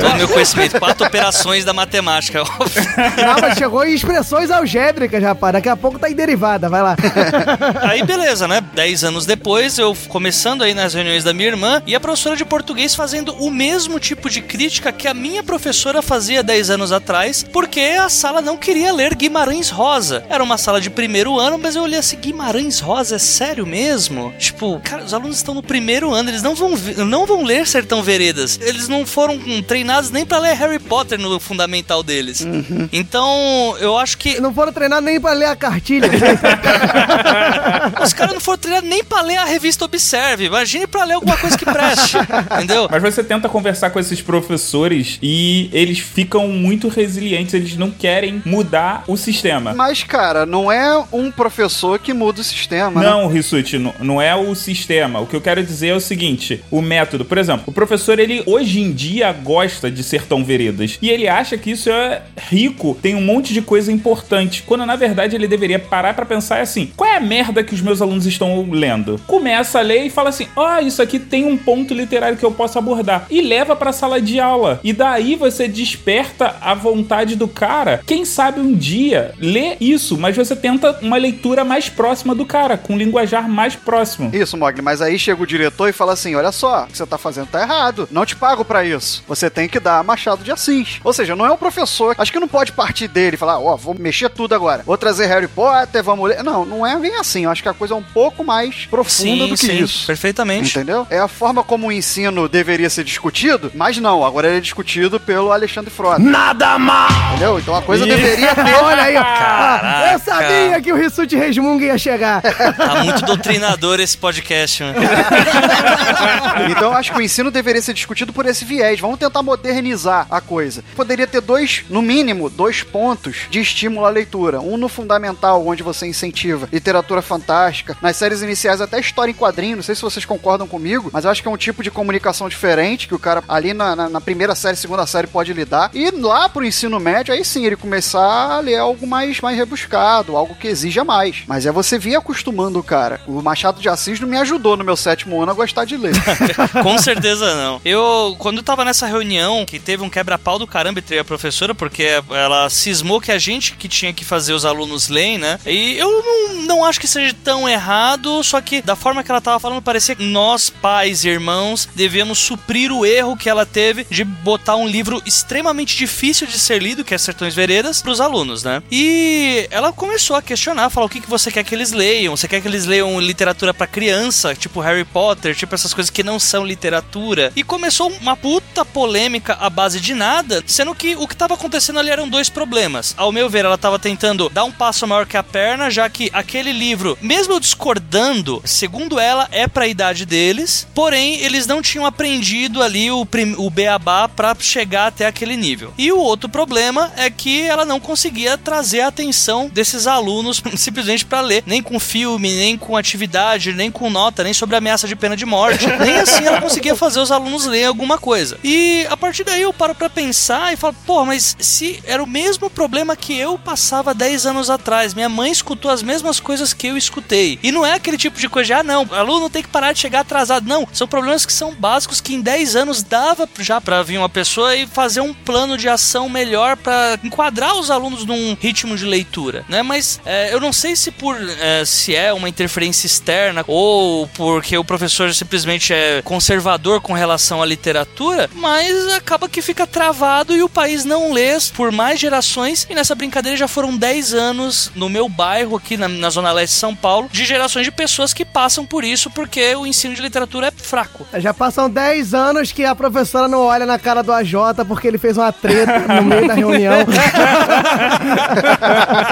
[0.00, 2.40] Todo o meu conhecimento, quatro operações da matemática.
[2.40, 5.52] Não, mas chegou em expressões algébricas, rapaz.
[5.54, 6.96] Daqui a pouco tá em derivada, vai lá.
[7.82, 8.60] Aí beleza, né?
[8.74, 12.44] Dez anos depois, eu começando aí nas reuniões da minha irmã e a professora de
[12.44, 17.42] português fazendo o mesmo tipo de crítica que a minha professora fazia 10 anos atrás,
[17.42, 20.24] porque a sala não queria ler Guimarães Rosa.
[20.28, 24.32] Era uma sala de primeiro ano, mas eu olhei assim, Guimarães Rosa, é sério mesmo?
[24.38, 26.70] Tipo, cara, os alunos estão no primeiro ano, eles não vão,
[27.06, 28.58] não vão ler Sertão Veredas.
[28.62, 32.46] Eles não foram treinados nem pra ler Harry Potter no fundamental deles.
[32.92, 36.08] Então, eu acho que Não foram treinar nem pra ler a cartilha.
[38.02, 40.44] os caras não foram treinados nem pra ler a revista Observe.
[40.44, 42.16] Imagine pra ler alguma coisa que preste.
[42.56, 42.88] Entendeu?
[42.90, 48.42] Mas você tenta conversar com esses professores e eles ficam muito resilientes, eles não querem
[48.44, 49.74] mudar o sistema.
[49.74, 53.10] Mas, cara, não é um professor que muda o sistema, né?
[53.10, 55.18] Não, Rissuti, não, não é o sistema.
[55.18, 57.24] O que eu quero dizer é o seguinte: o método.
[57.24, 60.98] Por exemplo, o professor, ele hoje em dia gosta de Sertão Veredas.
[61.02, 64.62] E ele acha que isso é rico, tem um monte de coisa importante.
[64.64, 67.80] Quando na verdade ele deveria parar pra pensar assim: qual é a merda que os
[67.80, 69.20] meus alunos estão lendo?
[69.26, 72.52] Começa a ler e fala assim: ó, isso aqui tem um ponto literário que eu
[72.52, 73.26] posso abordar.
[73.28, 74.78] E leva pra sala de aula.
[74.84, 78.00] E daí você desperta a vontade do cara.
[78.06, 82.76] Quem sabe um dia ler isso, mas você tenta uma leitura mais próxima do cara,
[82.76, 84.30] com um linguajar mais próximo.
[84.32, 87.06] Isso, Mogli, mas aí chega o diretor e fala assim: olha só, o que você
[87.06, 88.08] tá fazendo tá errado.
[88.10, 89.24] Não te pago pra isso.
[89.26, 91.00] Você tem que dar Machado de Assis.
[91.02, 92.14] Ou seja, não é o professor.
[92.18, 94.82] Acho que não pode partir dele e falar, ó, vou mexer tudo agora.
[94.84, 96.42] Vou trazer Harry Potter, vamos ler.
[96.42, 97.44] Não, não é bem assim.
[97.44, 100.06] Eu acho que a coisa é um pouco mais profunda Sim, do que sim, isso.
[100.06, 100.70] perfeitamente.
[100.70, 101.06] Entendeu?
[101.10, 105.18] É a forma como o ensino deveria ser discutido, mas não, agora ele é discutido
[105.18, 106.18] pelo Alexandre Frota.
[106.18, 107.08] Nada mal!
[107.30, 107.58] Entendeu?
[107.58, 108.74] Então a coisa deveria ter.
[108.74, 110.12] Olha aí, ó.
[110.12, 111.36] Eu sabia que o Rissuti
[111.76, 112.42] Resmunga ia chegar.
[112.42, 114.96] Tá muito doutrinador esse podcast, mano.
[116.70, 118.98] Então eu acho que o ensino deveria ser discutido por esse viés.
[119.00, 120.82] Vamos tentar modernizar a coisa.
[120.94, 124.60] Poderia ter dois, no mínimo, dois pontos de estímulo à leitura.
[124.60, 127.96] Um no fundamental, onde você incentiva literatura fantástica.
[128.00, 129.76] Nas séries iniciais, até história em quadrinho.
[129.76, 132.48] Não sei se vocês concordam comigo, mas eu acho que é um tipo de comunicação
[132.48, 135.90] diferente que o cara ali na, na- na primeira série, segunda série pode lidar.
[135.94, 138.20] E lá pro ensino médio, aí sim, ele começar
[138.52, 141.42] a ler algo mais, mais rebuscado, algo que exija mais.
[141.46, 143.20] Mas é você vir acostumando o cara.
[143.26, 146.14] O Machado de Assis não me ajudou no meu sétimo ano a gostar de ler.
[146.82, 147.80] Com certeza não.
[147.84, 152.22] Eu, quando tava nessa reunião, que teve um quebra-pau do caramba entre a professora, porque
[152.30, 155.58] ela cismou que a gente que tinha que fazer os alunos lerem, né?
[155.66, 159.40] E eu não, não acho que seja tão errado, só que da forma que ela
[159.40, 164.06] tava falando, parecia que nós, pais e irmãos, devemos suprir o erro que ela teve
[164.10, 168.62] de botar um livro extremamente difícil de ser lido, que é Sertões Veredas, pros alunos,
[168.62, 168.82] né?
[168.90, 172.36] E ela começou a questionar, falar o que, que você quer que eles leiam?
[172.36, 176.22] Você quer que eles leiam literatura pra criança, tipo Harry Potter, tipo essas coisas que
[176.22, 177.50] não são literatura?
[177.56, 181.98] E começou uma puta polêmica à base de nada, sendo que o que tava acontecendo
[181.98, 183.14] ali eram dois problemas.
[183.16, 186.28] Ao meu ver, ela tava tentando dar um passo maior que a perna, já que
[186.30, 192.82] aquele livro, mesmo discordando, segundo ela, é pra idade deles, porém, eles não tinham aprendido
[192.82, 193.26] ali o,
[193.56, 195.94] o beabá pra chegar até aquele nível.
[195.96, 201.24] E o outro problema é que ela não conseguia trazer a atenção desses alunos simplesmente
[201.24, 205.16] pra ler, nem com filme, nem com atividade, nem com nota, nem sobre ameaça de
[205.16, 205.86] pena de morte.
[206.00, 208.58] nem assim ela conseguia fazer os alunos lerem alguma coisa.
[208.62, 212.26] E a partir daí eu paro pra pensar e falo, pô, mas se era o
[212.26, 216.88] mesmo problema que eu passava 10 anos atrás, minha mãe escutou as mesmas coisas que
[216.88, 217.58] eu escutei.
[217.62, 220.00] E não é aquele tipo de coisa de, ah, não, aluno tem que parar de
[220.00, 220.66] chegar atrasado.
[220.66, 224.28] Não, são problemas que são básicos que em 10 anos dava já pra vir uma
[224.28, 229.04] pessoa e fazer um plano de ação melhor pra enquadrar os alunos num ritmo de
[229.04, 229.82] leitura, né?
[229.82, 234.76] Mas é, eu não sei se por é, se é uma interferência externa ou porque
[234.76, 240.62] o professor simplesmente é conservador com relação à literatura, mas acaba que fica travado e
[240.62, 242.86] o país não lê por mais gerações.
[242.90, 246.74] E nessa brincadeira já foram 10 anos no meu bairro aqui na, na Zona Leste
[246.74, 250.20] de São Paulo de gerações de pessoas que passam por isso porque o ensino de
[250.20, 251.26] literatura é fraco.
[251.38, 254.54] Já passam 10 anos que a professora não olha na cara do AJ
[254.86, 256.96] porque ele fez uma treta no meio da reunião.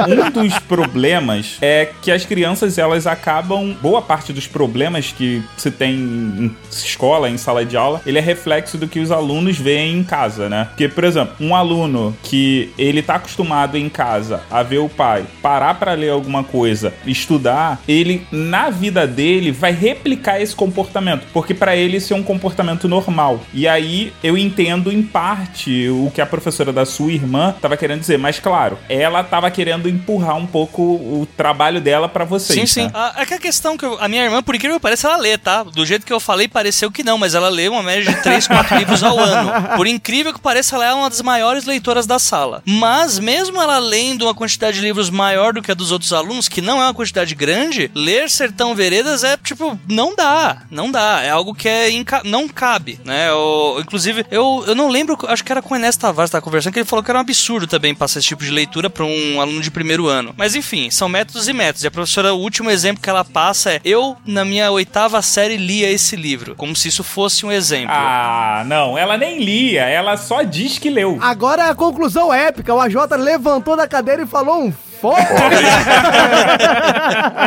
[0.09, 5.71] um dos problemas é que as crianças elas acabam boa parte dos problemas que se
[5.71, 9.99] tem em escola, em sala de aula, ele é reflexo do que os alunos veem
[9.99, 10.67] em casa, né?
[10.71, 15.25] Porque, por exemplo, um aluno que ele tá acostumado em casa a ver o pai
[15.43, 21.55] parar para ler alguma coisa, estudar, ele na vida dele vai replicar esse comportamento, porque
[21.55, 23.41] pra ele isso é um comportamento normal.
[23.53, 28.01] E aí eu entendo em parte o que a professora da sua irmã tava querendo
[28.01, 32.59] dizer, mas claro, ela tava querendo empurrar um pouco o trabalho dela pra vocês.
[32.59, 32.89] Sim, sim.
[32.91, 33.13] tá?
[33.17, 35.17] A, é que a questão que eu- a minha irmã, por incrível que pareça, ela
[35.19, 35.63] lê, tá?
[35.63, 38.47] Do jeito que eu falei, pareceu que não, mas ela lê uma média de 3,
[38.49, 39.77] 4 livros ao ano.
[39.77, 42.63] Por incrível que pareça, ela é uma das maiores leitoras da sala.
[42.65, 46.49] Mas, mesmo ela lendo uma quantidade de livros maior do que a dos outros alunos,
[46.49, 50.63] que não é uma quantidade grande, ler Sertão Veredas é, tipo, não dá.
[50.71, 51.21] Não dá.
[51.23, 53.29] É algo que é inca- não cabe, né?
[53.31, 56.43] Eu- inclusive, eu, eu não lembro, acho que era com o Ernesto Tavares que tava
[56.45, 59.05] conversando, que ele falou que era um absurdo também passar esse tipo de leitura pra
[59.05, 60.35] um aluno de primeiro ano.
[60.37, 61.74] Mas enfim, são métodos e métodos.
[61.83, 65.57] E a professora, o último exemplo que ela passa é: eu, na minha oitava série,
[65.57, 66.55] lia esse livro.
[66.55, 67.95] Como se isso fosse um exemplo.
[67.95, 71.19] Ah, não, ela nem lia, ela só diz que leu.
[71.21, 72.75] Agora é a conclusão épica.
[72.75, 74.73] O AJ levantou da cadeira e falou um
[75.05, 75.17] fogo.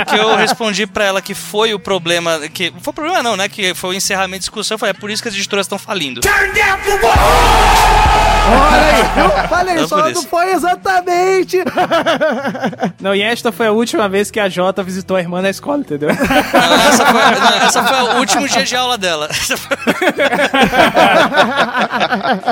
[0.07, 2.39] que eu respondi pra ela que foi o problema.
[2.53, 3.49] Que, foi o problema, não, né?
[3.49, 4.75] Que foi o encerramento da discussão.
[4.75, 6.21] Eu falei, é por isso que as editoras estão falindo.
[8.47, 9.47] Olha aí?
[9.49, 11.57] Falei, Não só não foi exatamente.
[12.99, 15.79] Não, e esta foi a última vez que a Jota visitou a irmã na escola,
[15.79, 16.09] entendeu?
[16.09, 19.29] Essa foi, não, essa foi o último dia de aula dela.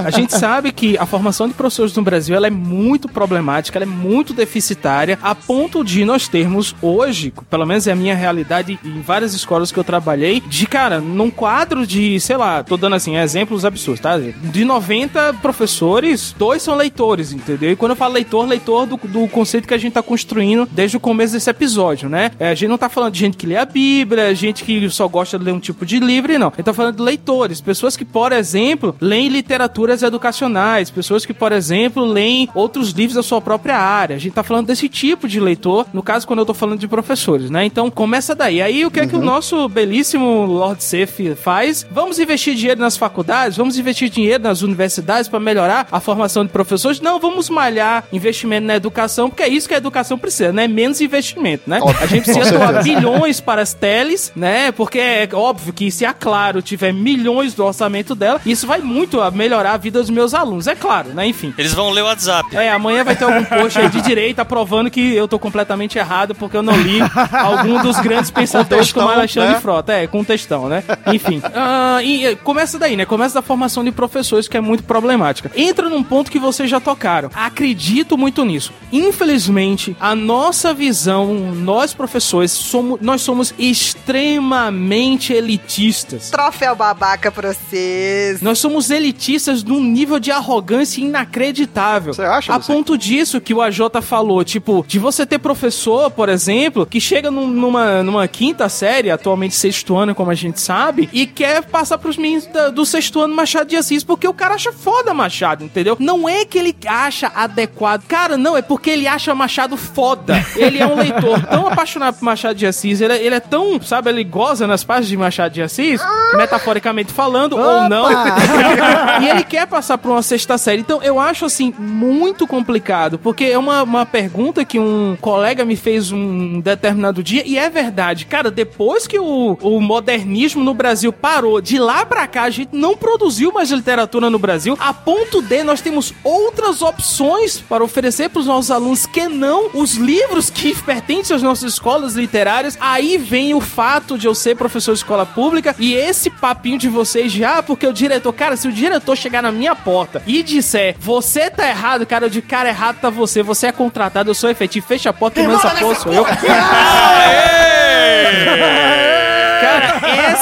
[0.05, 3.85] A gente sabe que a formação de professores no Brasil ela é muito problemática, ela
[3.85, 8.79] é muito deficitária, a ponto de nós termos hoje, pelo menos é a minha realidade
[8.83, 12.95] em várias escolas que eu trabalhei, de cara, num quadro de, sei lá, tô dando
[12.95, 14.17] assim exemplos absurdos, tá?
[14.17, 17.71] De 90 professores, dois são leitores, entendeu?
[17.71, 20.97] E quando eu falo leitor, leitor do, do conceito que a gente tá construindo desde
[20.97, 22.31] o começo desse episódio, né?
[22.39, 25.07] É, a gente não tá falando de gente que lê a Bíblia, gente que só
[25.07, 26.47] gosta de ler um tipo de livro, não.
[26.47, 31.33] A gente tá falando de leitores, pessoas que, por exemplo, leem literaturas educacionais, pessoas que,
[31.33, 34.15] por exemplo, leem outros livros da sua própria área.
[34.15, 36.87] A gente tá falando desse tipo de leitor, no caso, quando eu tô falando de
[36.87, 37.65] professores, né?
[37.65, 38.61] Então, começa daí.
[38.61, 41.85] Aí, o que é que o nosso belíssimo Lord Seth faz?
[41.91, 43.57] Vamos investir dinheiro nas faculdades?
[43.57, 46.99] Vamos investir dinheiro nas universidades para melhorar a formação de professores?
[46.99, 50.67] Não, vamos malhar investimento na educação, porque é isso que a educação precisa, né?
[50.67, 51.79] Menos investimento, né?
[52.01, 54.71] A gente precisa doar bilhões para as teles, né?
[54.71, 59.21] Porque é óbvio que se a Claro tiver milhões do orçamento dela, isso vai muito
[59.21, 61.27] a melhorar a vida dos meus alunos, é claro, né?
[61.27, 61.53] Enfim.
[61.57, 62.55] Eles vão ler o WhatsApp.
[62.55, 66.33] É, amanhã vai ter algum post aí de direita provando que eu tô completamente errado
[66.33, 66.99] porque eu não li
[67.31, 69.59] algum dos grandes pensadores textão, como Alexandre né?
[69.61, 69.93] Frota.
[69.93, 70.83] É, com textão, né?
[71.13, 71.41] Enfim.
[71.57, 73.05] Ah, e começa daí, né?
[73.05, 75.49] Começa da formação de professores, que é muito problemática.
[75.55, 77.29] Entra num ponto que vocês já tocaram.
[77.33, 78.73] Acredito muito nisso.
[78.91, 86.29] Infelizmente, a nossa visão, nós professores, somos, nós somos extremamente elitistas.
[86.29, 88.41] Troféu babaca pra vocês.
[88.41, 92.13] Nós somos elitistas num nível de arrogância inacreditável.
[92.13, 92.53] Você acha?
[92.53, 97.01] A ponto disso que o AJ falou, tipo, de você ter professor, por exemplo, que
[97.01, 101.61] chega num- numa, numa quinta série, atualmente sexto ano, como a gente sabe, e quer
[101.63, 105.13] passar pros meninos da- do sexto ano Machado de Assis, porque o cara acha foda
[105.13, 105.97] Machado, entendeu?
[105.99, 108.03] Não é que ele acha adequado.
[108.07, 110.41] Cara, não, é porque ele acha Machado foda.
[110.55, 113.81] Ele é um leitor tão apaixonado por Machado de Assis, ele, é- ele é tão,
[113.81, 115.99] sabe, ele goza nas páginas de Machado de Assis,
[116.37, 118.05] metaforicamente falando, ou não.
[119.21, 120.79] e ele quer passar por uma sexta série.
[120.79, 125.75] Então, eu acho, assim, muito complicado, porque é uma, uma pergunta que um colega me
[125.75, 128.25] fez um determinado dia, e é verdade.
[128.25, 132.69] Cara, depois que o, o modernismo no Brasil parou, de lá pra cá, a gente
[132.73, 138.29] não produziu mais literatura no Brasil, a ponto de nós temos outras opções para oferecer
[138.29, 142.77] para os nossos alunos que não os livros que pertencem às nossas escolas literárias.
[142.79, 146.89] Aí vem o fato de eu ser professor de escola pública e esse papinho de
[146.89, 150.95] vocês já, porque o diretor, cara, se o diretor chegar na minha porta e disser,
[150.99, 155.09] você tá errado, cara, de cara errado tá você, você é contratado, sou efetivo, fecha
[155.09, 156.25] a porta e essa porra, sou eu.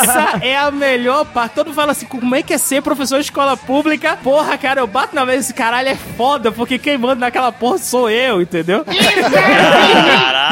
[0.03, 1.53] Essa é a melhor parte.
[1.53, 4.17] Todo mundo fala assim, como é que é ser professor de escola pública?
[4.23, 7.77] Porra, cara, eu bato na mesa esse caralho é foda, porque quem manda naquela porra
[7.77, 8.85] sou eu, entendeu?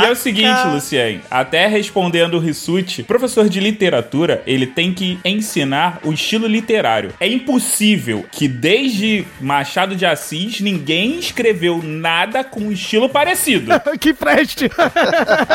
[0.01, 5.19] E é o seguinte, Lucien, até respondendo o Rissuti, professor de literatura, ele tem que
[5.23, 7.13] ensinar o estilo literário.
[7.19, 13.71] É impossível que desde Machado de Assis ninguém escreveu nada com um estilo parecido.
[13.99, 14.69] que preste.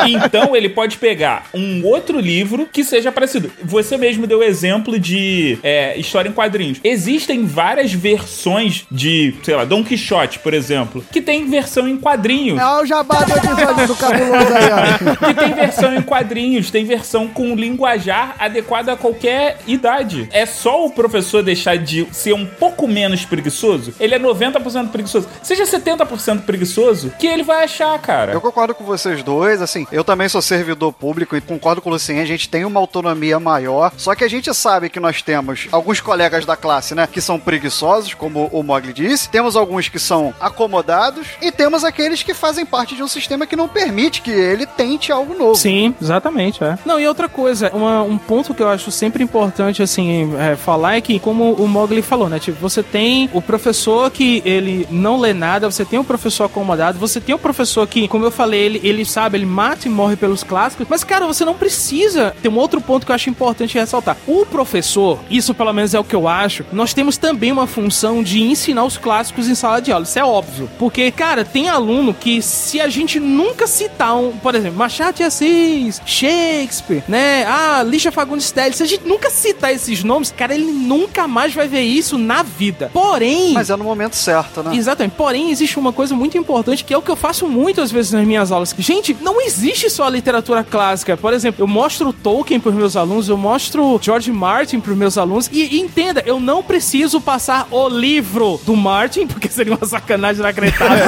[0.06, 3.50] Então ele pode pegar um outro livro que seja parecido.
[3.62, 6.80] Você mesmo deu o exemplo de é, história em quadrinhos.
[6.82, 12.58] Existem várias versões de, sei lá, Don Quixote, por exemplo, que tem versão em quadrinhos.
[12.58, 15.26] É o jabá do episódio do cabuloso aí, ó.
[15.26, 20.28] Que tem versão em quadrinhos, tem versão com linguajar adequado a qualquer idade.
[20.32, 25.28] É só o professor deixar de ser um pouco menos preguiçoso, ele é 90% preguiçoso.
[25.42, 28.32] Seja 70% preguiçoso, que ele vai achar, cara.
[28.32, 31.92] Eu concordo com vocês dois, assim, eu também sou servidor público e concordo com o
[31.92, 35.68] Lucien, a gente tem uma autonomia maior, só que a gente sabe que nós temos
[35.72, 39.98] alguns colegas da classe, né, que são preguiçosos, como o Mogli disse, temos alguns que
[39.98, 44.30] são acomodados e temos aqueles que fazem parte de um sistema que não permite que
[44.30, 45.54] ele tente algo novo.
[45.56, 46.78] Sim, exatamente, é.
[46.84, 50.96] Não, e outra coisa, uma- um ponto que eu acho sempre importante, assim, é, falar
[50.96, 55.18] é que, como o Mogli falou, né, tipo, você tem o professor que ele não
[55.18, 58.60] lê nada, você tem o professor acomodado, você tem o professor que, como eu falei,
[58.60, 62.34] ele, ele sabe, ele mata e morre pelos clássicos, mas, cara, você não precisa.
[62.42, 64.16] Tem um outro ponto que eu acho importante ressaltar.
[64.26, 68.22] O professor, isso pelo menos é o que eu acho, nós temos também uma função
[68.22, 70.68] de ensinar os clássicos em sala de aula, isso é óbvio.
[70.78, 75.22] Porque, cara, tem aluno que se a gente nunca citar um, por exemplo, Machado de
[75.22, 80.54] Assis, Shakespeare, né, ah, Lixa Fagundes Telles, se a gente nunca citar esses nomes, cara,
[80.54, 82.90] ele nunca mais vai ver isso na vida.
[82.92, 83.52] Porém...
[83.52, 84.74] Mas é no momento certo, né?
[84.74, 85.14] Exatamente.
[85.16, 88.26] Porém, existe uma coisa muito importante que é o que eu faço muitas vezes nas
[88.26, 88.74] minhas aulas.
[88.78, 91.16] Gente, não existe só a literatura clássica.
[91.16, 94.98] Por exemplo, eu mostro Tolkien para os meus alunos, eu mostro George Martin para os
[94.98, 95.48] meus alunos.
[95.52, 100.40] E, e entenda, eu não preciso passar o livro do Martin, porque seria uma sacanagem
[100.40, 101.04] inacreditável.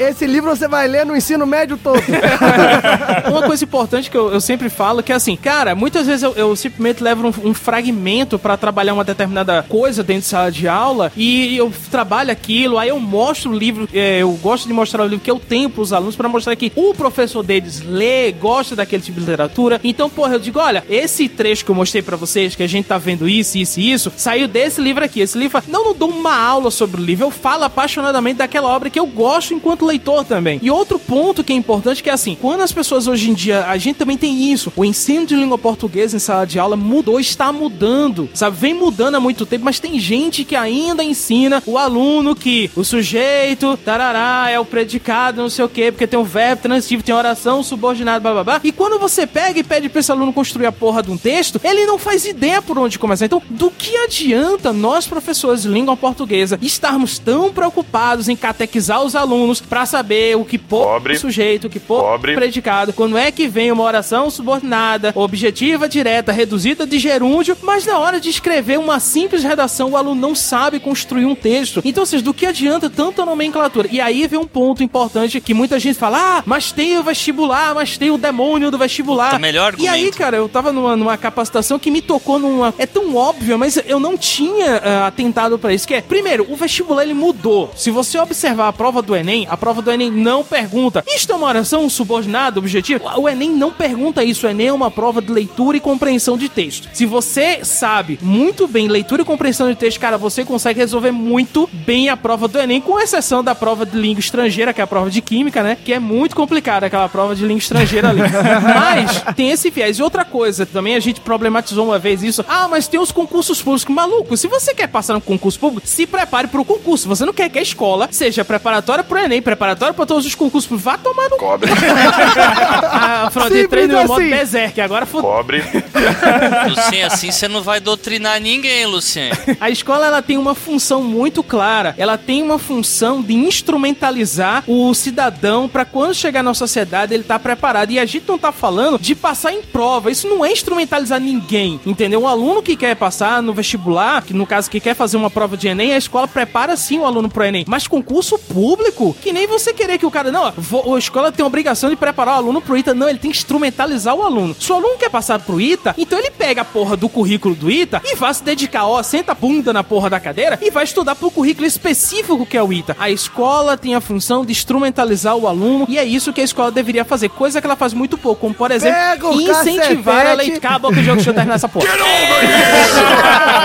[0.08, 2.02] Esse livro você vai ler no ensino médio todo.
[3.30, 6.32] Uma coisa importante que eu, eu sempre falo que é assim, cara, muitas vezes eu,
[6.32, 10.66] eu simplesmente levo um, um fragmento pra trabalhar uma determinada coisa dentro de sala de
[10.66, 15.04] aula e eu trabalho aquilo, aí eu mostro o livro, é, eu gosto de mostrar
[15.04, 18.74] o livro que eu tenho pros alunos pra mostrar que o professor deles lê, gosta
[18.74, 19.80] daquele tipo de literatura.
[19.84, 22.86] Então, porra, eu digo, olha, esse trecho que eu mostrei pra vocês, que a gente
[22.86, 25.20] tá vendo isso, isso e isso, saiu desse livro aqui.
[25.20, 28.90] Esse livro, não, não dou uma aula sobre o livro, eu falo apaixonadamente daquela obra
[28.90, 30.58] que eu gosto enquanto leitor também.
[30.62, 33.66] E outro ponto que é importante que é assim, quando as pessoas hoje em dia,
[33.66, 37.20] a gente também tem isso, o ensino de língua portuguesa em sala de aula mudou,
[37.20, 38.56] está mudando, sabe?
[38.56, 42.84] Vem mudando há muito tempo, mas tem gente que ainda ensina o aluno que o
[42.84, 47.14] sujeito, tarará, é o predicado, não sei o quê, porque tem um verbo transitivo, tem
[47.14, 48.60] oração subordinada, blá blá blá.
[48.64, 51.60] E quando você pega e pede pra esse aluno construir a porra de um texto,
[51.64, 53.26] ele não faz ideia por onde começar.
[53.26, 59.14] Então, do que adianta nós, professores de língua portuguesa, estarmos tão preocupados em catequizar os
[59.14, 61.16] alunos pra saber o que Pobre.
[61.18, 62.34] sujeito, o que Pobre.
[62.34, 67.98] predicado, quando é que vem uma oração subordinada, objetiva, direta, reduzida de gerúndio, mas na
[67.98, 71.80] hora de escrever uma simples redação, o aluno não sabe construir um texto.
[71.84, 73.88] Então, vocês, do que adianta tanta nomenclatura?
[73.90, 77.74] E aí vem um ponto importante que muita gente fala: ah, mas tem o vestibular,
[77.74, 79.30] mas tem o demônio do vestibular.
[79.30, 80.18] Tá melhor E aí, argumento.
[80.18, 82.74] cara, eu tava numa, numa capacitação que me tocou numa.
[82.78, 85.86] É tão óbvio, mas eu não tinha ah, atentado pra isso.
[85.86, 87.70] Que é, primeiro, o vestibular ele mudou.
[87.76, 91.36] Se você observar a prova do Enem, a prova do Enem não pergunta: isto é
[91.36, 93.18] uma oração subordinada, objetiva?
[93.18, 94.46] O Enem não pergunta isso.
[94.46, 96.88] O Enem é uma prova de leitura e compreensão de texto.
[96.92, 101.68] Se você sabe muito bem leitura e compreensão de texto, cara, você consegue resolver muito
[101.72, 104.86] bem a prova do Enem, com exceção da prova de língua estrangeira, que é a
[104.86, 105.76] prova de química, né?
[105.82, 108.20] Que é muito complicada aquela prova de língua estrangeira ali.
[108.62, 109.98] Mas tem esse viés.
[109.98, 112.44] E outra coisa, também a gente problematizou uma vez isso.
[112.48, 113.92] Ah, mas tem os concursos públicos.
[113.94, 117.08] Maluco, se você quer passar no concurso público, se prepare pro concurso.
[117.08, 120.68] Você não quer que a escola seja preparatória pro Enem, preparatória pra todos os concursos
[120.68, 120.84] públicos.
[120.84, 121.36] Vá tomar no...
[121.36, 121.70] Cobre.
[122.90, 124.30] a fraude Simples treino no modo assim.
[124.30, 124.80] berserk.
[124.80, 125.30] Agora fodeu.
[125.30, 125.62] Cobre.
[126.68, 129.30] Lucien, assim você não vai doutrinar ninguém, Lucien.
[129.60, 131.94] A escola ela tem uma função muito clara.
[131.96, 137.38] Ela tem uma função de instrumentalizar o cidadão para quando chegar na sociedade ele tá
[137.38, 137.90] preparado.
[137.90, 140.10] E a gente não tá falando de passar em prova.
[140.10, 140.71] Isso não é instrumentalizar
[141.20, 142.22] ninguém, entendeu?
[142.22, 145.56] Um aluno que quer passar no vestibular, que no caso que quer fazer uma prova
[145.56, 147.64] de Enem, a escola prepara sim o aluno pro Enem.
[147.68, 151.46] Mas concurso público, que nem você querer que o cara não, a escola tem a
[151.46, 152.94] obrigação de preparar o aluno pro ITA.
[152.94, 154.54] Não, ele tem que instrumentalizar o aluno.
[154.58, 157.70] Se o aluno quer passar pro ITA, então ele pega a porra do currículo do
[157.70, 160.84] ITA e vai se dedicar, ó, senta a bunda na porra da cadeira e vai
[160.84, 162.96] estudar pro currículo específico que é o ITA.
[162.98, 166.70] A escola tem a função de instrumentalizar o aluno e é isso que a escola
[166.70, 170.60] deveria fazer, coisa que ela faz muito pouco, como por exemplo, incentivar a leitura.
[170.62, 171.86] Cala a boca de jogo, deixa eu terminar essa porra.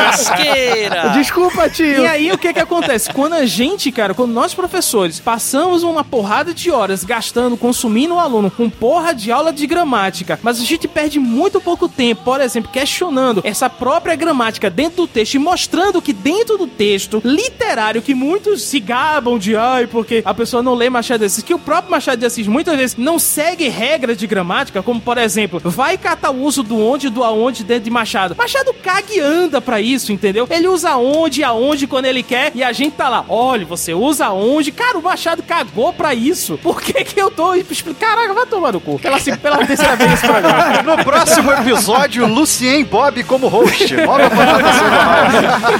[0.08, 1.10] Lasqueira.
[1.10, 2.04] Desculpa, tio.
[2.04, 3.12] E aí, o que que acontece?
[3.14, 8.20] Quando a gente, cara, quando nós professores passamos uma porrada de horas gastando, consumindo o
[8.20, 12.42] aluno com porra de aula de gramática, mas a gente perde muito pouco tempo, por
[12.42, 17.78] exemplo, questionando essa própria gramática dentro do texto e mostrando que dentro do texto, literal,
[17.88, 21.44] cenário que muitos se gabam de ai, porque a pessoa não lê Machado de Assis,
[21.44, 25.18] que o próprio Machado de Assis muitas vezes não segue regras de gramática, como por
[25.18, 28.36] exemplo, vai catar o uso do onde do aonde dentro de Machado.
[28.38, 30.48] Machado caga e anda pra isso, entendeu?
[30.50, 33.94] Ele usa onde e aonde quando ele quer e a gente tá lá, olha, você
[33.94, 34.72] usa onde.
[34.72, 36.58] Cara, o Machado cagou pra isso.
[36.62, 37.98] Por que que eu tô explicando?
[38.00, 39.00] Caraca, vai tomar no cu.
[39.00, 40.58] Pela, pela terceira vez esse programa.
[40.88, 43.94] No próximo episódio, Lucien Bob como host.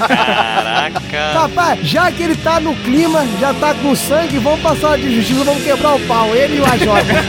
[0.08, 1.32] Caraca.
[1.34, 5.44] Rapaz, já que ele tá no clima, já tá com sangue, vamos passar de justiça,
[5.44, 6.34] vamos quebrar o pau.
[6.34, 6.86] Ele e o AJ.
[6.86, 7.22] Caraca,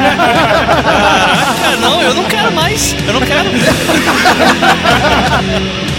[1.82, 2.96] não, eu não quero mais.
[3.08, 3.50] Eu não quero.
[3.66, 5.90] 감사합니다.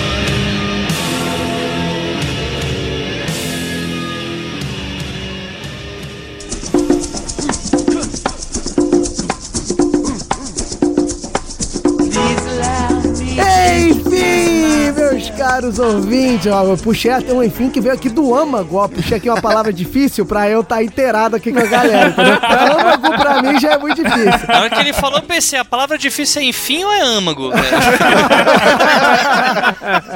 [15.60, 19.18] caros ouvintes, ó, eu puxei até um enfim que veio aqui do âmago, ó, puxei
[19.18, 22.38] aqui uma palavra difícil pra eu estar tá inteirado aqui com a galera, entendeu?
[22.80, 24.48] âmago pra mim já é muito difícil.
[24.48, 27.50] Na hora que ele falou, eu pensei, a palavra difícil é enfim ou é âmago?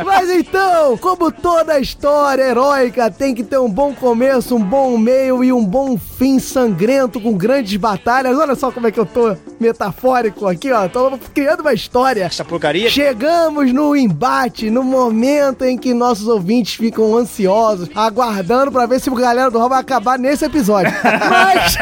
[0.05, 5.45] Mas então, como toda história heróica tem que ter um bom começo, um bom meio
[5.45, 8.39] e um bom fim sangrento com grandes batalhas.
[8.39, 10.89] Olha só como é que eu tô metafórico aqui, ó.
[10.89, 12.25] Tô criando uma história.
[12.25, 12.89] Essa porcaria.
[12.89, 19.11] Chegamos no embate, no momento em que nossos ouvintes ficam ansiosos, aguardando pra ver se
[19.11, 20.93] o galera do Raul vai acabar nesse episódio.
[21.03, 21.77] Mas,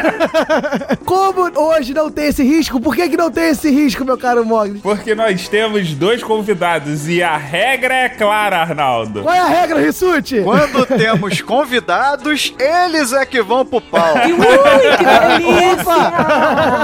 [1.05, 4.45] como hoje não tem esse risco, por que, que não tem esse risco, meu caro
[4.45, 4.79] Mogli?
[4.79, 9.23] Porque nós temos dois convidados e a regra é clara, Arnaldo.
[9.23, 10.41] Qual é a regra, Rissuti?
[10.41, 14.15] Quando temos convidados, eles é que vão pro pau.
[14.23, 15.93] Ui, que delícia!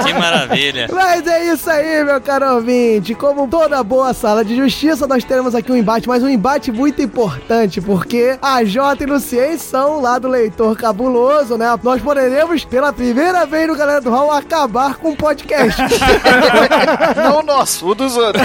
[0.05, 0.87] Que maravilha.
[0.91, 3.15] Mas é isso aí, meu caro ouvinte.
[3.15, 7.01] Como toda boa sala de justiça, nós teremos aqui um embate, mas um embate muito
[7.01, 11.67] importante, porque a J e Lucien são lá do leitor cabuloso, né?
[11.81, 15.81] Nós poderemos, pela primeira vez no Galera do Hall, acabar com o podcast.
[17.15, 18.43] Não o nosso, o dos outros.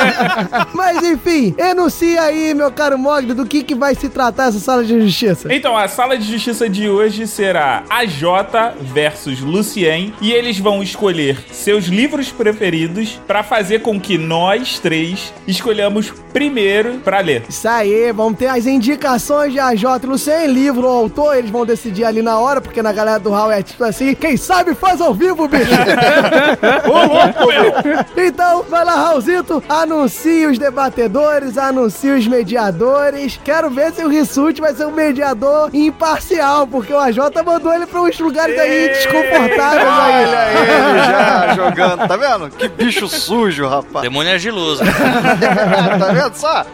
[0.72, 4.82] mas enfim, enuncia aí, meu caro Mogli, do que, que vai se tratar essa sala
[4.82, 5.52] de justiça.
[5.52, 10.82] Então, a sala de justiça de hoje será a J versus Lucien e eles vão
[10.82, 17.33] escolher seus livros preferidos pra fazer com que nós três escolhamos primeiro pra ler.
[17.48, 21.64] Isso aí, vamos ter as indicações de AJ e Lucien, livro ou autor, eles vão
[21.64, 25.00] decidir ali na hora, porque na galera do Hall é tipo assim, quem sabe faz
[25.00, 25.70] ao vivo, bicho!
[26.86, 28.26] Ô, louco, meu!
[28.26, 33.38] Então, vai lá, Raulzito, anuncie os debatedores, anuncie os mediadores.
[33.44, 37.86] Quero ver se o Rissuti vai ser um mediador imparcial, porque o AJ mandou ele
[37.86, 40.24] pra uns lugares aí desconfortáveis aí.
[40.24, 40.48] Olha
[40.88, 42.50] ele já jogando, tá vendo?
[42.50, 44.02] Que bicho sujo, rapaz.
[44.02, 44.82] Demônio argiloso.
[45.98, 46.64] tá vendo só?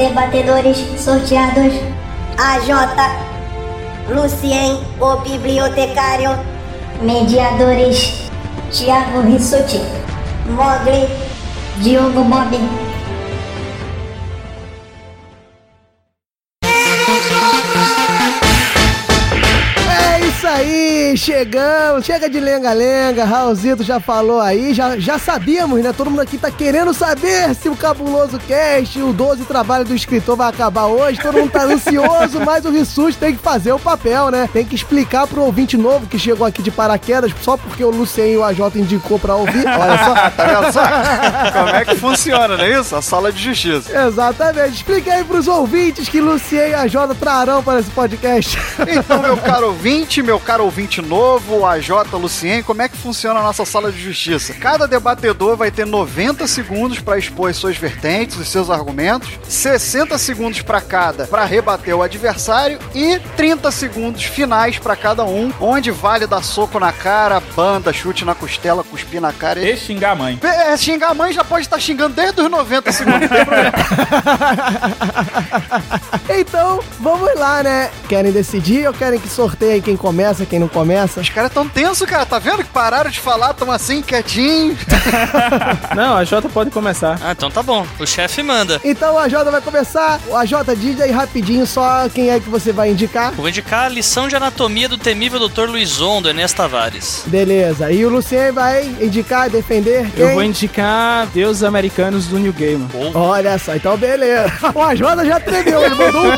[0.00, 1.74] Debatedores sorteados:
[2.38, 2.70] AJ,
[4.08, 6.30] Lucien, o bibliotecário.
[7.02, 8.30] Mediadores:
[8.70, 9.82] Tiago Rissuti,
[10.56, 11.06] Mogli,
[11.82, 12.89] Diogo Bob.
[21.20, 25.92] Chegamos, chega de lenga-lenga, Raulzito já falou aí, já, já sabíamos, né?
[25.92, 30.34] Todo mundo aqui tá querendo saber se o Cabuloso Cast, o 12 trabalho do escritor
[30.34, 34.30] vai acabar hoje, todo mundo tá ansioso, mas o Rissuti tem que fazer o papel,
[34.30, 34.48] né?
[34.50, 38.32] Tem que explicar pro ouvinte novo que chegou aqui de paraquedas, só porque o Lucien
[38.32, 40.14] e o AJ indicou pra ouvir, olha só.
[40.14, 40.82] tá vendo só?
[41.52, 42.96] Como é que funciona, não é isso?
[42.96, 44.06] A sala de justiça.
[44.06, 48.58] Exatamente, explica aí pros ouvintes que Lucien e AJ trarão para esse podcast.
[48.88, 53.42] Então, meu caro ouvinte, meu caro ouvinte novo, AJ Lucien, como é que funciona a
[53.42, 54.54] nossa sala de justiça?
[54.54, 60.16] Cada debatedor vai ter 90 segundos para expor as suas vertentes, os seus argumentos, 60
[60.18, 65.90] segundos para cada para rebater o adversário e 30 segundos finais para cada um, onde
[65.90, 70.14] vale dar soco na cara, banda, chute na costela, cuspir na cara E xingar a
[70.14, 70.38] mãe.
[70.40, 73.22] É, xingar a mãe já pode estar xingando desde os 90 segundos.
[73.22, 73.72] não tem problema.
[76.32, 77.90] Então, vamos lá, né?
[78.08, 80.99] Querem decidir ou querem que sorteie quem começa, quem não começa?
[81.00, 81.20] Nessa.
[81.20, 82.26] Os caras tão tensos, cara.
[82.26, 84.76] Tá vendo que pararam de falar, tão assim, quietinho.
[85.94, 87.18] Não, a Jota pode começar.
[87.22, 87.86] Ah, então tá bom.
[87.98, 88.80] O chefe manda.
[88.84, 90.20] Então a Jota vai começar.
[90.34, 93.32] A Jota, diz aí rapidinho só quem é que você vai indicar.
[93.32, 95.68] Vou indicar a lição de anatomia do temível Dr.
[95.68, 97.22] Luizon, do Enes Tavares.
[97.26, 97.90] Beleza.
[97.90, 100.24] E o Lucien vai indicar, defender quem?
[100.24, 102.86] Eu vou indicar Deus Americanos do New Game.
[103.14, 104.50] Olha só, então beleza.
[104.74, 106.34] O Ajota já tremeu, ele mandou um ó.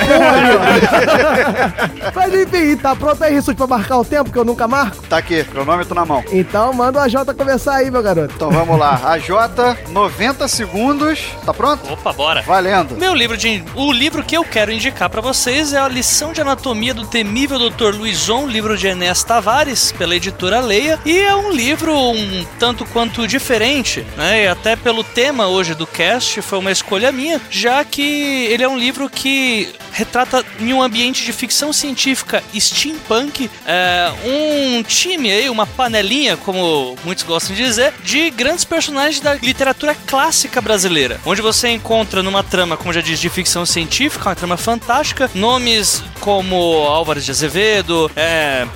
[2.14, 5.02] Mas enfim, tá pronto aí, Rissuti, pra marcar o tempo que eu nunca marco?
[5.08, 6.22] Tá aqui, cronômetro na mão.
[6.30, 8.34] Então manda o AJ começar aí, meu garoto.
[8.34, 9.00] Então vamos lá.
[9.04, 11.20] A J, 90 segundos.
[11.44, 11.90] Tá pronto?
[11.90, 12.42] Opa, bora.
[12.42, 12.96] Valendo.
[12.96, 13.64] Meu livro de.
[13.74, 17.58] O livro que eu quero indicar pra vocês é a lição de anatomia do temível
[17.70, 17.94] Dr.
[17.96, 20.98] Luizon, livro de Enes Tavares, pela editora Leia.
[21.04, 24.44] E é um livro um tanto quanto diferente, né?
[24.44, 28.02] E até pelo tema hoje do cast, foi uma escolha minha, já que
[28.50, 34.41] ele é um livro que retrata em um ambiente de ficção científica steampunk é, um
[34.82, 40.60] time aí, uma panelinha, como muitos gostam de dizer, de grandes personagens da literatura clássica
[40.60, 45.30] brasileira, onde você encontra numa trama, como já diz, de ficção científica, uma trama fantástica,
[45.34, 46.56] nomes como
[46.86, 48.66] Álvares de Azevedo, é,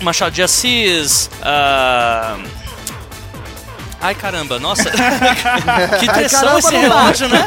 [0.00, 2.36] Machado de Assis, ah,
[4.00, 4.84] Ai caramba, nossa.
[6.00, 7.44] que tensão esse relógio, né?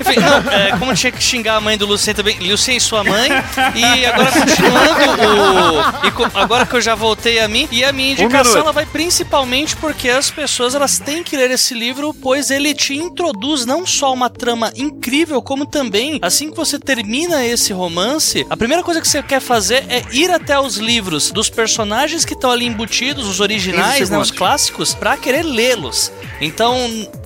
[0.00, 2.38] Enfim, não, é, como tinha que xingar a mãe do Lucien também.
[2.40, 3.28] Lucien, sua mãe.
[3.74, 6.12] E agora continuando o.
[6.12, 7.68] co- agora que eu já voltei a mim.
[7.70, 8.58] E a minha indicação minuto.
[8.64, 12.94] ela vai principalmente porque as pessoas elas têm que ler esse livro, pois ele te
[12.94, 18.56] introduz não só uma trama incrível, como também, assim que você termina esse romance, a
[18.56, 22.50] primeira coisa que você quer fazer é ir até os livros dos personagens que estão
[22.50, 26.12] ali embutidos, os originais, né, os clássicos, pra querer lê-los.
[26.40, 26.76] Então,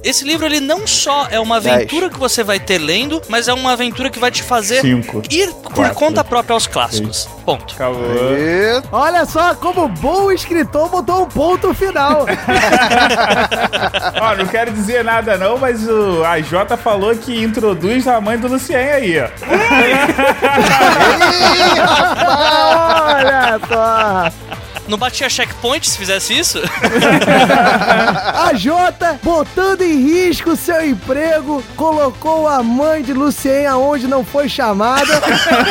[0.05, 1.75] esse livro ele não só é uma Dez.
[1.75, 5.23] aventura que você vai ter lendo, mas é uma aventura que vai te fazer Cinco,
[5.31, 7.27] ir por quatro, conta própria aos clássicos.
[7.45, 7.75] Ponto.
[7.75, 8.03] Acabou.
[8.05, 8.83] E...
[8.93, 12.27] Olha só como bom escritor botou um ponto final.
[14.21, 18.49] Ó, não quero dizer nada não, mas o AJ falou que introduz a mãe do
[18.49, 19.29] Lucien aí, ó.
[23.09, 24.56] Olha só.
[24.89, 26.59] Não batia checkpoint se fizesse isso?
[28.35, 34.49] A Jota, botando em risco seu emprego, colocou a mãe de Lucien aonde não foi
[34.49, 35.21] chamada.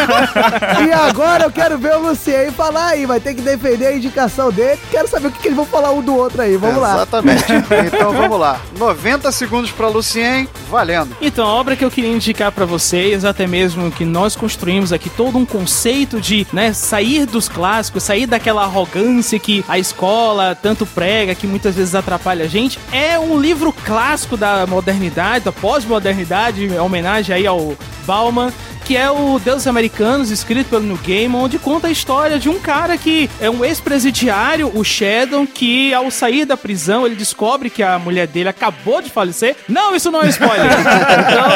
[0.85, 3.05] e agora eu quero ver o Lucien falar aí.
[3.05, 4.79] Vai ter que defender a indicação dele.
[4.91, 6.57] Quero saber o que, que eles vão falar um do outro aí.
[6.57, 6.95] Vamos lá.
[6.95, 7.45] Exatamente.
[7.87, 8.59] Então vamos lá.
[8.77, 11.15] 90 segundos pra Lucien, valendo.
[11.21, 15.09] Então, a obra que eu queria indicar pra vocês, até mesmo que nós construímos aqui
[15.09, 19.04] todo um conceito de, né, sair dos clássicos, sair daquela arrogância
[19.41, 24.37] que a escola tanto prega, que muitas vezes atrapalha a gente, é um livro clássico
[24.37, 27.75] da modernidade, da pós-modernidade, em homenagem aí ao
[28.05, 28.51] Bauman,
[28.85, 32.59] que é o Deus Americanos, escrito pelo New Game, onde conta a história de um
[32.59, 37.81] cara que é um ex-presidiário, o Shadow, que ao sair da prisão, ele descobre que
[37.81, 39.55] a mulher dele acabou de falecer.
[39.67, 40.69] Não, isso não é spoiler.
[40.69, 41.49] então,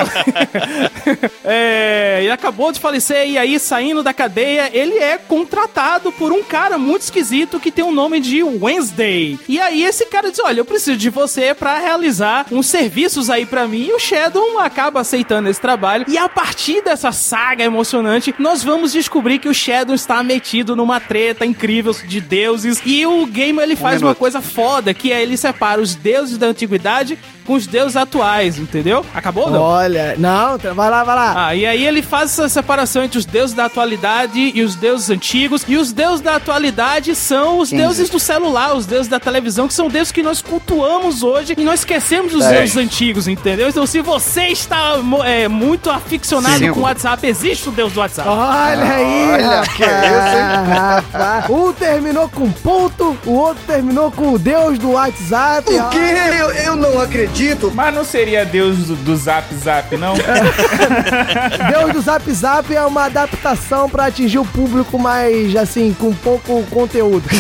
[1.45, 6.41] é, ele acabou de falecer e aí, saindo da cadeia, ele é contratado por um
[6.41, 9.39] cara muito esquisito que tem o nome de Wednesday.
[9.47, 13.45] E aí, esse cara diz: Olha, eu preciso de você pra realizar uns serviços aí
[13.45, 13.87] pra mim.
[13.87, 16.05] E o Shadow acaba aceitando esse trabalho.
[16.07, 20.99] E a partir dessa saga emocionante, nós vamos descobrir que o Shadow está metido numa
[20.99, 22.81] treta incrível de deuses.
[22.85, 24.17] E o game ele faz uma minuto.
[24.19, 27.17] coisa foda, que é ele separa os deuses da antiguidade
[27.49, 29.03] com os deuses atuais, entendeu?
[29.11, 29.59] Acabou ou não?
[29.59, 31.47] Olha, não, vai lá, vai lá.
[31.47, 35.09] Ah, e aí ele faz essa separação entre os deuses da atualidade e os deuses
[35.09, 35.65] antigos.
[35.67, 39.73] E os deuses da atualidade são os deuses do celular, os deuses da televisão, que
[39.73, 42.53] são deuses que nós cultuamos hoje e nós esquecemos os Dez.
[42.53, 43.67] deuses antigos, entendeu?
[43.67, 44.93] Então, se você está
[45.25, 46.75] é, muito aficionado Cinco.
[46.75, 48.29] com o WhatsApp, existe o deus do WhatsApp.
[48.29, 51.49] Olha aí, Olha, rapaz, que isso, hein?
[51.69, 55.67] Um terminou com ponto, o outro terminou com o deus do WhatsApp.
[55.73, 55.97] O quê?
[56.39, 57.38] Eu, eu não acredito.
[57.73, 60.13] Mas não seria Deus do, do Zap Zap, não?
[61.71, 66.63] Deus do Zap Zap é uma adaptação pra atingir o público mais, assim, com pouco
[66.63, 67.23] conteúdo.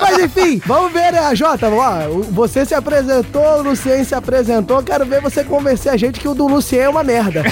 [0.00, 1.68] Mas enfim, vamos ver, né, Jota?
[1.68, 4.82] Ó, você se apresentou, o Lucien se apresentou.
[4.82, 7.44] Quero ver você convencer a gente que o do Lucien é uma merda.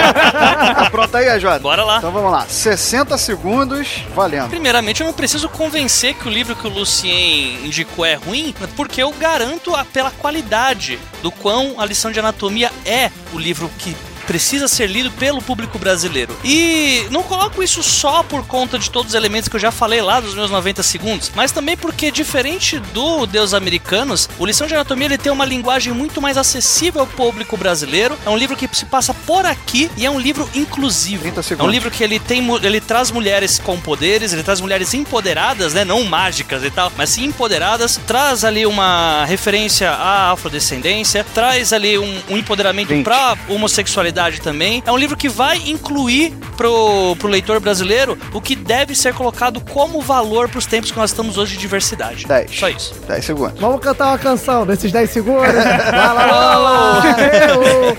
[0.90, 1.60] Pronto aí, AJ?
[1.60, 1.98] Bora lá.
[1.98, 2.46] Então vamos lá.
[2.48, 4.48] 60 segundos, valendo.
[4.48, 9.02] Primeiramente, eu não preciso convencer que o livro que o Lucien indicou é ruim, porque
[9.02, 9.33] eu garanto
[9.74, 14.88] a- pela qualidade do quão a lição de anatomia é o livro que precisa ser
[14.88, 16.36] lido pelo público brasileiro.
[16.44, 20.00] E não coloco isso só por conta de todos os elementos que eu já falei
[20.00, 24.74] lá dos meus 90 segundos, mas também porque, diferente do Deus Americanos, o Lição de
[24.74, 28.18] Anatomia ele tem uma linguagem muito mais acessível ao público brasileiro.
[28.24, 31.24] É um livro que se passa por aqui e é um livro inclusivo.
[31.62, 35.74] É um livro que ele tem ele traz mulheres com poderes, ele traz mulheres empoderadas,
[35.74, 41.72] né, não mágicas e tal, mas sim empoderadas, traz ali uma referência à afrodescendência, traz
[41.72, 44.82] ali um, um empoderamento pra homossexualidade também.
[44.86, 49.60] É um livro que vai incluir pro, pro leitor brasileiro o que deve ser colocado
[49.60, 52.26] como valor pros tempos que nós estamos hoje de diversidade.
[52.26, 52.50] 10.
[52.58, 52.94] Só isso.
[53.08, 53.60] 10 segundos.
[53.60, 55.34] Vamos cantar uma canção desses 10 segundos?
[55.94, 57.02] Lá, lá, lá, lá,
[57.48, 57.96] eu.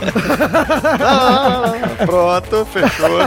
[2.06, 3.20] Pronto, fechou.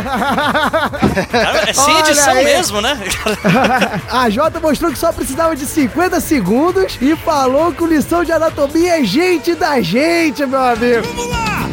[1.31, 2.45] Cara, é sem Olha edição aí.
[2.45, 2.99] mesmo, né?
[4.11, 8.33] A Jota mostrou que só precisava de 50 segundos e falou que o lição de
[8.33, 11.07] anatomia é gente da gente, meu amigo.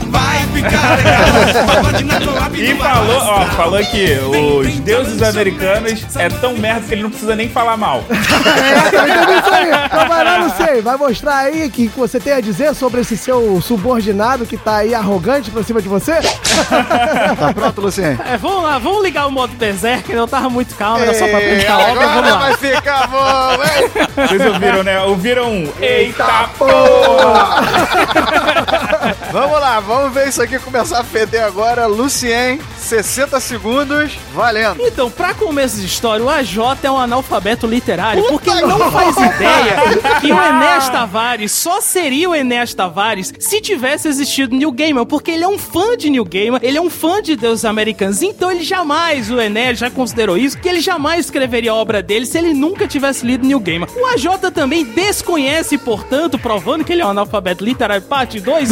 [0.08, 0.98] Vai ficar
[2.56, 7.36] E falou, ó, falou que os deuses americanos é tão merda que ele não precisa
[7.36, 8.04] nem falar mal.
[8.56, 10.40] É, também isso aí.
[10.40, 10.82] Não sei.
[10.82, 14.58] Vai mostrar aí o que que você tem a dizer sobre esse seu subordinado que
[14.58, 16.14] tá aí arrogante pra cima de você?
[17.36, 18.20] Tá pronto, Luciano?
[18.26, 21.40] É, vamos lá, vamos ligar o modo Berserk, eu tava muito calmo, era só pra
[21.40, 22.38] brincar óbvio, vamos lá.
[22.38, 24.08] vai ficar bom, hein?
[24.28, 25.02] Vocês ouviram, né?
[25.02, 25.70] Ouviram um.
[25.82, 27.64] Eita porra!
[29.32, 31.86] Vamos lá, vamos ver isso aqui começar a feder agora.
[31.86, 34.82] Lucien, 60 segundos, valendo.
[34.82, 39.16] Então, pra começo de história, o AJ é um analfabeto literário, porque ele não faz
[39.18, 39.76] ideia
[40.22, 45.32] que o Enéas Tavares só seria o Enéas Tavares se tivesse existido New Gamer, porque
[45.32, 48.52] ele é um fã de New Gamer, ele é um fã de deuses americanos, então
[48.52, 52.38] ele jamais, o Enéas já considerou isso, que ele jamais escreveria a obra dele se
[52.38, 53.90] ele nunca tivesse lido New Gamer.
[53.96, 58.70] O AJ também desconhece, portanto, provando que ele é um analfabeto literário, parte 2,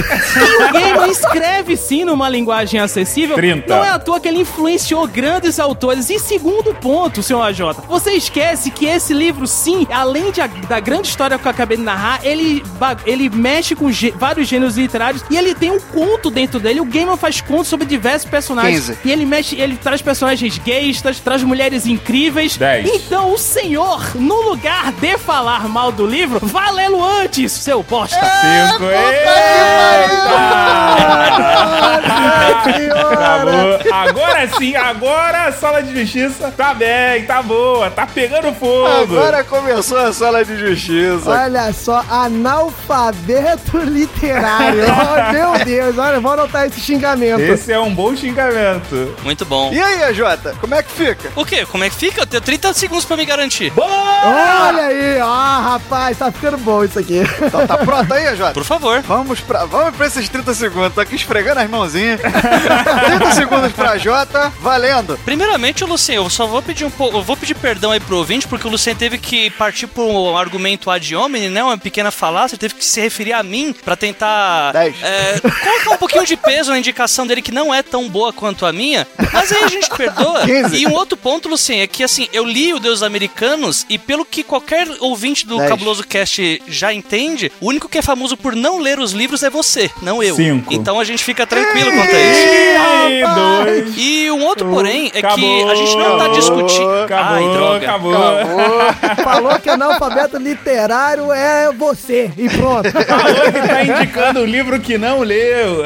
[0.69, 3.35] o Gamer escreve sim numa linguagem acessível.
[3.35, 3.75] 30.
[3.75, 6.09] Não é à toa que ele influenciou grandes autores.
[6.09, 10.79] E segundo ponto, senhor AJ, você esquece que esse livro, sim, além de a- da
[10.79, 12.63] grande história que eu acabei de narrar, ele,
[13.05, 16.79] ele mexe com gê- vários gêneros literários e ele tem um conto dentro dele.
[16.81, 18.87] O Gaiman faz contos sobre diversos personagens.
[18.87, 18.97] 15.
[19.05, 22.57] E ele mexe, ele traz personagens gaystas, traz mulheres incríveis.
[22.57, 22.89] 10.
[22.95, 28.15] Então o senhor, no lugar de falar mal do livro, vá lê-lo antes, seu bosta.
[28.19, 28.83] Cinco.
[28.85, 30.12] Eita!
[33.13, 33.79] Acabou.
[33.91, 38.87] Agora sim, agora a sala de justiça tá bem, tá boa, tá pegando fogo.
[38.87, 41.29] Agora começou a sala de justiça.
[41.29, 44.83] Olha só, analfabeto literário.
[44.87, 47.41] oh, meu Deus, olha, vou anotar esse xingamento.
[47.41, 49.15] Esse é um bom xingamento.
[49.23, 49.71] Muito bom.
[49.73, 51.31] E aí, Jota, como é que fica?
[51.35, 51.65] O quê?
[51.65, 52.21] Como é que fica?
[52.21, 53.71] Eu tenho 30 segundos pra me garantir.
[53.77, 57.21] Olha aí, ó, rapaz, tá ficando bom isso aqui.
[57.41, 58.53] Então tá pronto aí, Jota?
[58.53, 59.01] Por favor.
[59.01, 60.93] Vamos pra, vamos pra esses 30 segundos.
[60.93, 62.19] Tô aqui esfregando as mãozinhas.
[63.05, 65.19] 30 segundos pra Jota, valendo.
[65.23, 68.47] Primeiramente, Lucien, eu só vou pedir um pouco, eu vou pedir perdão aí pro ouvinte,
[68.47, 71.63] porque o Lucien teve que partir por um argumento ad hominem, né?
[71.63, 76.25] Uma pequena falácia, teve que se referir a mim pra tentar é, colocar um pouquinho
[76.25, 79.07] de peso na indicação dele, que não é tão boa quanto a minha.
[79.31, 80.41] Mas aí a gente perdoa.
[80.45, 80.77] 15.
[80.77, 84.25] E um outro ponto, Lucien, é que assim, eu li o Deus Americanos e pelo
[84.25, 85.69] que qualquer ouvinte do 10.
[85.69, 89.49] Cabuloso Cast já entende, o único que é famoso por não ler os livros é
[89.49, 90.35] você, não eu.
[90.35, 90.73] Cinco.
[90.73, 92.47] Então a gente fica tranquilo quanto a isso.
[93.09, 93.93] Ih, dois.
[93.97, 97.03] E um outro, porém, é que Acabou, a gente não tá acabou, discutindo.
[97.03, 97.87] Acabou, Ai, droga.
[97.87, 98.13] acabou.
[99.23, 102.31] Falou que analfabeto literário é você.
[102.37, 102.89] E pronto.
[102.91, 105.83] Falou que tá indicando o livro que não leu.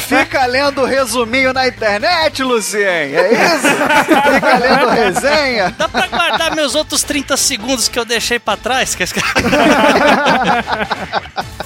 [0.00, 2.84] Fica lendo resuminho na internet, Lucien.
[2.84, 3.68] É isso?
[4.34, 5.74] Fica lendo resenha.
[5.76, 8.94] Dá pra guardar meus outros 30 segundos que eu deixei pra trás?
[8.94, 9.04] Que-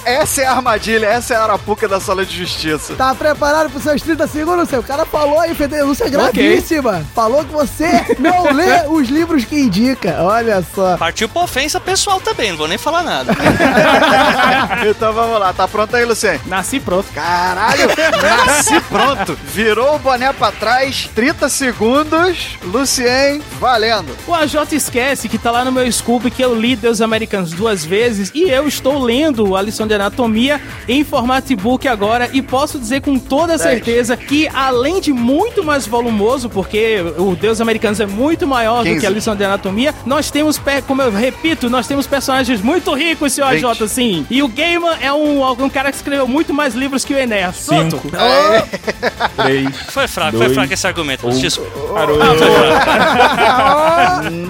[0.09, 2.95] Essa é a armadilha, essa é a arapuca da sala de justiça.
[2.95, 4.79] Tá preparado pros seus 30 segundos, seu?
[4.79, 7.05] O cara falou aí, Lúcia é gravíssima.
[7.13, 7.87] Falou que você
[8.17, 10.17] não lê os livros que indica.
[10.23, 10.97] Olha só.
[10.97, 13.33] Partiu pra ofensa pessoal também, não vou nem falar nada.
[14.89, 16.41] então vamos lá, tá pronto aí, Lucien?
[16.47, 17.05] Nasci pronto.
[17.13, 17.87] Caralho,
[18.47, 19.37] nasci pronto.
[19.53, 22.57] Virou o boné pra trás, 30 segundos.
[22.63, 24.17] Lucien, valendo.
[24.25, 27.85] O AJ esquece que tá lá no meu Scoop que eu li Deus Americanos duas
[27.85, 32.79] vezes e eu estou lendo a lição de anatomia em formato e-book agora e posso
[32.79, 38.05] dizer com toda certeza que além de muito mais volumoso, porque o Deus Americanos é
[38.05, 38.99] muito maior do 15.
[38.99, 43.33] que a lição de anatomia, nós temos, como eu repito, nós temos personagens muito ricos,
[43.33, 43.87] seu AJ, 20.
[43.87, 44.25] sim.
[44.29, 47.55] E o Gaiman é um, um cara que escreveu muito mais livros que o Enéas.
[47.57, 48.01] Cinco.
[48.05, 49.67] Oh, Três.
[49.89, 50.45] Foi fraco, Dois.
[50.45, 51.27] foi fraco esse argumento.
[51.27, 51.31] Um.
[51.31, 51.93] Desculpa.
[51.93, 52.17] Parou.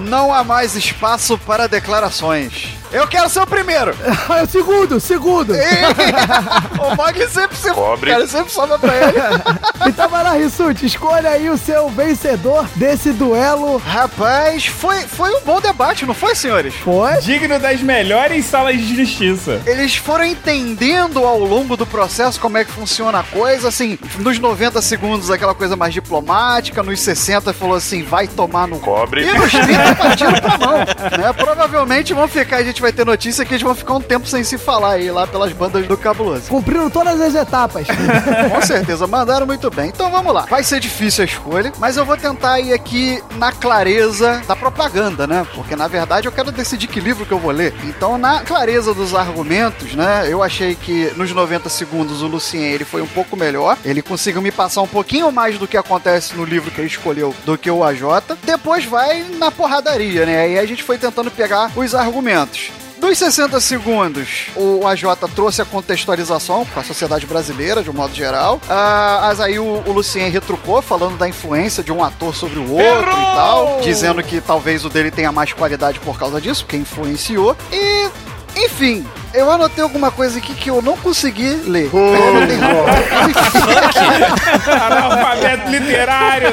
[0.08, 2.79] Não há mais espaço para declarações.
[2.92, 3.94] Eu quero ser o primeiro.
[4.42, 5.52] o segundo, segundo.
[5.52, 7.72] o Mogli sempre se...
[7.72, 8.10] Pobre.
[8.10, 9.18] Cara, sempre sobra pra ele.
[9.86, 13.76] então vai lá, Rissuti, escolha aí o seu vencedor desse duelo.
[13.78, 16.74] Rapaz, foi, foi um bom debate, não foi, senhores?
[16.74, 17.18] Foi.
[17.20, 19.60] Digno das melhores salas de justiça.
[19.66, 24.38] Eles foram entendendo ao longo do processo como é que funciona a coisa, assim, nos
[24.38, 29.24] 90 segundos aquela coisa mais diplomática, nos 60 falou assim, vai tomar no Cobre.
[29.24, 31.32] E nos 30 partiram pra mão, né?
[31.36, 34.42] Provavelmente vão ficar, a gente vai ter notícia que eles vão ficar um tempo sem
[34.42, 36.48] se falar aí lá pelas bandas do Cabuloso.
[36.48, 37.86] Cumpriram todas as etapas.
[38.50, 39.88] Com certeza, mandaram muito bem.
[39.88, 40.46] Então vamos lá.
[40.48, 45.26] Vai ser difícil a escolha, mas eu vou tentar ir aqui na clareza da propaganda,
[45.26, 45.46] né?
[45.54, 47.74] Porque na verdade eu quero decidir que livro que eu vou ler.
[47.84, 50.26] Então, na clareza dos argumentos, né?
[50.28, 53.76] Eu achei que nos 90 segundos o Lucien ele foi um pouco melhor.
[53.84, 57.34] Ele conseguiu me passar um pouquinho mais do que acontece no livro que ele escolheu
[57.44, 58.00] do que o AJ.
[58.42, 60.40] Depois vai na porradaria, né?
[60.42, 62.69] Aí a gente foi tentando pegar os argumentos.
[63.00, 65.04] Dos 60 segundos, o AJ
[65.34, 68.60] trouxe a contextualização para a sociedade brasileira, de um modo geral.
[68.68, 72.70] Ah, mas aí o, o Lucien retrucou, falando da influência de um ator sobre o
[72.70, 76.76] outro e tal, dizendo que talvez o dele tenha mais qualidade por causa disso, que
[76.76, 77.56] influenciou.
[77.72, 78.10] E,
[78.54, 81.88] enfim, eu anotei alguma coisa aqui que eu não consegui ler.
[81.92, 82.58] Eu anotei
[84.78, 86.48] Analfabeto literário.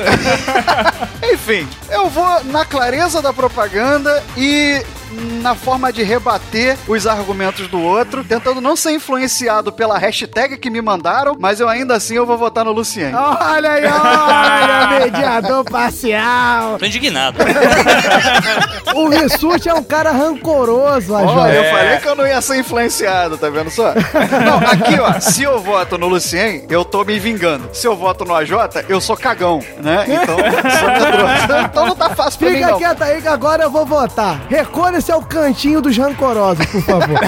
[1.34, 4.82] Enfim, eu vou na clareza da propaganda e
[5.42, 10.70] na forma de rebater os argumentos do outro, tentando não ser influenciado pela hashtag que
[10.70, 13.14] me mandaram, mas eu ainda assim eu vou votar no Lucien.
[13.14, 16.78] Olha aí, olha, mediador parcial.
[16.78, 17.38] Tô indignado.
[18.96, 21.14] O Rissuti é um cara rancoroso.
[21.14, 23.94] Olha, eu falei que eu não ia ser influenciado, tá vendo só?
[23.94, 27.70] Não, aqui ó, se eu voto no Lucien, eu tô me vingando.
[27.74, 28.52] Se eu voto no AJ,
[28.90, 30.06] eu sou cagão, né?
[30.08, 32.78] Então, sou então não tá fácil pra mim Fica não.
[32.78, 34.42] quieto aí que agora eu vou votar.
[34.98, 37.19] Recolha-se ao cantinho dos rancorosos, por favor.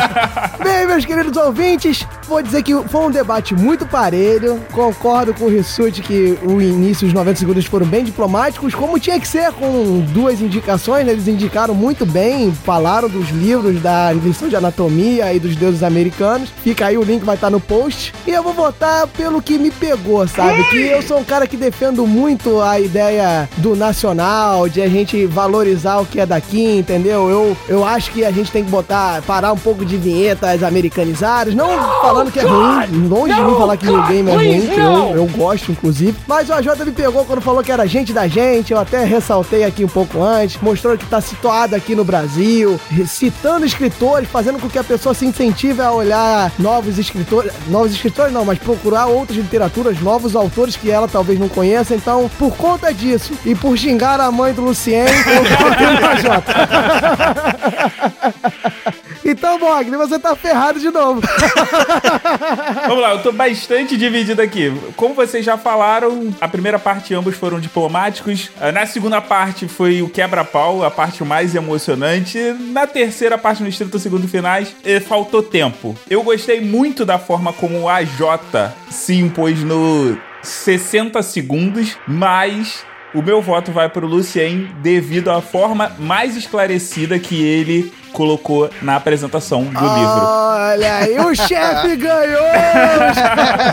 [0.64, 4.60] Bem, meus queridos ouvintes, vou dizer que foi um debate muito parelho.
[4.72, 9.18] Concordo com o Rissuti que o início, os 90 segundos foram bem diplomáticos, como tinha
[9.20, 11.06] que ser, com duas indicações.
[11.06, 11.12] né?
[11.12, 16.50] Eles indicaram muito bem, falaram dos livros da invenção de anatomia e dos deuses americanos.
[16.62, 18.14] Fica aí, o link vai estar no post.
[18.26, 20.64] E eu vou votar pelo que me pegou, sabe?
[20.64, 25.26] Que eu sou um cara que defendo muito a ideia do nacional, de a gente
[25.26, 27.17] valorizar o que é daqui, entendeu?
[27.26, 31.54] Eu, eu acho que a gente tem que botar, parar um pouco de vinhetas americanizadas,
[31.54, 31.68] não
[32.00, 35.16] falando que é ruim, longe de mim falar que o game é ruim, que eu,
[35.16, 36.16] eu gosto, inclusive.
[36.26, 39.64] Mas o AJ me pegou quando falou que era gente da gente, eu até ressaltei
[39.64, 44.68] aqui um pouco antes, mostrou que tá situado aqui no Brasil, citando escritores, fazendo com
[44.68, 49.38] que a pessoa se incentive a olhar novos escritores, novos escritores não, mas procurar outras
[49.38, 51.94] literaturas, novos autores que ela talvez não conheça.
[51.94, 57.07] Então, por conta disso e por xingar a mãe do Lucien, eu voto no AJ.
[59.24, 61.20] Então, Mogli, você tá ferrado de novo.
[62.88, 64.72] Vamos lá, eu tô bastante dividido aqui.
[64.96, 68.50] Como vocês já falaram, a primeira parte ambos foram diplomáticos.
[68.58, 72.38] Ah, Na segunda parte foi o quebra-pau, a parte mais emocionante.
[72.72, 75.94] Na terceira parte, nos 30 segundos finais, eh, faltou tempo.
[76.08, 82.82] Eu gostei muito da forma como o AJ se impôs no 60 segundos, mas
[83.18, 88.96] o meu voto vai pro Lucien devido à forma mais esclarecida que ele colocou na
[88.96, 90.22] apresentação do livro.
[90.22, 92.42] Olha aí, o chefe ganhou!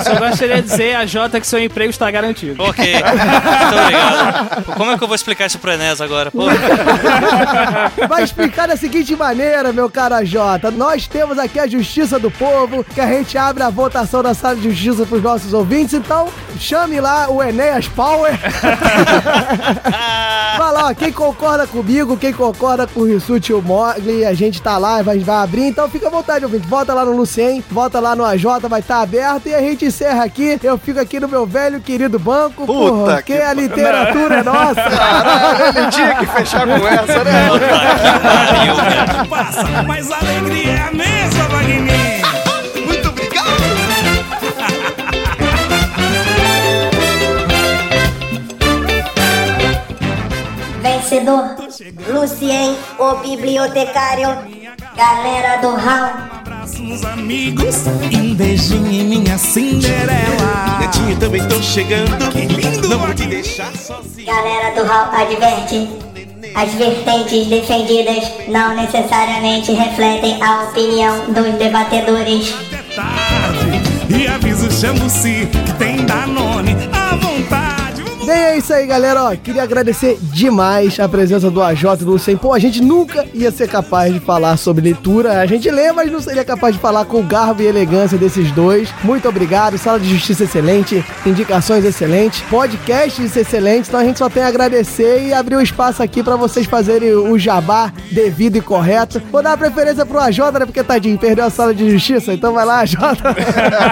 [0.03, 2.61] Só gostaria de dizer a Jota que seu emprego está garantido.
[2.63, 4.63] Ok, muito obrigado.
[4.75, 6.31] Como é que eu vou explicar isso pro Enes agora?
[6.31, 6.45] Pô,
[8.07, 10.71] Vai explicar da seguinte maneira, meu cara Jota.
[10.71, 14.55] Nós temos aqui a Justiça do Povo, que a gente abre a votação da sala
[14.55, 15.93] de justiça pros nossos ouvintes.
[15.93, 16.27] Então,
[16.59, 18.33] chame lá o Enéas Power.
[20.57, 24.33] Vai lá, ó, quem concorda comigo, quem concorda com o Rissuti e o Mogli, a
[24.33, 25.67] gente tá lá, vai, vai abrir.
[25.67, 26.67] Então, fica à vontade, ouvinte.
[26.67, 29.47] Volta lá no Lucien, volta lá no AJ, vai estar aberto.
[29.47, 30.59] E a gente encerra aqui.
[30.63, 34.75] Eu fico aqui no meu velho querido banco, Puta porque que a literatura é nossa.
[34.75, 37.49] Caralho, ele tinha que fechar com essa, né?
[39.29, 42.24] Passa, mas a alegria é a mesma, Wagner.
[52.11, 54.27] Lucien, o bibliotecário,
[54.97, 56.09] galera do Hall.
[56.39, 60.79] Abraços, amigos, e um beijinho em minha Cinderela.
[60.79, 62.31] Netinho, também tô chegando.
[62.31, 64.25] Que lindo, Não vou te deixar sozinho.
[64.25, 65.87] Galera do Hall adverte.
[66.55, 72.55] As vertentes defendidas não necessariamente refletem a opinião dos debatedores.
[74.09, 77.74] E aviso, chamo-se, que tem Danone à vontade.
[78.25, 79.25] Bem, é isso aí, galera.
[79.25, 82.35] Ó, queria agradecer demais a presença do AJ e do Lucien.
[82.35, 85.41] Pô, a gente nunca ia ser capaz de falar sobre leitura.
[85.41, 88.49] A gente lê, mas não seria capaz de falar com o garbo e elegância desses
[88.51, 88.89] dois.
[89.03, 89.77] Muito obrigado.
[89.77, 93.89] Sala de Justiça excelente, indicações excelentes, podcasts excelentes.
[93.89, 97.13] Então a gente só tem a agradecer e abrir um espaço aqui pra vocês fazerem
[97.13, 99.21] o jabá devido e correto.
[99.31, 100.65] Vou dar a preferência pro AJ, né?
[100.65, 102.33] Porque tadinho, perdeu a sala de justiça.
[102.33, 102.95] Então vai lá, AJ.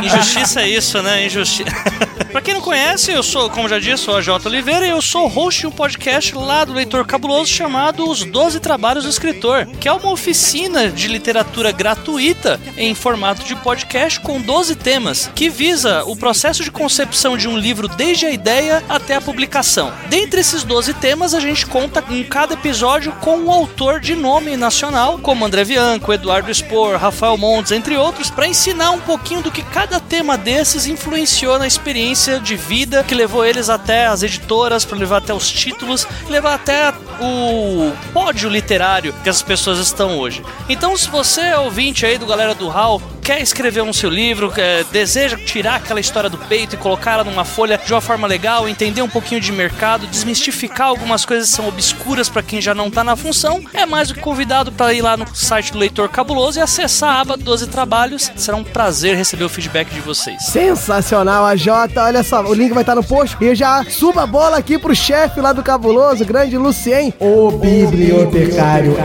[0.04, 1.24] Injustiça é isso, né?
[1.28, 1.70] Injustiça.
[2.32, 4.48] pra quem não conhece, eu sou, como já disse, sou a J.
[4.48, 8.58] Oliveira e eu sou host de um podcast lá do Leitor Cabuloso chamado Os Doze
[8.62, 14.40] Trabalhos do Escritor, que é uma oficina de literatura gratuita em formato de podcast com
[14.40, 19.16] 12 temas, que visa o processo de concepção de um livro desde a ideia até
[19.16, 19.92] a publicação.
[20.08, 24.56] Dentre esses 12 temas, a gente conta em cada episódio com um autor de nome
[24.56, 29.52] nacional, como André Bianco, Eduardo Spor, Rafael Montes, entre outros, para ensinar um pouquinho do
[29.52, 34.86] que cada tema desses influenciou na experiência de vida que levou eles até as editoras,
[34.86, 40.44] para levar até os títulos, levar até o pódio literário que as pessoas estão hoje.
[40.70, 44.52] Então, se você é ouvinte aí do Galera do Hall, quer escrever um seu livro,
[44.52, 48.28] quer, deseja tirar aquela história do peito e colocar ela numa folha de uma forma
[48.28, 52.76] legal, entender um pouquinho de mercado, desmistificar algumas coisas que são obscuras para quem já
[52.76, 55.80] não tá na função, é mais do que convidado para ir lá no site do
[55.80, 58.30] Leitor Cabuloso e acessar a aba 12 Trabalhos.
[58.36, 60.44] Será um prazer receber o feedback de vocês.
[60.44, 61.68] Sensacional, AJ.
[61.98, 63.38] Olha só, o link vai estar no post.
[63.40, 67.52] E eu já suba a bola aqui pro chefe lá do Cabuloso, grande Lucien, o
[67.52, 68.96] bibliotecário.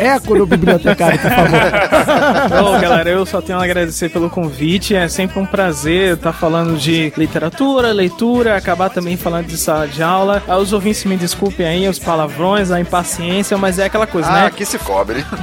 [0.00, 1.60] Eco no bibliotecário, por favor.
[2.62, 4.94] Bom, galera, eu só tenho a agradecer pelo convite.
[4.94, 10.02] É sempre um prazer estar falando de literatura, leitura, acabar também falando de sala de
[10.02, 10.42] aula.
[10.48, 14.44] Ah, Os ouvintes me desculpem aí, os palavrões, a impaciência, mas é aquela coisa, Ah,
[14.44, 14.50] né?
[14.54, 15.24] que se cobre.